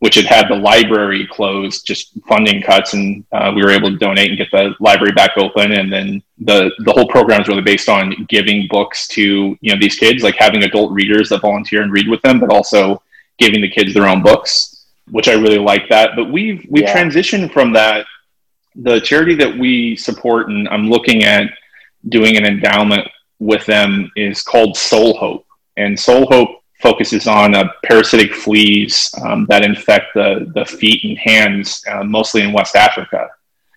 which 0.02 0.16
had 0.16 0.26
had 0.26 0.48
the 0.50 0.56
library 0.56 1.28
closed, 1.32 1.86
just 1.86 2.18
funding 2.28 2.60
cuts, 2.60 2.94
and 2.94 3.24
uh, 3.34 3.52
we 3.56 3.62
were 3.62 3.70
able 3.70 3.92
to 3.92 3.98
donate 3.98 4.30
and 4.30 4.38
get 4.38 4.50
the 4.50 4.74
library 4.80 5.14
back 5.14 5.30
open. 5.38 5.74
And 5.74 5.94
then 5.94 6.24
the 6.40 6.72
the 6.80 6.92
whole 6.92 7.08
program 7.08 7.42
is 7.42 7.48
really 7.48 7.62
based 7.62 7.88
on 7.88 8.26
giving 8.28 8.68
books 8.72 9.08
to 9.10 9.56
you 9.62 9.72
know 9.72 9.80
these 9.80 9.96
kids, 9.96 10.24
like 10.24 10.36
having 10.36 10.64
adult 10.64 10.92
readers 10.92 11.30
that 11.30 11.42
volunteer 11.42 11.84
and 11.84 11.92
read 11.92 12.10
with 12.10 12.20
them, 12.24 12.40
but 12.40 12.50
also 12.50 13.04
giving 13.38 13.62
the 13.62 13.70
kids 13.70 13.94
their 13.94 14.08
own 14.08 14.24
books, 14.24 14.81
which 15.10 15.28
I 15.28 15.34
really 15.34 15.58
like 15.60 15.90
that. 15.90 16.12
But 16.16 16.32
we've 16.32 16.66
we've 16.70 16.84
Yeah. 16.84 16.96
transitioned 16.96 17.52
from 17.52 17.74
that. 17.74 18.06
The 18.76 19.02
charity 19.02 19.36
that 19.36 19.58
we 19.58 19.96
support, 19.98 20.48
and 20.50 20.68
I'm 20.70 20.90
looking 20.90 21.24
at 21.24 21.52
doing 22.10 22.38
an 22.38 22.46
endowment 22.46 23.08
with 23.40 23.66
them, 23.66 24.10
is 24.16 24.42
called 24.44 24.78
Sole 24.78 25.18
Hope, 25.18 25.46
and 25.78 26.00
Sole 26.00 26.26
Hope 26.28 26.50
focuses 26.82 27.28
on 27.28 27.54
uh, 27.54 27.66
parasitic 27.86 28.34
fleas 28.34 29.14
um, 29.24 29.46
that 29.50 29.64
infect 29.64 30.08
the, 30.16 30.52
the 30.56 30.66
feet 30.66 31.04
and 31.04 31.18
hands, 31.18 31.84
uh, 31.92 32.04
mostly 32.04 32.42
in 32.42 32.52
West 32.54 32.76
Africa. 32.76 33.28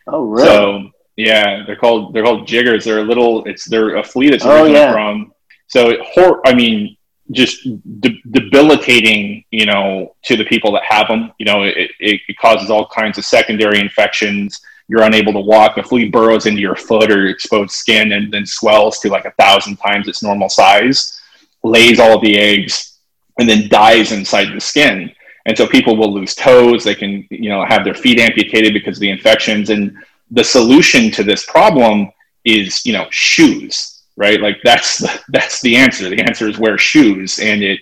Oh, 0.06 0.24
really? 0.24 0.46
So 0.46 0.90
yeah, 1.16 1.64
they're 1.66 1.76
called 1.76 2.14
they're 2.14 2.22
called 2.24 2.46
jiggers. 2.46 2.84
They're 2.84 3.00
a 3.00 3.04
little 3.04 3.44
it's 3.46 3.64
they're 3.66 3.96
a 3.96 4.02
flea 4.04 4.30
that's 4.30 4.44
Oh, 4.46 4.64
yeah. 4.66 4.92
from. 4.92 5.32
So 5.66 5.90
it 5.90 6.00
hor- 6.02 6.40
I 6.46 6.54
mean, 6.54 6.96
just 7.30 7.64
de- 8.00 8.22
debilitating, 8.30 9.44
you 9.50 9.66
know, 9.66 10.14
to 10.22 10.36
the 10.36 10.44
people 10.44 10.72
that 10.72 10.82
have 10.84 11.08
them. 11.08 11.32
You 11.38 11.46
know, 11.46 11.62
it, 11.62 11.90
it, 11.98 12.20
causes 12.38 12.70
all 12.70 12.86
kinds 12.88 13.18
of 13.18 13.24
secondary 13.24 13.80
infections. 13.80 14.60
You're 14.88 15.02
unable 15.02 15.32
to 15.32 15.40
walk. 15.40 15.76
The 15.76 15.82
flea 15.82 16.10
burrows 16.10 16.46
into 16.46 16.60
your 16.60 16.76
foot 16.76 17.10
or 17.10 17.22
your 17.22 17.30
exposed 17.30 17.72
skin 17.72 18.12
and 18.12 18.32
then 18.32 18.44
swells 18.44 18.98
to 19.00 19.08
like 19.08 19.24
a 19.24 19.30
thousand 19.32 19.76
times 19.76 20.08
its 20.08 20.22
normal 20.22 20.50
size, 20.50 21.18
lays 21.62 21.98
all 21.98 22.20
the 22.20 22.38
eggs, 22.38 22.98
and 23.38 23.48
then 23.48 23.68
dies 23.68 24.12
inside 24.12 24.54
the 24.54 24.60
skin. 24.60 25.10
And 25.46 25.56
so 25.56 25.66
people 25.66 25.96
will 25.96 26.12
lose 26.12 26.34
toes. 26.34 26.84
They 26.84 26.94
can, 26.94 27.26
you 27.30 27.48
know, 27.48 27.64
have 27.64 27.84
their 27.84 27.94
feet 27.94 28.18
amputated 28.18 28.72
because 28.72 28.98
of 28.98 29.00
the 29.00 29.10
infections. 29.10 29.70
And 29.70 29.96
the 30.30 30.44
solution 30.44 31.10
to 31.12 31.22
this 31.22 31.44
problem 31.44 32.10
is, 32.44 32.84
you 32.84 32.92
know, 32.92 33.06
shoes, 33.10 33.93
right? 34.16 34.40
Like 34.40 34.58
that's 34.64 34.98
the, 34.98 35.22
that's 35.28 35.60
the 35.60 35.76
answer. 35.76 36.08
The 36.08 36.22
answer 36.22 36.48
is 36.48 36.58
wear 36.58 36.78
shoes, 36.78 37.38
and 37.38 37.62
it, 37.62 37.80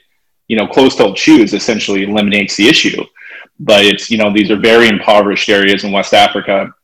you 0.49 0.57
know, 0.57 0.67
closed-toed 0.67 1.17
shoes 1.17 1.55
essentially 1.55 2.05
eliminates 2.05 2.57
the 2.57 2.69
issue. 2.69 3.03
But 3.61 3.85
it's, 3.85 4.11
you 4.11 4.19
know, 4.19 4.33
these 4.33 4.51
are 4.51 4.57
very 4.57 4.89
impoverished 4.89 5.49
areas 5.49 5.85
in 5.85 5.93
West 5.93 6.15
Africa, 6.15 6.75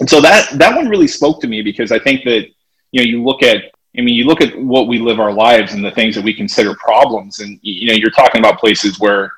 and 0.00 0.08
so 0.08 0.20
that 0.20 0.50
that 0.58 0.76
one 0.76 0.88
really 0.88 1.08
spoke 1.08 1.40
to 1.40 1.48
me 1.48 1.62
because 1.62 1.92
I 1.92 1.98
think 1.98 2.24
that, 2.24 2.46
you 2.92 3.00
know, 3.00 3.04
you 3.04 3.24
look 3.24 3.42
at 3.42 3.72
I 3.98 4.02
mean, 4.02 4.14
you 4.14 4.24
look 4.24 4.40
at 4.40 4.56
what 4.58 4.88
we 4.88 4.98
live 4.98 5.20
our 5.20 5.32
lives 5.32 5.72
and 5.72 5.84
the 5.84 5.90
things 5.90 6.14
that 6.14 6.24
we 6.24 6.34
consider 6.34 6.74
problems, 6.74 7.40
and 7.40 7.58
you 7.62 7.88
know, 7.88 7.94
you're 7.94 8.10
talking 8.10 8.40
about 8.40 8.58
places 8.58 9.00
where, 9.00 9.32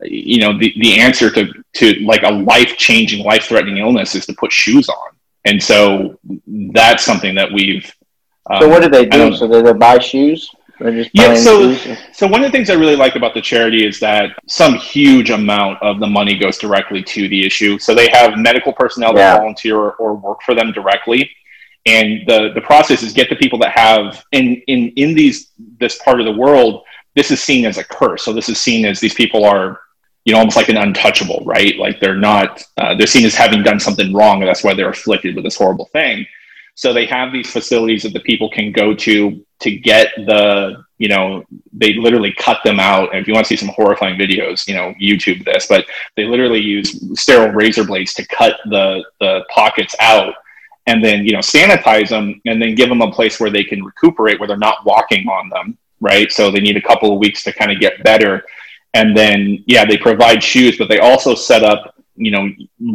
you 0.00 0.40
know, 0.40 0.58
the, 0.58 0.74
the 0.80 0.98
answer 0.98 1.30
to 1.30 1.52
to 1.74 1.94
like 2.00 2.22
a 2.24 2.32
life 2.32 2.76
changing, 2.76 3.24
life 3.24 3.44
threatening 3.44 3.78
illness 3.78 4.14
is 4.14 4.26
to 4.26 4.32
put 4.32 4.50
shoes 4.52 4.88
on, 4.88 5.10
and 5.44 5.62
so 5.62 6.18
that's 6.72 7.04
something 7.04 7.34
that 7.34 7.52
we've. 7.52 7.92
Um, 8.50 8.62
so 8.62 8.68
what 8.68 8.82
do 8.82 8.88
they 8.88 9.06
do? 9.06 9.34
So 9.34 9.46
do 9.46 9.62
they 9.62 9.72
buy 9.72 9.98
shoes? 9.98 10.50
Yeah, 11.12 11.34
so 11.34 11.74
shoes? 11.74 11.98
so 12.12 12.26
one 12.26 12.42
of 12.42 12.50
the 12.50 12.56
things 12.56 12.70
I 12.70 12.74
really 12.74 12.96
like 12.96 13.14
about 13.14 13.34
the 13.34 13.42
charity 13.42 13.86
is 13.86 14.00
that 14.00 14.30
some 14.46 14.74
huge 14.74 15.30
amount 15.30 15.82
of 15.82 16.00
the 16.00 16.06
money 16.06 16.38
goes 16.38 16.56
directly 16.58 17.02
to 17.02 17.28
the 17.28 17.46
issue. 17.46 17.78
So 17.78 17.94
they 17.94 18.08
have 18.08 18.38
medical 18.38 18.72
personnel 18.72 19.12
that 19.14 19.20
Yeah. 19.20 19.36
volunteer 19.38 19.76
or, 19.76 19.92
or 19.92 20.14
work 20.14 20.42
for 20.42 20.54
them 20.54 20.72
directly, 20.72 21.30
and 21.86 22.26
the 22.26 22.52
the 22.54 22.62
process 22.62 23.02
is 23.02 23.12
get 23.12 23.28
the 23.28 23.36
people 23.36 23.58
that 23.60 23.72
have 23.78 24.24
in 24.32 24.62
in 24.66 24.88
in 24.96 25.14
these 25.14 25.50
this 25.78 25.98
part 25.98 26.18
of 26.20 26.26
the 26.26 26.32
world. 26.32 26.82
This 27.14 27.30
is 27.30 27.42
seen 27.42 27.66
as 27.66 27.76
a 27.76 27.84
curse. 27.84 28.22
So 28.24 28.32
this 28.32 28.48
is 28.48 28.58
seen 28.58 28.86
as 28.86 29.00
these 29.00 29.14
people 29.14 29.44
are 29.44 29.80
you 30.24 30.32
know 30.32 30.38
almost 30.38 30.56
like 30.56 30.70
an 30.70 30.76
untouchable, 30.78 31.42
right? 31.44 31.76
Like 31.76 32.00
they're 32.00 32.16
not 32.16 32.62
uh, 32.78 32.94
they're 32.94 33.06
seen 33.06 33.26
as 33.26 33.34
having 33.34 33.62
done 33.62 33.80
something 33.80 34.14
wrong, 34.14 34.40
and 34.40 34.48
that's 34.48 34.64
why 34.64 34.72
they're 34.74 34.90
afflicted 34.90 35.34
with 35.34 35.44
this 35.44 35.56
horrible 35.56 35.86
thing. 35.92 36.26
So 36.74 36.92
they 36.92 37.06
have 37.06 37.32
these 37.32 37.50
facilities 37.50 38.02
that 38.04 38.12
the 38.12 38.20
people 38.20 38.50
can 38.50 38.72
go 38.72 38.94
to 38.94 39.44
to 39.60 39.70
get 39.70 40.08
the, 40.16 40.82
you 40.98 41.08
know, 41.08 41.44
they 41.72 41.92
literally 41.94 42.32
cut 42.32 42.60
them 42.64 42.80
out. 42.80 43.10
And 43.10 43.20
if 43.20 43.28
you 43.28 43.34
want 43.34 43.46
to 43.46 43.48
see 43.48 43.56
some 43.56 43.74
horrifying 43.74 44.18
videos, 44.18 44.66
you 44.66 44.74
know, 44.74 44.94
YouTube 45.00 45.44
this, 45.44 45.66
but 45.66 45.84
they 46.16 46.24
literally 46.24 46.60
use 46.60 47.20
sterile 47.20 47.52
razor 47.52 47.84
blades 47.84 48.14
to 48.14 48.26
cut 48.26 48.56
the 48.66 49.04
the 49.20 49.44
pockets 49.50 49.94
out 50.00 50.34
and 50.86 51.04
then, 51.04 51.24
you 51.24 51.32
know, 51.32 51.40
sanitize 51.40 52.08
them 52.08 52.40
and 52.46 52.60
then 52.60 52.74
give 52.74 52.88
them 52.88 53.02
a 53.02 53.12
place 53.12 53.38
where 53.38 53.50
they 53.50 53.64
can 53.64 53.84
recuperate 53.84 54.40
where 54.40 54.48
they're 54.48 54.56
not 54.56 54.84
walking 54.84 55.28
on 55.28 55.48
them, 55.50 55.76
right? 56.00 56.32
So 56.32 56.50
they 56.50 56.60
need 56.60 56.76
a 56.76 56.82
couple 56.82 57.12
of 57.12 57.18
weeks 57.18 57.44
to 57.44 57.52
kind 57.52 57.70
of 57.70 57.78
get 57.78 58.02
better. 58.02 58.44
And 58.94 59.16
then, 59.16 59.62
yeah, 59.66 59.84
they 59.84 59.96
provide 59.96 60.42
shoes, 60.42 60.78
but 60.78 60.88
they 60.88 60.98
also 60.98 61.34
set 61.34 61.62
up 61.62 61.99
you 62.24 62.30
know 62.34 62.44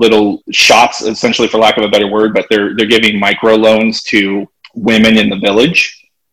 little 0.03 0.27
shops 0.51 1.01
essentially 1.01 1.47
for 1.47 1.57
lack 1.57 1.75
of 1.77 1.83
a 1.83 1.89
better 1.95 2.07
word 2.15 2.33
but 2.37 2.45
they're 2.49 2.75
they're 2.75 2.93
giving 2.97 3.19
micro 3.19 3.53
loans 3.67 4.03
to 4.11 4.47
women 4.75 5.13
in 5.17 5.27
the 5.29 5.39
village 5.47 5.81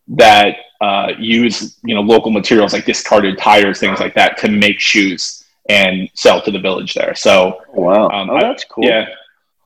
that 0.08 0.56
uh, 0.80 1.08
use 1.18 1.78
you 1.84 1.94
know 1.94 2.00
local 2.14 2.30
materials 2.40 2.72
like 2.72 2.84
discarded 2.84 3.38
tires 3.38 3.78
things 3.78 3.98
like 4.00 4.14
that 4.14 4.36
to 4.36 4.48
make 4.48 4.78
shoes 4.80 5.22
and 5.68 6.08
sell 6.14 6.38
to 6.42 6.50
the 6.50 6.58
village 6.68 6.92
there 6.94 7.14
so 7.14 7.60
Wow. 7.72 8.08
um, 8.10 8.30
oh, 8.30 8.40
that's 8.40 8.64
cool. 8.64 8.84
yeah 8.84 9.06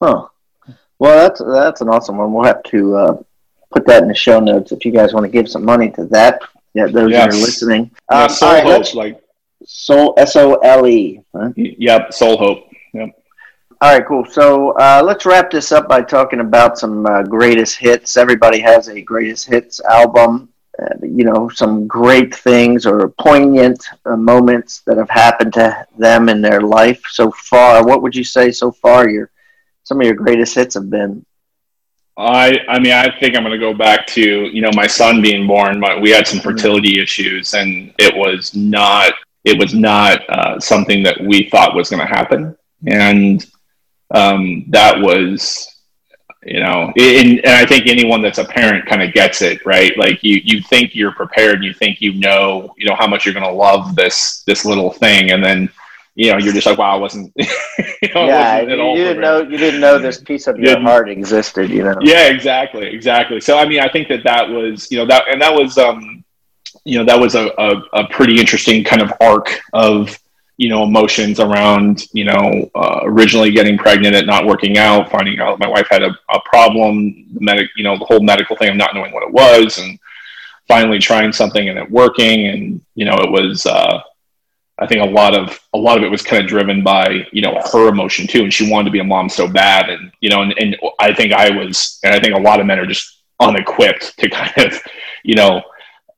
Huh. 0.02 0.26
Well, 0.98 1.16
that's 1.28 1.40
that's 1.58 1.80
an 1.80 1.88
awesome 1.88 2.18
one. 2.18 2.32
We'll 2.34 2.44
have 2.44 2.62
to 2.64 2.96
uh, 2.96 3.16
put 3.70 3.86
that 3.86 4.02
in 4.02 4.08
the 4.08 4.14
show 4.14 4.40
notes 4.40 4.72
if 4.72 4.84
you 4.84 4.92
guys 4.92 5.14
want 5.14 5.24
to 5.24 5.30
give 5.32 5.48
some 5.48 5.64
money 5.64 5.90
to 5.92 6.04
that. 6.16 6.40
Yeah, 6.74 6.84
those 6.86 7.10
that 7.12 7.30
are 7.30 7.34
Yes. 7.34 7.42
listening. 7.48 7.90
yeah, 8.10 8.24
Um, 8.24 8.28
sole 8.28 8.52
right, 8.52 8.64
hope 8.64 8.94
like 8.94 9.20
sole 9.64 10.14
S 10.18 10.36
O 10.36 10.54
L 10.56 10.86
E. 10.86 11.20
huh? 11.34 11.50
yep 11.56 12.12
sole 12.12 12.36
hope. 12.36 12.68
All 13.80 13.92
right, 13.92 14.06
cool. 14.06 14.24
So 14.24 14.70
uh, 14.72 15.02
let's 15.04 15.26
wrap 15.26 15.50
this 15.50 15.70
up 15.72 15.88
by 15.88 16.02
talking 16.02 16.40
about 16.40 16.78
some 16.78 17.04
uh, 17.06 17.22
greatest 17.22 17.76
hits. 17.76 18.16
Everybody 18.16 18.58
has 18.60 18.88
a 18.88 19.02
greatest 19.02 19.46
hits 19.46 19.80
album. 19.80 20.48
uh, 20.78 20.94
you 21.02 21.24
know, 21.24 21.48
some 21.48 21.86
great 21.86 22.34
things 22.34 22.86
or 22.86 23.08
poignant 23.20 23.84
uh, 24.04 24.16
moments 24.16 24.80
that 24.86 24.98
have 24.98 25.08
happened 25.10 25.52
to 25.54 25.86
them 25.98 26.28
in 26.28 26.42
their 26.42 26.60
life 26.60 27.02
so 27.08 27.30
far? 27.30 27.84
What 27.84 28.02
would 28.02 28.14
you 28.14 28.24
say 28.24 28.50
so 28.50 28.70
far? 28.72 29.08
Your 29.08 29.30
some 29.84 30.00
of 30.00 30.06
your 30.06 30.16
greatest 30.16 30.54
hits 30.54 30.74
have 30.74 30.90
been. 30.90 31.24
I 32.18 32.58
I 32.68 32.78
mean 32.78 32.92
I 32.92 33.08
think 33.18 33.36
I'm 33.36 33.42
going 33.42 33.52
to 33.52 33.58
go 33.58 33.74
back 33.74 34.06
to 34.08 34.20
you 34.20 34.62
know 34.62 34.70
my 34.74 34.86
son 34.86 35.22
being 35.22 35.46
born. 35.46 35.80
My, 35.80 35.98
we 35.98 36.10
had 36.10 36.26
some 36.26 36.40
fertility 36.40 37.00
issues, 37.00 37.54
and 37.54 37.92
it 37.98 38.14
was 38.14 38.54
not 38.54 39.12
it 39.44 39.58
was 39.58 39.74
not 39.74 40.28
uh, 40.28 40.60
something 40.60 41.02
that 41.04 41.20
we 41.20 41.48
thought 41.50 41.74
was 41.74 41.88
going 41.88 42.06
to 42.06 42.14
happen, 42.14 42.56
and 42.86 43.46
um, 44.14 44.64
that 44.68 45.00
was 45.00 45.72
you 46.44 46.61
know 46.61 46.92
and, 46.96 47.38
and 47.38 47.48
i 47.48 47.66
think 47.66 47.88
anyone 47.88 48.22
that's 48.22 48.38
a 48.38 48.44
parent 48.44 48.86
kind 48.86 49.02
of 49.02 49.12
gets 49.12 49.42
it 49.42 49.64
right 49.66 49.96
like 49.98 50.22
you 50.22 50.40
you 50.44 50.61
think 50.62 50.94
you're 50.94 51.12
prepared 51.12 51.64
you 51.64 51.74
think 51.74 52.00
you 52.00 52.14
know 52.14 52.72
you 52.76 52.86
know 52.86 52.94
how 52.94 53.07
much 53.07 53.24
you're 53.24 53.34
going 53.34 53.44
to 53.44 53.50
love 53.50 53.96
this 53.96 54.42
this 54.46 54.64
little 54.64 54.92
thing 54.92 55.32
and 55.32 55.42
then 55.42 55.68
you 56.14 56.30
know 56.30 56.38
you're 56.38 56.52
just 56.52 56.66
like 56.66 56.78
wow 56.78 56.94
i 56.94 56.98
wasn't 56.98 57.32
you 58.02 58.09
know, 58.14 58.26
yeah, 58.26 58.62
wasn't 58.62 58.78
you, 58.78 58.90
you 58.90 59.04
didn't 59.04 59.20
know 59.20 59.42
you 59.42 59.59
didn't 59.59 59.80
know 59.80 59.98
this 59.98 60.18
piece 60.20 60.46
of 60.46 60.59
your 60.59 60.78
heart 60.80 61.09
existed. 61.09 61.70
You 61.70 61.84
know. 61.84 61.96
Yeah, 62.00 62.28
exactly, 62.28 62.86
exactly. 62.86 63.40
So 63.40 63.59
I 63.59 63.66
mean, 63.66 63.80
I 63.80 63.88
think 63.88 64.09
that 64.09 64.24
that 64.24 64.48
was 64.48 64.90
you 64.90 64.98
know 64.98 65.07
that 65.07 65.24
and 65.30 65.40
that 65.40 65.54
was 65.54 65.78
um 65.78 66.24
you 66.84 66.98
know 66.98 67.04
that 67.04 67.18
was 67.18 67.34
a, 67.34 67.48
a, 67.59 67.82
a 67.92 68.09
pretty 68.09 68.38
interesting 68.38 68.84
kind 68.84 69.02
of 69.02 69.12
arc 69.20 69.61
of 69.72 70.18
you 70.57 70.68
know 70.68 70.84
emotions 70.84 71.38
around 71.38 72.07
you 72.12 72.24
know 72.24 72.70
uh, 72.74 73.00
originally 73.04 73.50
getting 73.50 73.76
pregnant 73.76 74.14
and 74.14 74.26
not 74.26 74.46
working 74.46 74.78
out, 74.78 75.11
finding 75.11 75.38
out 75.40 75.59
my 75.59 75.68
wife 75.68 75.86
had 75.90 76.02
a, 76.02 76.16
a 76.30 76.40
problem, 76.44 77.26
the 77.34 77.40
medic 77.40 77.68
you 77.76 77.84
know 77.84 77.98
the 77.98 78.04
whole 78.04 78.20
medical 78.20 78.57
thing 78.57 78.70
of 78.70 78.76
not 78.76 78.94
knowing 78.94 79.12
what 79.12 79.22
it 79.22 79.32
was, 79.32 79.78
and 79.78 79.98
finally 80.68 80.98
trying 80.98 81.32
something 81.32 81.68
and 81.68 81.78
it 81.78 81.90
working, 81.90 82.46
and 82.48 82.80
you 82.94 83.04
know 83.04 83.14
it 83.14 83.30
was. 83.30 83.66
Uh, 83.66 84.00
I 84.78 84.86
think 84.86 85.00
a 85.00 85.11
lot 85.11 85.34
of 85.34 85.59
a 85.72 85.78
lot 85.78 85.96
of 85.96 86.04
it 86.04 86.11
was 86.11 86.20
kind 86.20 86.42
of 86.42 86.48
driven 86.48 86.84
by 86.84 87.26
you 87.32 87.40
know 87.40 87.61
her 87.72 87.88
emotion 87.88 88.26
too, 88.26 88.42
and 88.42 88.52
she 88.52 88.70
wanted 88.70 88.86
to 88.86 88.90
be 88.90 88.98
a 88.98 89.04
mom 89.04 89.28
so 89.28 89.48
bad, 89.48 89.88
and 89.88 90.12
you 90.20 90.28
know, 90.28 90.42
and, 90.42 90.54
and 90.59 90.76
I 90.98 91.14
think 91.14 91.32
I 91.32 91.50
was, 91.50 91.98
and 92.04 92.14
I 92.14 92.20
think 92.20 92.34
a 92.34 92.40
lot 92.40 92.61
of 92.61 92.66
men 92.66 92.78
are 92.78 92.86
just 92.86 93.16
unequipped 93.40 94.18
to 94.18 94.28
kind 94.30 94.52
of, 94.59 94.80
you 95.24 95.34
know, 95.34 95.62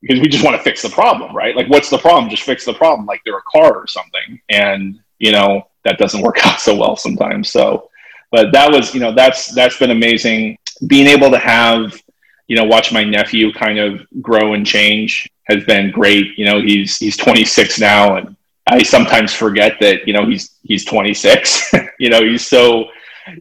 because 0.00 0.20
we 0.20 0.28
just 0.28 0.44
want 0.44 0.56
to 0.56 0.62
fix 0.62 0.82
the 0.82 0.88
problem, 0.88 1.34
right? 1.34 1.56
Like, 1.56 1.68
what's 1.68 1.90
the 1.90 1.98
problem? 1.98 2.30
Just 2.30 2.44
fix 2.44 2.64
the 2.64 2.74
problem, 2.74 3.06
like 3.06 3.20
they're 3.24 3.38
a 3.38 3.42
car 3.42 3.74
or 3.74 3.86
something, 3.86 4.40
and 4.48 4.98
you 5.18 5.32
know 5.32 5.68
that 5.84 5.98
doesn't 5.98 6.20
work 6.22 6.44
out 6.46 6.60
so 6.60 6.74
well 6.76 6.96
sometimes. 6.96 7.50
So, 7.50 7.90
but 8.30 8.52
that 8.52 8.70
was, 8.70 8.94
you 8.94 9.00
know, 9.00 9.12
that's 9.12 9.52
that's 9.54 9.78
been 9.78 9.90
amazing. 9.90 10.58
Being 10.86 11.06
able 11.06 11.30
to 11.30 11.38
have, 11.38 12.00
you 12.46 12.56
know, 12.56 12.64
watch 12.64 12.92
my 12.92 13.04
nephew 13.04 13.52
kind 13.52 13.78
of 13.78 14.06
grow 14.22 14.54
and 14.54 14.66
change 14.66 15.28
has 15.44 15.64
been 15.64 15.90
great. 15.90 16.38
You 16.38 16.44
know, 16.44 16.60
he's 16.60 16.98
he's 16.98 17.16
26 17.16 17.80
now, 17.80 18.16
and 18.16 18.36
I 18.66 18.82
sometimes 18.82 19.34
forget 19.34 19.78
that 19.80 20.06
you 20.06 20.12
know 20.12 20.26
he's 20.26 20.56
he's 20.62 20.84
26. 20.84 21.72
you 21.98 22.10
know, 22.10 22.22
he's 22.22 22.46
so 22.46 22.86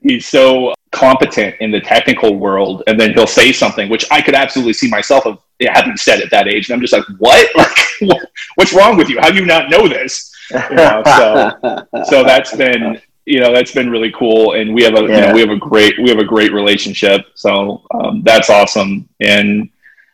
he's 0.01 0.28
so 0.28 0.74
competent 0.91 1.55
in 1.60 1.70
the 1.70 1.82
technical 1.82 2.36
world, 2.36 2.84
and 2.88 2.99
then 2.99 3.14
he'll 3.14 3.28
say 3.28 3.51
something 3.51 3.89
which 3.89 4.05
I 4.10 4.22
could 4.22 4.36
absolutely 4.36 4.74
see 4.74 4.89
myself 4.89 5.26
of 5.28 5.39
having 5.62 5.97
said 5.97 6.22
at 6.22 6.30
that 6.32 6.47
age, 6.47 6.70
and 6.70 6.76
I'm 6.76 6.82
just 6.82 6.93
like, 6.93 7.05
what? 7.18 7.49
Like, 7.99 8.22
what's 8.53 8.74
wrong 8.74 8.95
with 8.95 9.10
you? 9.10 9.20
How 9.20 9.32
do 9.32 9.39
you 9.39 9.45
not 9.47 9.72
know 9.72 9.88
this? 9.88 10.32
You 10.51 10.76
know, 10.76 11.01
so 11.03 12.03
so 12.03 12.24
that's 12.24 12.55
been 12.55 13.01
you 13.26 13.39
know 13.39 13.51
that's 13.51 13.74
been 13.74 13.89
really 13.89 14.12
cool, 14.12 14.53
and 14.53 14.74
we 14.74 14.84
have 14.84 14.93
a 14.93 15.01
you 15.01 15.08
know 15.08 15.34
we 15.34 15.41
have 15.41 15.49
a 15.49 15.58
great 15.58 15.97
we 15.97 16.10
have 16.10 16.20
a 16.20 16.24
great 16.24 16.53
relationship. 16.53 17.26
So 17.34 17.82
um, 17.91 18.22
that's 18.24 18.51
awesome, 18.51 19.10
and 19.20 19.68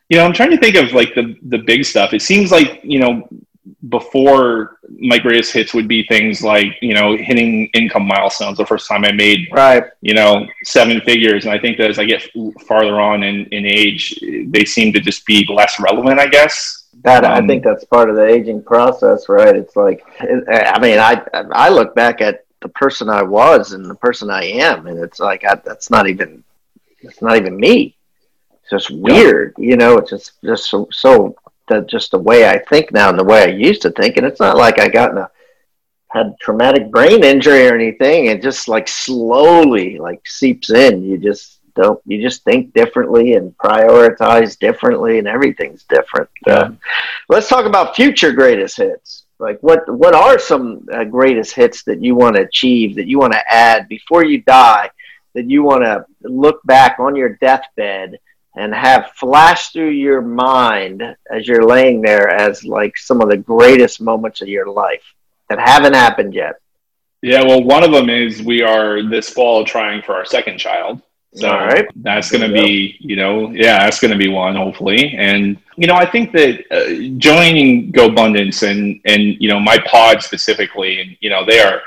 you 0.08 0.16
know 0.16 0.24
I'm 0.24 0.32
trying 0.32 0.50
to 0.50 0.56
think 0.56 0.76
of 0.76 0.92
like 0.92 1.14
the 1.14 1.36
the 1.42 1.58
big 1.58 1.84
stuff. 1.84 2.14
It 2.14 2.22
seems 2.22 2.50
like 2.50 2.80
you 2.82 3.00
know 3.00 3.28
before 3.88 4.78
my 4.98 5.18
greatest 5.18 5.52
hits 5.52 5.72
would 5.74 5.88
be 5.88 6.04
things 6.04 6.42
like 6.42 6.76
you 6.82 6.94
know 6.94 7.16
hitting 7.16 7.66
income 7.74 8.06
milestones. 8.06 8.58
The 8.58 8.66
first 8.66 8.88
time 8.88 9.04
I 9.04 9.12
made 9.12 9.48
Right. 9.52 9.84
you 10.02 10.14
know 10.14 10.46
seven 10.64 11.00
figures, 11.02 11.44
and 11.44 11.54
I 11.54 11.58
think 11.58 11.78
that 11.78 11.90
as 11.90 11.98
I 11.98 12.04
get 12.04 12.22
farther 12.66 13.00
on 13.00 13.22
in, 13.22 13.46
in 13.46 13.66
age, 13.66 14.18
they 14.48 14.64
seem 14.64 14.92
to 14.92 15.00
just 15.00 15.24
be 15.26 15.46
less 15.48 15.78
relevant. 15.80 16.18
I 16.20 16.26
guess. 16.26 16.80
That 17.02 17.24
I 17.24 17.38
Um, 17.38 17.46
think 17.48 17.64
that's 17.64 17.84
part 17.84 18.08
of 18.08 18.16
the 18.16 18.24
aging 18.26 18.62
process, 18.62 19.28
right? 19.28 19.54
It's 19.54 19.76
like, 19.76 20.04
I 20.20 20.78
mean, 20.80 20.98
I 20.98 21.22
I 21.52 21.68
look 21.68 21.94
back 21.94 22.20
at 22.22 22.44
the 22.62 22.68
person 22.68 23.10
I 23.10 23.22
was 23.22 23.72
and 23.72 23.84
the 23.84 23.94
person 23.94 24.30
I 24.30 24.44
am, 24.44 24.86
and 24.86 24.98
it's 24.98 25.20
like 25.20 25.44
I, 25.44 25.56
that's 25.56 25.90
not 25.90 26.08
even 26.08 26.42
that's 27.02 27.20
not 27.20 27.36
even 27.36 27.56
me. 27.56 27.96
It's 28.60 28.70
just 28.70 28.90
weird, 28.90 29.54
you 29.58 29.76
know. 29.76 29.98
It's 29.98 30.10
just 30.10 30.32
just 30.42 30.70
so, 30.70 30.88
so 30.92 31.36
that 31.68 31.88
just 31.88 32.10
the 32.10 32.18
way 32.18 32.48
I 32.48 32.58
think 32.58 32.92
now 32.92 33.08
and 33.10 33.18
the 33.18 33.24
way 33.24 33.42
I 33.42 33.46
used 33.46 33.82
to 33.82 33.90
think, 33.90 34.16
and 34.16 34.26
it's 34.26 34.40
not 34.40 34.56
like 34.56 34.78
I 34.78 34.88
got 34.88 35.12
in 35.12 35.18
a 35.18 35.30
had 36.10 36.38
traumatic 36.40 36.90
brain 36.90 37.24
injury 37.24 37.66
or 37.66 37.74
anything. 37.74 38.26
It 38.26 38.40
just 38.40 38.68
like 38.68 38.86
slowly 38.86 39.98
like 39.98 40.26
seeps 40.26 40.70
in. 40.70 41.02
You 41.02 41.18
just 41.18 41.60
don't. 41.74 42.00
You 42.06 42.22
just 42.22 42.44
think 42.44 42.72
differently 42.72 43.34
and 43.34 43.56
prioritize 43.58 44.58
differently, 44.58 45.18
and 45.18 45.26
everything's 45.26 45.84
different. 45.84 46.30
Uh, 46.46 46.70
let's 47.28 47.48
talk 47.48 47.66
about 47.66 47.96
future 47.96 48.32
greatest 48.32 48.76
hits. 48.76 49.24
Like 49.40 49.58
what 49.60 49.92
what 49.92 50.14
are 50.14 50.38
some 50.38 50.86
uh, 50.92 51.04
greatest 51.04 51.54
hits 51.54 51.82
that 51.84 52.00
you 52.00 52.14
want 52.14 52.36
to 52.36 52.42
achieve 52.42 52.94
that 52.94 53.08
you 53.08 53.18
want 53.18 53.32
to 53.32 53.52
add 53.52 53.88
before 53.88 54.24
you 54.24 54.42
die 54.42 54.90
that 55.34 55.50
you 55.50 55.62
want 55.62 55.82
to 55.82 56.06
look 56.22 56.62
back 56.64 56.98
on 56.98 57.16
your 57.16 57.30
deathbed 57.36 58.18
and 58.56 58.74
have 58.74 59.10
flash 59.12 59.70
through 59.70 59.90
your 59.90 60.22
mind 60.22 61.02
as 61.30 61.46
you're 61.48 61.64
laying 61.64 62.00
there 62.00 62.28
as 62.28 62.64
like 62.64 62.96
some 62.96 63.20
of 63.20 63.28
the 63.28 63.36
greatest 63.36 64.00
moments 64.00 64.40
of 64.40 64.48
your 64.48 64.68
life 64.68 65.14
that 65.48 65.58
haven't 65.58 65.94
happened 65.94 66.34
yet. 66.34 66.54
Yeah, 67.22 67.42
well, 67.42 67.62
one 67.62 67.82
of 67.82 67.90
them 67.90 68.10
is 68.10 68.42
we 68.42 68.62
are 68.62 69.02
this 69.02 69.30
fall 69.30 69.64
trying 69.64 70.02
for 70.02 70.14
our 70.14 70.24
second 70.24 70.58
child. 70.58 71.00
So 71.34 71.48
All 71.48 71.66
right. 71.66 71.86
that's 71.96 72.30
going 72.30 72.48
to 72.48 72.52
be, 72.52 72.96
you 73.00 73.16
know, 73.16 73.50
yeah, 73.50 73.78
that's 73.80 73.98
going 73.98 74.12
to 74.12 74.18
be 74.18 74.28
one 74.28 74.54
hopefully. 74.54 75.14
And 75.16 75.58
you 75.76 75.88
know, 75.88 75.94
I 75.94 76.08
think 76.08 76.30
that 76.32 76.64
uh, 76.70 77.18
joining 77.18 77.90
GoBundance 77.92 78.62
and 78.68 79.00
and 79.04 79.36
you 79.40 79.48
know 79.48 79.58
my 79.58 79.78
pod 79.78 80.22
specifically, 80.22 81.00
and 81.00 81.16
you 81.20 81.30
know 81.30 81.44
they 81.44 81.60
are 81.60 81.82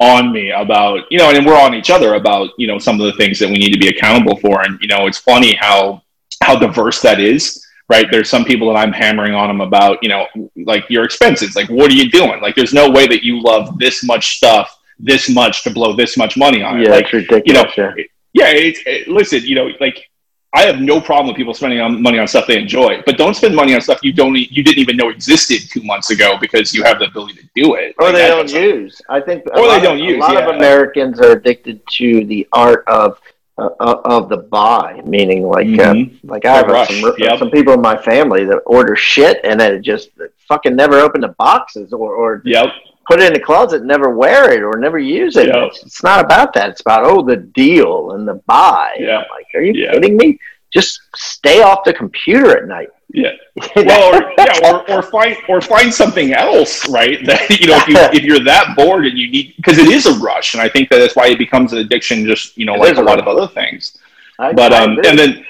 on 0.00 0.32
me 0.32 0.50
about 0.50 1.10
you 1.10 1.18
know, 1.18 1.30
and 1.30 1.46
we're 1.46 1.58
on 1.58 1.74
each 1.74 1.90
other 1.90 2.14
about 2.14 2.50
you 2.58 2.66
know 2.66 2.78
some 2.78 3.00
of 3.00 3.06
the 3.06 3.12
things 3.14 3.38
that 3.38 3.48
we 3.48 3.56
need 3.56 3.72
to 3.72 3.78
be 3.78 3.88
accountable 3.88 4.36
for. 4.38 4.62
And 4.62 4.78
you 4.80 4.88
know, 4.88 5.06
it's 5.06 5.18
funny 5.18 5.54
how 5.54 6.02
how 6.42 6.56
diverse 6.58 7.00
that 7.02 7.20
is. 7.20 7.62
Right, 7.88 8.06
there's 8.10 8.28
some 8.28 8.44
people 8.44 8.66
that 8.72 8.76
I'm 8.76 8.92
hammering 8.92 9.32
on 9.32 9.46
them 9.46 9.60
about, 9.60 10.02
you 10.02 10.08
know, 10.08 10.26
like 10.56 10.90
your 10.90 11.04
expenses. 11.04 11.54
Like, 11.54 11.68
what 11.68 11.88
are 11.88 11.94
you 11.94 12.10
doing? 12.10 12.40
Like, 12.42 12.56
there's 12.56 12.74
no 12.74 12.90
way 12.90 13.06
that 13.06 13.22
you 13.22 13.40
love 13.40 13.78
this 13.78 14.02
much 14.02 14.38
stuff, 14.38 14.76
this 14.98 15.28
much 15.30 15.62
to 15.62 15.70
blow 15.70 15.94
this 15.94 16.16
much 16.16 16.36
money 16.36 16.64
on 16.64 16.80
it. 16.80 16.86
Yeah, 16.86 16.90
Like, 16.90 17.04
it's 17.04 17.12
ridiculous. 17.12 17.46
you 17.76 17.84
know, 17.84 17.92
yeah. 17.96 18.04
yeah, 18.32 18.48
it's, 18.48 18.80
it, 18.86 19.06
listen, 19.06 19.44
you 19.44 19.54
know, 19.54 19.70
like 19.78 20.10
I 20.56 20.62
have 20.62 20.80
no 20.80 20.96
problem 21.02 21.26
with 21.28 21.36
people 21.36 21.52
spending 21.52 21.80
on 21.80 22.00
money 22.00 22.18
on 22.18 22.26
stuff 22.26 22.46
they 22.46 22.58
enjoy, 22.58 23.02
but 23.04 23.18
don't 23.18 23.34
spend 23.34 23.54
money 23.54 23.74
on 23.74 23.80
stuff 23.82 23.98
you 24.02 24.12
don't 24.20 24.34
you 24.34 24.62
didn't 24.64 24.78
even 24.78 24.96
know 24.96 25.10
existed 25.10 25.60
two 25.70 25.82
months 25.82 26.08
ago 26.10 26.38
because 26.40 26.72
you 26.74 26.82
have 26.82 26.98
the 26.98 27.06
ability 27.12 27.34
to 27.34 27.48
do 27.54 27.74
it. 27.74 27.94
or 27.98 28.06
Like, 28.06 28.14
they 28.14 28.28
don't 28.28 28.50
use. 28.50 29.02
I 29.10 29.20
think, 29.20 29.44
a 29.46 29.50
Or 29.58 29.62
they 29.62 29.74
lot 29.74 29.82
don't 29.82 30.00
of, 30.00 30.04
use, 30.12 30.16
A 30.16 30.20
lot 30.20 30.32
yeah. 30.34 30.48
of 30.48 30.56
Americans 30.56 31.20
are 31.20 31.32
addicted 31.32 31.80
to 31.98 32.24
the 32.24 32.48
art 32.52 32.84
of 32.86 33.20
uh, 33.58 33.70
uh, 33.80 34.00
of 34.16 34.28
the 34.30 34.36
buy, 34.36 35.00
meaning 35.06 35.42
like 35.56 35.66
uh, 35.66 35.92
Mhm. 35.94 36.18
like 36.24 36.44
I 36.46 36.56
have 36.56 36.88
some 36.88 37.14
yep. 37.18 37.38
some 37.38 37.50
people 37.50 37.72
in 37.74 37.80
my 37.80 37.96
family 38.10 38.44
that 38.46 38.60
order 38.66 38.96
shit 38.96 39.40
and 39.44 39.58
then 39.60 39.74
it 39.74 39.80
just 39.82 40.10
fucking 40.48 40.74
never 40.76 40.96
open 41.00 41.20
the 41.22 41.34
boxes 41.46 41.92
or 41.92 42.14
or 42.14 42.42
Yep. 42.44 42.66
Put 43.06 43.20
it 43.20 43.26
in 43.26 43.32
the 43.32 43.40
closet, 43.40 43.78
and 43.78 43.88
never 43.88 44.10
wear 44.10 44.52
it 44.52 44.62
or 44.62 44.78
never 44.78 44.98
use 44.98 45.36
it. 45.36 45.48
It's, 45.48 45.82
it's 45.82 46.02
not 46.02 46.24
about 46.24 46.52
that. 46.54 46.70
It's 46.70 46.80
about 46.80 47.04
oh 47.04 47.22
the 47.22 47.36
deal 47.36 48.12
and 48.12 48.26
the 48.26 48.34
buy. 48.46 48.96
Yeah. 48.98 49.18
I'm 49.18 49.24
like, 49.30 49.46
are 49.54 49.62
you 49.62 49.72
Yeah. 49.74 49.92
kidding 49.92 50.16
me? 50.16 50.38
Just 50.72 51.00
stay 51.14 51.62
off 51.62 51.84
the 51.84 51.92
computer 51.94 52.56
at 52.58 52.66
night. 52.66 52.88
Yeah. 53.12 53.32
Well, 53.76 54.14
or, 54.14 54.32
yeah, 54.38 54.70
or, 54.70 54.90
or 54.90 55.02
find 55.02 55.36
or 55.48 55.60
find 55.60 55.92
something 55.94 56.32
else, 56.32 56.88
right? 56.88 57.24
That 57.24 57.48
you 57.60 57.68
know, 57.68 57.76
if 57.76 57.88
you 57.88 57.96
if 58.18 58.22
you're 58.24 58.44
that 58.44 58.74
bored 58.76 59.06
and 59.06 59.16
you 59.16 59.30
need 59.30 59.54
because 59.56 59.78
it 59.78 59.88
is 59.88 60.06
a 60.06 60.14
rush, 60.18 60.54
and 60.54 60.60
I 60.62 60.68
think 60.68 60.88
that 60.90 60.98
that's 60.98 61.14
why 61.16 61.28
it 61.28 61.38
becomes 61.38 61.72
an 61.72 61.78
addiction, 61.78 62.26
just 62.26 62.58
you 62.58 62.66
know, 62.66 62.74
It 62.74 62.80
like 62.80 62.96
a 62.98 63.00
a 63.00 63.02
lot 63.02 63.18
of 63.18 63.26
other 63.28 63.46
things. 63.46 63.96
I- 64.38 64.52
but 64.52 64.72
I 64.72 64.82
um 64.84 64.98
and 65.06 65.18
then 65.18 65.44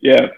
yeah 0.00 0.28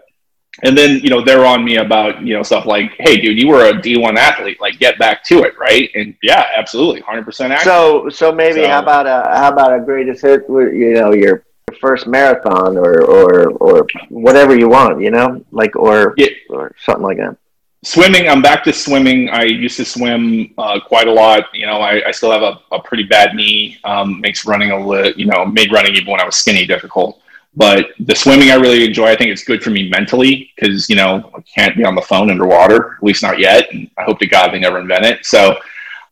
and 0.64 0.76
then 0.76 0.98
you 1.00 1.08
know 1.10 1.24
they're 1.24 1.46
on 1.46 1.64
me 1.64 1.76
about 1.76 2.20
you 2.26 2.34
know 2.34 2.42
stuff 2.42 2.66
like 2.66 2.90
hey 2.98 3.16
dude 3.20 3.40
you 3.40 3.48
were 3.48 3.66
a 3.68 3.72
d1 3.72 4.16
athlete 4.16 4.60
like 4.60 4.78
get 4.78 4.98
back 4.98 5.22
to 5.24 5.42
it 5.44 5.56
right 5.58 5.88
and 5.94 6.14
yeah 6.22 6.44
absolutely 6.56 7.00
100% 7.02 7.26
accurate. 7.50 7.60
So, 7.62 8.08
so 8.08 8.32
maybe 8.32 8.62
So- 8.62 8.68
how 8.68 8.80
about 8.82 9.06
a 9.06 9.18
how 9.38 9.48
about 9.52 9.72
a 9.74 9.80
greatest 9.80 10.22
hit? 10.22 10.48
with, 10.50 10.74
You 10.74 10.94
know, 10.94 11.12
your 11.12 11.44
first 11.80 12.06
marathon 12.08 12.76
or 12.76 13.00
or 13.02 13.50
or 13.66 13.86
whatever 14.08 14.56
you 14.58 14.68
want. 14.68 15.00
You 15.00 15.12
know, 15.12 15.44
like 15.52 15.76
or 15.76 16.14
Yeah. 16.16 16.28
or 16.50 16.74
something 16.84 17.04
like 17.04 17.18
that. 17.18 17.36
swimming 17.82 18.28
i'm 18.28 18.42
back 18.42 18.60
to 18.62 18.72
swimming 18.72 19.20
i 19.30 19.42
used 19.44 19.78
to 19.82 19.86
swim 19.86 20.52
uh, 20.58 20.78
quite 20.92 21.08
a 21.08 21.14
lot 21.22 21.44
you 21.60 21.64
know 21.68 21.78
i, 21.90 21.92
I 22.08 22.10
still 22.10 22.30
have 22.36 22.42
a, 22.42 22.54
a 22.76 22.78
pretty 22.88 23.04
bad 23.04 23.28
knee 23.38 23.78
um, 23.84 24.20
makes 24.20 24.44
running 24.44 24.70
a 24.72 24.78
little 24.90 25.12
you 25.20 25.24
know 25.30 25.40
made 25.46 25.72
running 25.72 25.94
even 25.94 26.10
when 26.12 26.20
i 26.20 26.26
was 26.30 26.36
skinny 26.42 26.66
difficult 26.74 27.22
But 27.54 27.88
the 27.98 28.14
swimming 28.14 28.50
I 28.50 28.54
really 28.54 28.84
enjoy. 28.84 29.06
I 29.06 29.16
think 29.16 29.30
it's 29.30 29.42
good 29.44 29.62
for 29.62 29.70
me 29.70 29.88
mentally 29.88 30.52
because 30.54 30.88
you 30.88 30.96
know 30.96 31.30
I 31.36 31.40
can't 31.40 31.76
be 31.76 31.84
on 31.84 31.94
the 31.94 32.02
phone 32.02 32.30
underwater, 32.30 32.94
at 32.94 33.02
least 33.02 33.22
not 33.22 33.38
yet. 33.38 33.72
And 33.72 33.90
I 33.98 34.04
hope 34.04 34.18
to 34.20 34.26
God 34.26 34.52
they 34.52 34.60
never 34.60 34.78
invent 34.78 35.04
it. 35.04 35.26
So, 35.26 35.58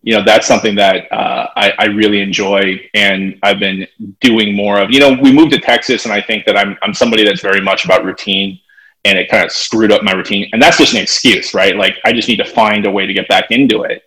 you 0.03 0.17
know, 0.17 0.25
that's 0.25 0.47
something 0.47 0.75
that 0.77 1.11
uh, 1.13 1.47
I, 1.57 1.73
I 1.79 1.85
really 1.87 2.21
enjoy, 2.21 2.81
and 2.95 3.39
I've 3.43 3.61
been 3.61 3.87
doing 4.21 4.55
more 4.55 4.79
of. 4.81 4.91
You 4.91 5.01
know, 5.01 5.13
we 5.21 5.33
moved 5.33 5.53
to 5.53 5.61
Texas, 5.61 6.05
and 6.05 6.13
I 6.13 6.21
think 6.21 6.45
that 6.47 6.57
I'm 6.57 6.77
I'm 6.83 6.93
somebody 6.95 7.25
that's 7.25 7.41
very 7.41 7.61
much 7.61 7.85
about 7.85 8.05
routine, 8.05 8.59
and 9.05 9.17
it 9.19 9.31
kind 9.31 9.45
of 9.45 9.53
screwed 9.53 9.93
up 9.93 10.03
my 10.03 10.13
routine. 10.13 10.51
And 10.53 10.61
that's 10.61 10.79
just 10.79 10.93
an 10.95 11.01
excuse, 11.01 11.55
right? 11.55 11.77
Like 11.77 11.99
I 12.05 12.13
just 12.13 12.29
need 12.29 12.37
to 12.39 12.45
find 12.45 12.85
a 12.87 12.91
way 12.91 13.07
to 13.07 13.13
get 13.13 13.29
back 13.29 13.51
into 13.51 13.83
it. 13.85 14.03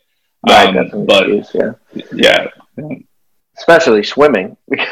Right, 0.48 0.76
Um, 0.76 1.06
but 1.06 1.30
excuse, 1.30 1.76
yeah, 2.14 2.48
especially 3.62 4.02
swimming 4.04 4.58
because 4.70 4.90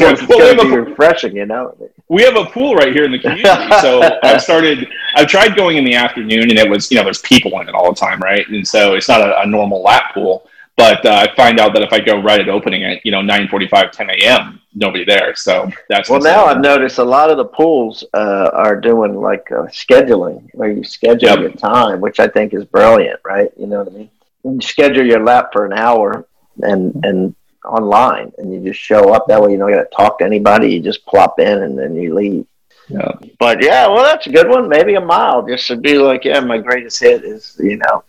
Well, 0.28 0.38
going 0.38 0.56
to 0.56 0.62
be 0.64 0.74
a- 0.74 0.80
refreshing, 0.82 1.34
you 1.36 1.46
know. 1.46 1.76
we 2.08 2.22
have 2.22 2.36
a 2.36 2.44
pool 2.46 2.74
right 2.76 2.92
here 2.92 3.04
in 3.04 3.12
the 3.12 3.18
community. 3.18 3.72
So 3.80 4.02
I've 4.22 4.40
started, 4.40 4.88
I've 5.16 5.26
tried 5.26 5.56
going 5.56 5.76
in 5.78 5.84
the 5.84 5.94
afternoon 5.94 6.44
and 6.50 6.58
it 6.58 6.68
was, 6.70 6.90
you 6.90 6.96
know, 6.96 7.04
there's 7.04 7.20
people 7.22 7.60
in 7.60 7.68
it 7.68 7.74
all 7.74 7.92
the 7.92 7.98
time, 7.98 8.20
right? 8.20 8.46
And 8.48 8.66
so 8.66 8.94
it's 8.94 9.08
not 9.08 9.20
a, 9.20 9.40
a 9.40 9.46
normal 9.46 9.82
lap 9.82 10.14
pool. 10.14 10.48
But 10.76 11.04
uh, 11.04 11.26
I 11.28 11.34
find 11.34 11.58
out 11.58 11.72
that 11.74 11.82
if 11.82 11.92
I 11.92 11.98
go 11.98 12.22
right 12.22 12.40
at 12.40 12.48
opening 12.48 12.84
at, 12.84 13.04
you 13.04 13.10
know, 13.10 13.18
9.45, 13.20 13.90
10 13.90 14.10
a.m., 14.10 14.60
nobody 14.76 15.04
there. 15.04 15.34
So 15.34 15.68
that's 15.88 16.08
Well, 16.08 16.20
now. 16.20 16.44
I've 16.44 16.60
noticed 16.60 16.98
a 16.98 17.04
lot 17.04 17.30
of 17.32 17.36
the 17.36 17.46
pools 17.46 18.04
uh, 18.14 18.50
are 18.52 18.80
doing 18.80 19.16
like 19.20 19.50
uh, 19.50 19.62
scheduling, 19.64 20.48
where 20.52 20.70
you 20.70 20.84
schedule 20.84 21.30
Yep. 21.30 21.38
your 21.40 21.50
time, 21.54 22.00
which 22.00 22.20
I 22.20 22.28
think 22.28 22.54
is 22.54 22.64
brilliant, 22.64 23.18
right? 23.24 23.50
You 23.58 23.66
know 23.66 23.78
what 23.82 23.92
I 23.92 23.96
mean? 23.96 24.10
You 24.44 24.60
schedule 24.60 25.04
your 25.04 25.24
lap 25.24 25.50
for 25.52 25.66
an 25.66 25.72
hour 25.72 26.26
and 26.62 26.94
and 27.04 27.34
online, 27.64 28.32
and 28.38 28.52
you 28.52 28.60
just 28.60 28.80
show 28.80 29.12
up. 29.12 29.26
That 29.28 29.42
way, 29.42 29.52
you 29.52 29.58
don't 29.58 29.72
got 29.72 29.82
to 29.82 29.96
talk 29.96 30.18
to 30.18 30.24
anybody. 30.24 30.72
You 30.72 30.80
just 30.80 31.04
plop 31.06 31.40
in 31.40 31.62
and 31.62 31.78
then 31.78 31.96
you 31.96 32.14
leave. 32.14 32.46
Yeah. 32.88 33.12
But 33.38 33.62
yeah, 33.62 33.86
well, 33.86 34.02
that's 34.02 34.26
a 34.26 34.30
good 34.30 34.48
one. 34.48 34.68
Maybe 34.68 34.94
a 34.94 35.00
mile, 35.00 35.46
just 35.46 35.66
to 35.68 35.76
be 35.76 35.98
like, 35.98 36.24
yeah, 36.24 36.40
my 36.40 36.58
greatest 36.58 37.00
hit 37.00 37.24
is 37.24 37.56
you 37.60 37.76
know, 37.76 38.04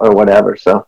or 0.00 0.14
whatever. 0.14 0.56
So 0.56 0.86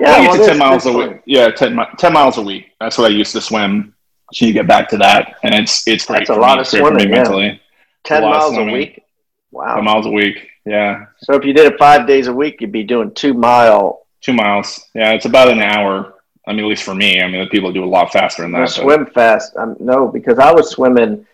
yeah, 0.00 0.20
well, 0.20 0.36
to 0.36 0.46
10 0.46 0.58
miles 0.58 0.86
a 0.86 0.92
week. 0.92 1.22
Yeah, 1.24 1.50
10, 1.50 1.78
10 1.98 2.12
miles 2.12 2.38
a 2.38 2.42
week. 2.42 2.72
That's 2.80 2.98
what 2.98 3.10
I 3.10 3.14
used 3.14 3.32
to 3.32 3.40
swim. 3.40 3.94
So 4.32 4.44
you 4.44 4.52
get 4.52 4.66
back 4.66 4.88
to 4.90 4.98
that. 4.98 5.36
And 5.42 5.54
it's, 5.54 5.86
it's 5.88 6.04
great. 6.04 6.26
That's 6.26 6.30
a 6.30 6.34
lot 6.34 6.56
me. 6.56 6.60
of 6.60 6.66
It's 6.66 6.70
great 6.72 6.82
for 6.84 6.90
me 6.92 7.00
swimming, 7.00 7.14
yeah. 7.14 7.22
mentally. 7.22 7.62
ten 8.04 8.24
a 8.24 8.28
miles 8.28 8.56
a 8.58 8.64
week. 8.64 9.02
Wow. 9.50 9.76
10 9.76 9.84
miles 9.84 10.06
a 10.06 10.10
week. 10.10 10.48
Yeah. 10.64 11.06
So 11.18 11.34
if 11.34 11.44
you 11.44 11.52
did 11.52 11.72
it 11.72 11.78
five 11.78 12.06
days 12.06 12.26
a 12.26 12.32
week, 12.32 12.60
you'd 12.60 12.72
be 12.72 12.82
doing 12.82 13.14
two 13.14 13.34
mile 13.34 14.02
Two 14.22 14.32
miles. 14.32 14.84
Yeah. 14.94 15.12
It's 15.12 15.26
about 15.26 15.48
an 15.48 15.60
hour. 15.60 16.14
I 16.46 16.52
mean, 16.52 16.64
at 16.64 16.68
least 16.68 16.84
for 16.84 16.94
me. 16.94 17.20
I 17.20 17.28
mean, 17.28 17.40
the 17.40 17.50
people 17.50 17.72
do 17.72 17.84
a 17.84 17.86
lot 17.86 18.12
faster 18.12 18.42
than 18.42 18.52
that. 18.52 18.68
Swim 18.70 19.06
fast. 19.06 19.56
Um, 19.56 19.76
no, 19.80 20.06
because 20.08 20.38
I 20.38 20.52
was 20.52 20.70
swimming 20.70 21.26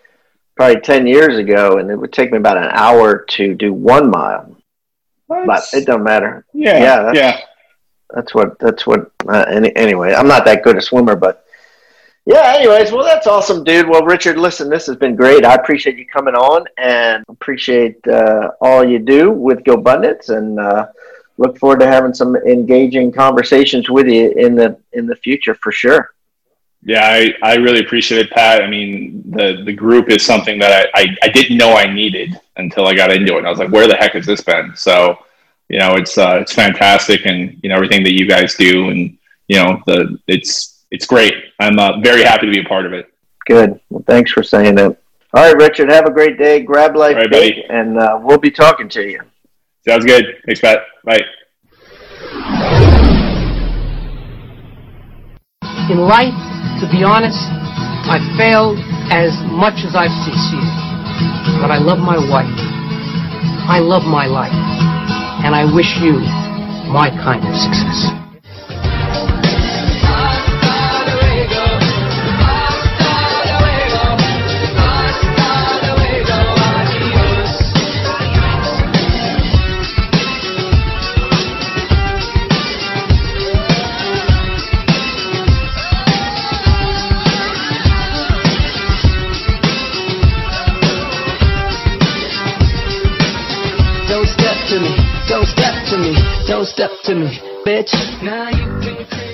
probably 0.56 0.80
10 0.80 1.06
years 1.06 1.38
ago, 1.38 1.78
and 1.78 1.90
it 1.90 1.96
would 1.96 2.12
take 2.12 2.30
me 2.32 2.38
about 2.38 2.56
an 2.56 2.70
hour 2.72 3.18
to 3.30 3.54
do 3.54 3.72
one 3.72 4.10
mile. 4.10 4.56
But 5.28 5.64
it 5.74 5.86
don't 5.86 6.02
matter. 6.04 6.44
Yeah. 6.52 6.78
Yeah, 6.78 6.82
Yeah. 6.82 7.02
that's- 7.12 7.42
That's 8.14 8.34
what, 8.34 8.58
that's 8.58 8.86
what, 8.86 9.10
uh, 9.26 9.46
any, 9.48 9.74
anyway, 9.74 10.12
I'm 10.12 10.28
not 10.28 10.44
that 10.44 10.62
good 10.62 10.76
a 10.76 10.82
swimmer, 10.82 11.16
but 11.16 11.46
yeah, 12.26 12.52
anyways, 12.58 12.92
well, 12.92 13.04
that's 13.04 13.26
awesome, 13.26 13.64
dude. 13.64 13.88
Well, 13.88 14.04
Richard, 14.04 14.36
listen, 14.36 14.68
this 14.68 14.86
has 14.86 14.96
been 14.96 15.16
great. 15.16 15.46
I 15.46 15.54
appreciate 15.54 15.96
you 15.96 16.04
coming 16.06 16.34
on 16.34 16.66
and 16.76 17.24
appreciate 17.30 18.06
uh, 18.06 18.50
all 18.60 18.84
you 18.84 18.98
do 18.98 19.30
with 19.30 19.64
GoBundance 19.64 20.28
and 20.28 20.60
uh, 20.60 20.86
look 21.38 21.58
forward 21.58 21.80
to 21.80 21.86
having 21.86 22.14
some 22.14 22.36
engaging 22.36 23.12
conversations 23.12 23.88
with 23.88 24.06
you 24.06 24.30
in 24.32 24.54
the 24.54 24.78
in 24.92 25.06
the 25.06 25.16
future 25.16 25.54
for 25.54 25.72
sure. 25.72 26.10
Yeah, 26.84 27.04
I, 27.04 27.32
I 27.42 27.54
really 27.56 27.78
appreciate 27.78 28.26
it, 28.26 28.32
Pat. 28.32 28.60
I 28.60 28.66
mean, 28.66 29.22
the, 29.30 29.62
the 29.64 29.72
group 29.72 30.10
is 30.10 30.24
something 30.24 30.58
that 30.58 30.90
I, 30.92 31.00
I, 31.00 31.16
I 31.22 31.28
didn't 31.28 31.56
know 31.56 31.74
I 31.74 31.92
needed 31.92 32.40
until 32.56 32.88
I 32.88 32.94
got 32.94 33.12
into 33.12 33.34
it. 33.34 33.38
And 33.38 33.46
I 33.46 33.50
was 33.50 33.60
like, 33.60 33.70
where 33.70 33.86
the 33.86 33.94
heck 33.94 34.14
has 34.14 34.26
this 34.26 34.40
been? 34.40 34.74
So, 34.74 35.16
you 35.68 35.78
know, 35.78 35.94
it's 35.94 36.18
uh, 36.18 36.38
it's 36.40 36.52
fantastic, 36.52 37.24
and 37.24 37.58
you 37.62 37.68
know 37.68 37.76
everything 37.76 38.02
that 38.04 38.12
you 38.12 38.26
guys 38.26 38.54
do, 38.56 38.90
and 38.90 39.16
you 39.48 39.56
know 39.56 39.80
the 39.86 40.18
it's 40.26 40.84
it's 40.90 41.06
great. 41.06 41.34
I'm 41.60 41.78
uh, 41.78 42.00
very 42.00 42.24
happy 42.24 42.46
to 42.46 42.52
be 42.52 42.60
a 42.60 42.68
part 42.68 42.84
of 42.84 42.92
it. 42.92 43.10
Good. 43.46 43.80
Well, 43.88 44.04
thanks 44.06 44.30
for 44.30 44.42
saying 44.42 44.74
that. 44.74 44.98
All 45.34 45.42
right, 45.42 45.56
Richard, 45.56 45.90
have 45.90 46.04
a 46.04 46.10
great 46.10 46.36
day. 46.36 46.60
Grab 46.60 46.94
life 46.94 47.16
right, 47.16 47.64
and 47.70 47.98
uh, 47.98 48.20
we'll 48.20 48.38
be 48.38 48.50
talking 48.50 48.88
to 48.90 49.02
you. 49.02 49.20
Sounds 49.86 50.04
good. 50.04 50.24
Thanks, 50.46 50.60
Pat. 50.60 50.78
Bye. 51.04 51.20
In 55.90 55.98
life, 55.98 56.38
to 56.80 56.86
be 56.90 57.02
honest, 57.02 57.38
I've 58.06 58.22
failed 58.38 58.78
as 59.10 59.34
much 59.50 59.82
as 59.84 59.94
I've 59.94 60.14
succeeded. 60.22 60.70
But 61.60 61.70
I 61.70 61.78
love 61.78 61.98
my 61.98 62.16
wife. 62.16 62.54
I 63.68 63.80
love 63.80 64.04
my 64.04 64.26
life. 64.26 64.54
And 65.44 65.54
I 65.54 65.64
wish 65.74 65.98
you 66.00 66.18
my 66.90 67.10
kind 67.10 67.42
of 67.42 67.54
success. 67.54 68.31
Step 96.64 96.90
to 97.04 97.14
me, 97.14 97.38
bitch. 97.66 97.92
Now 98.22 98.50
you 98.50 98.66
pretty 98.80 99.31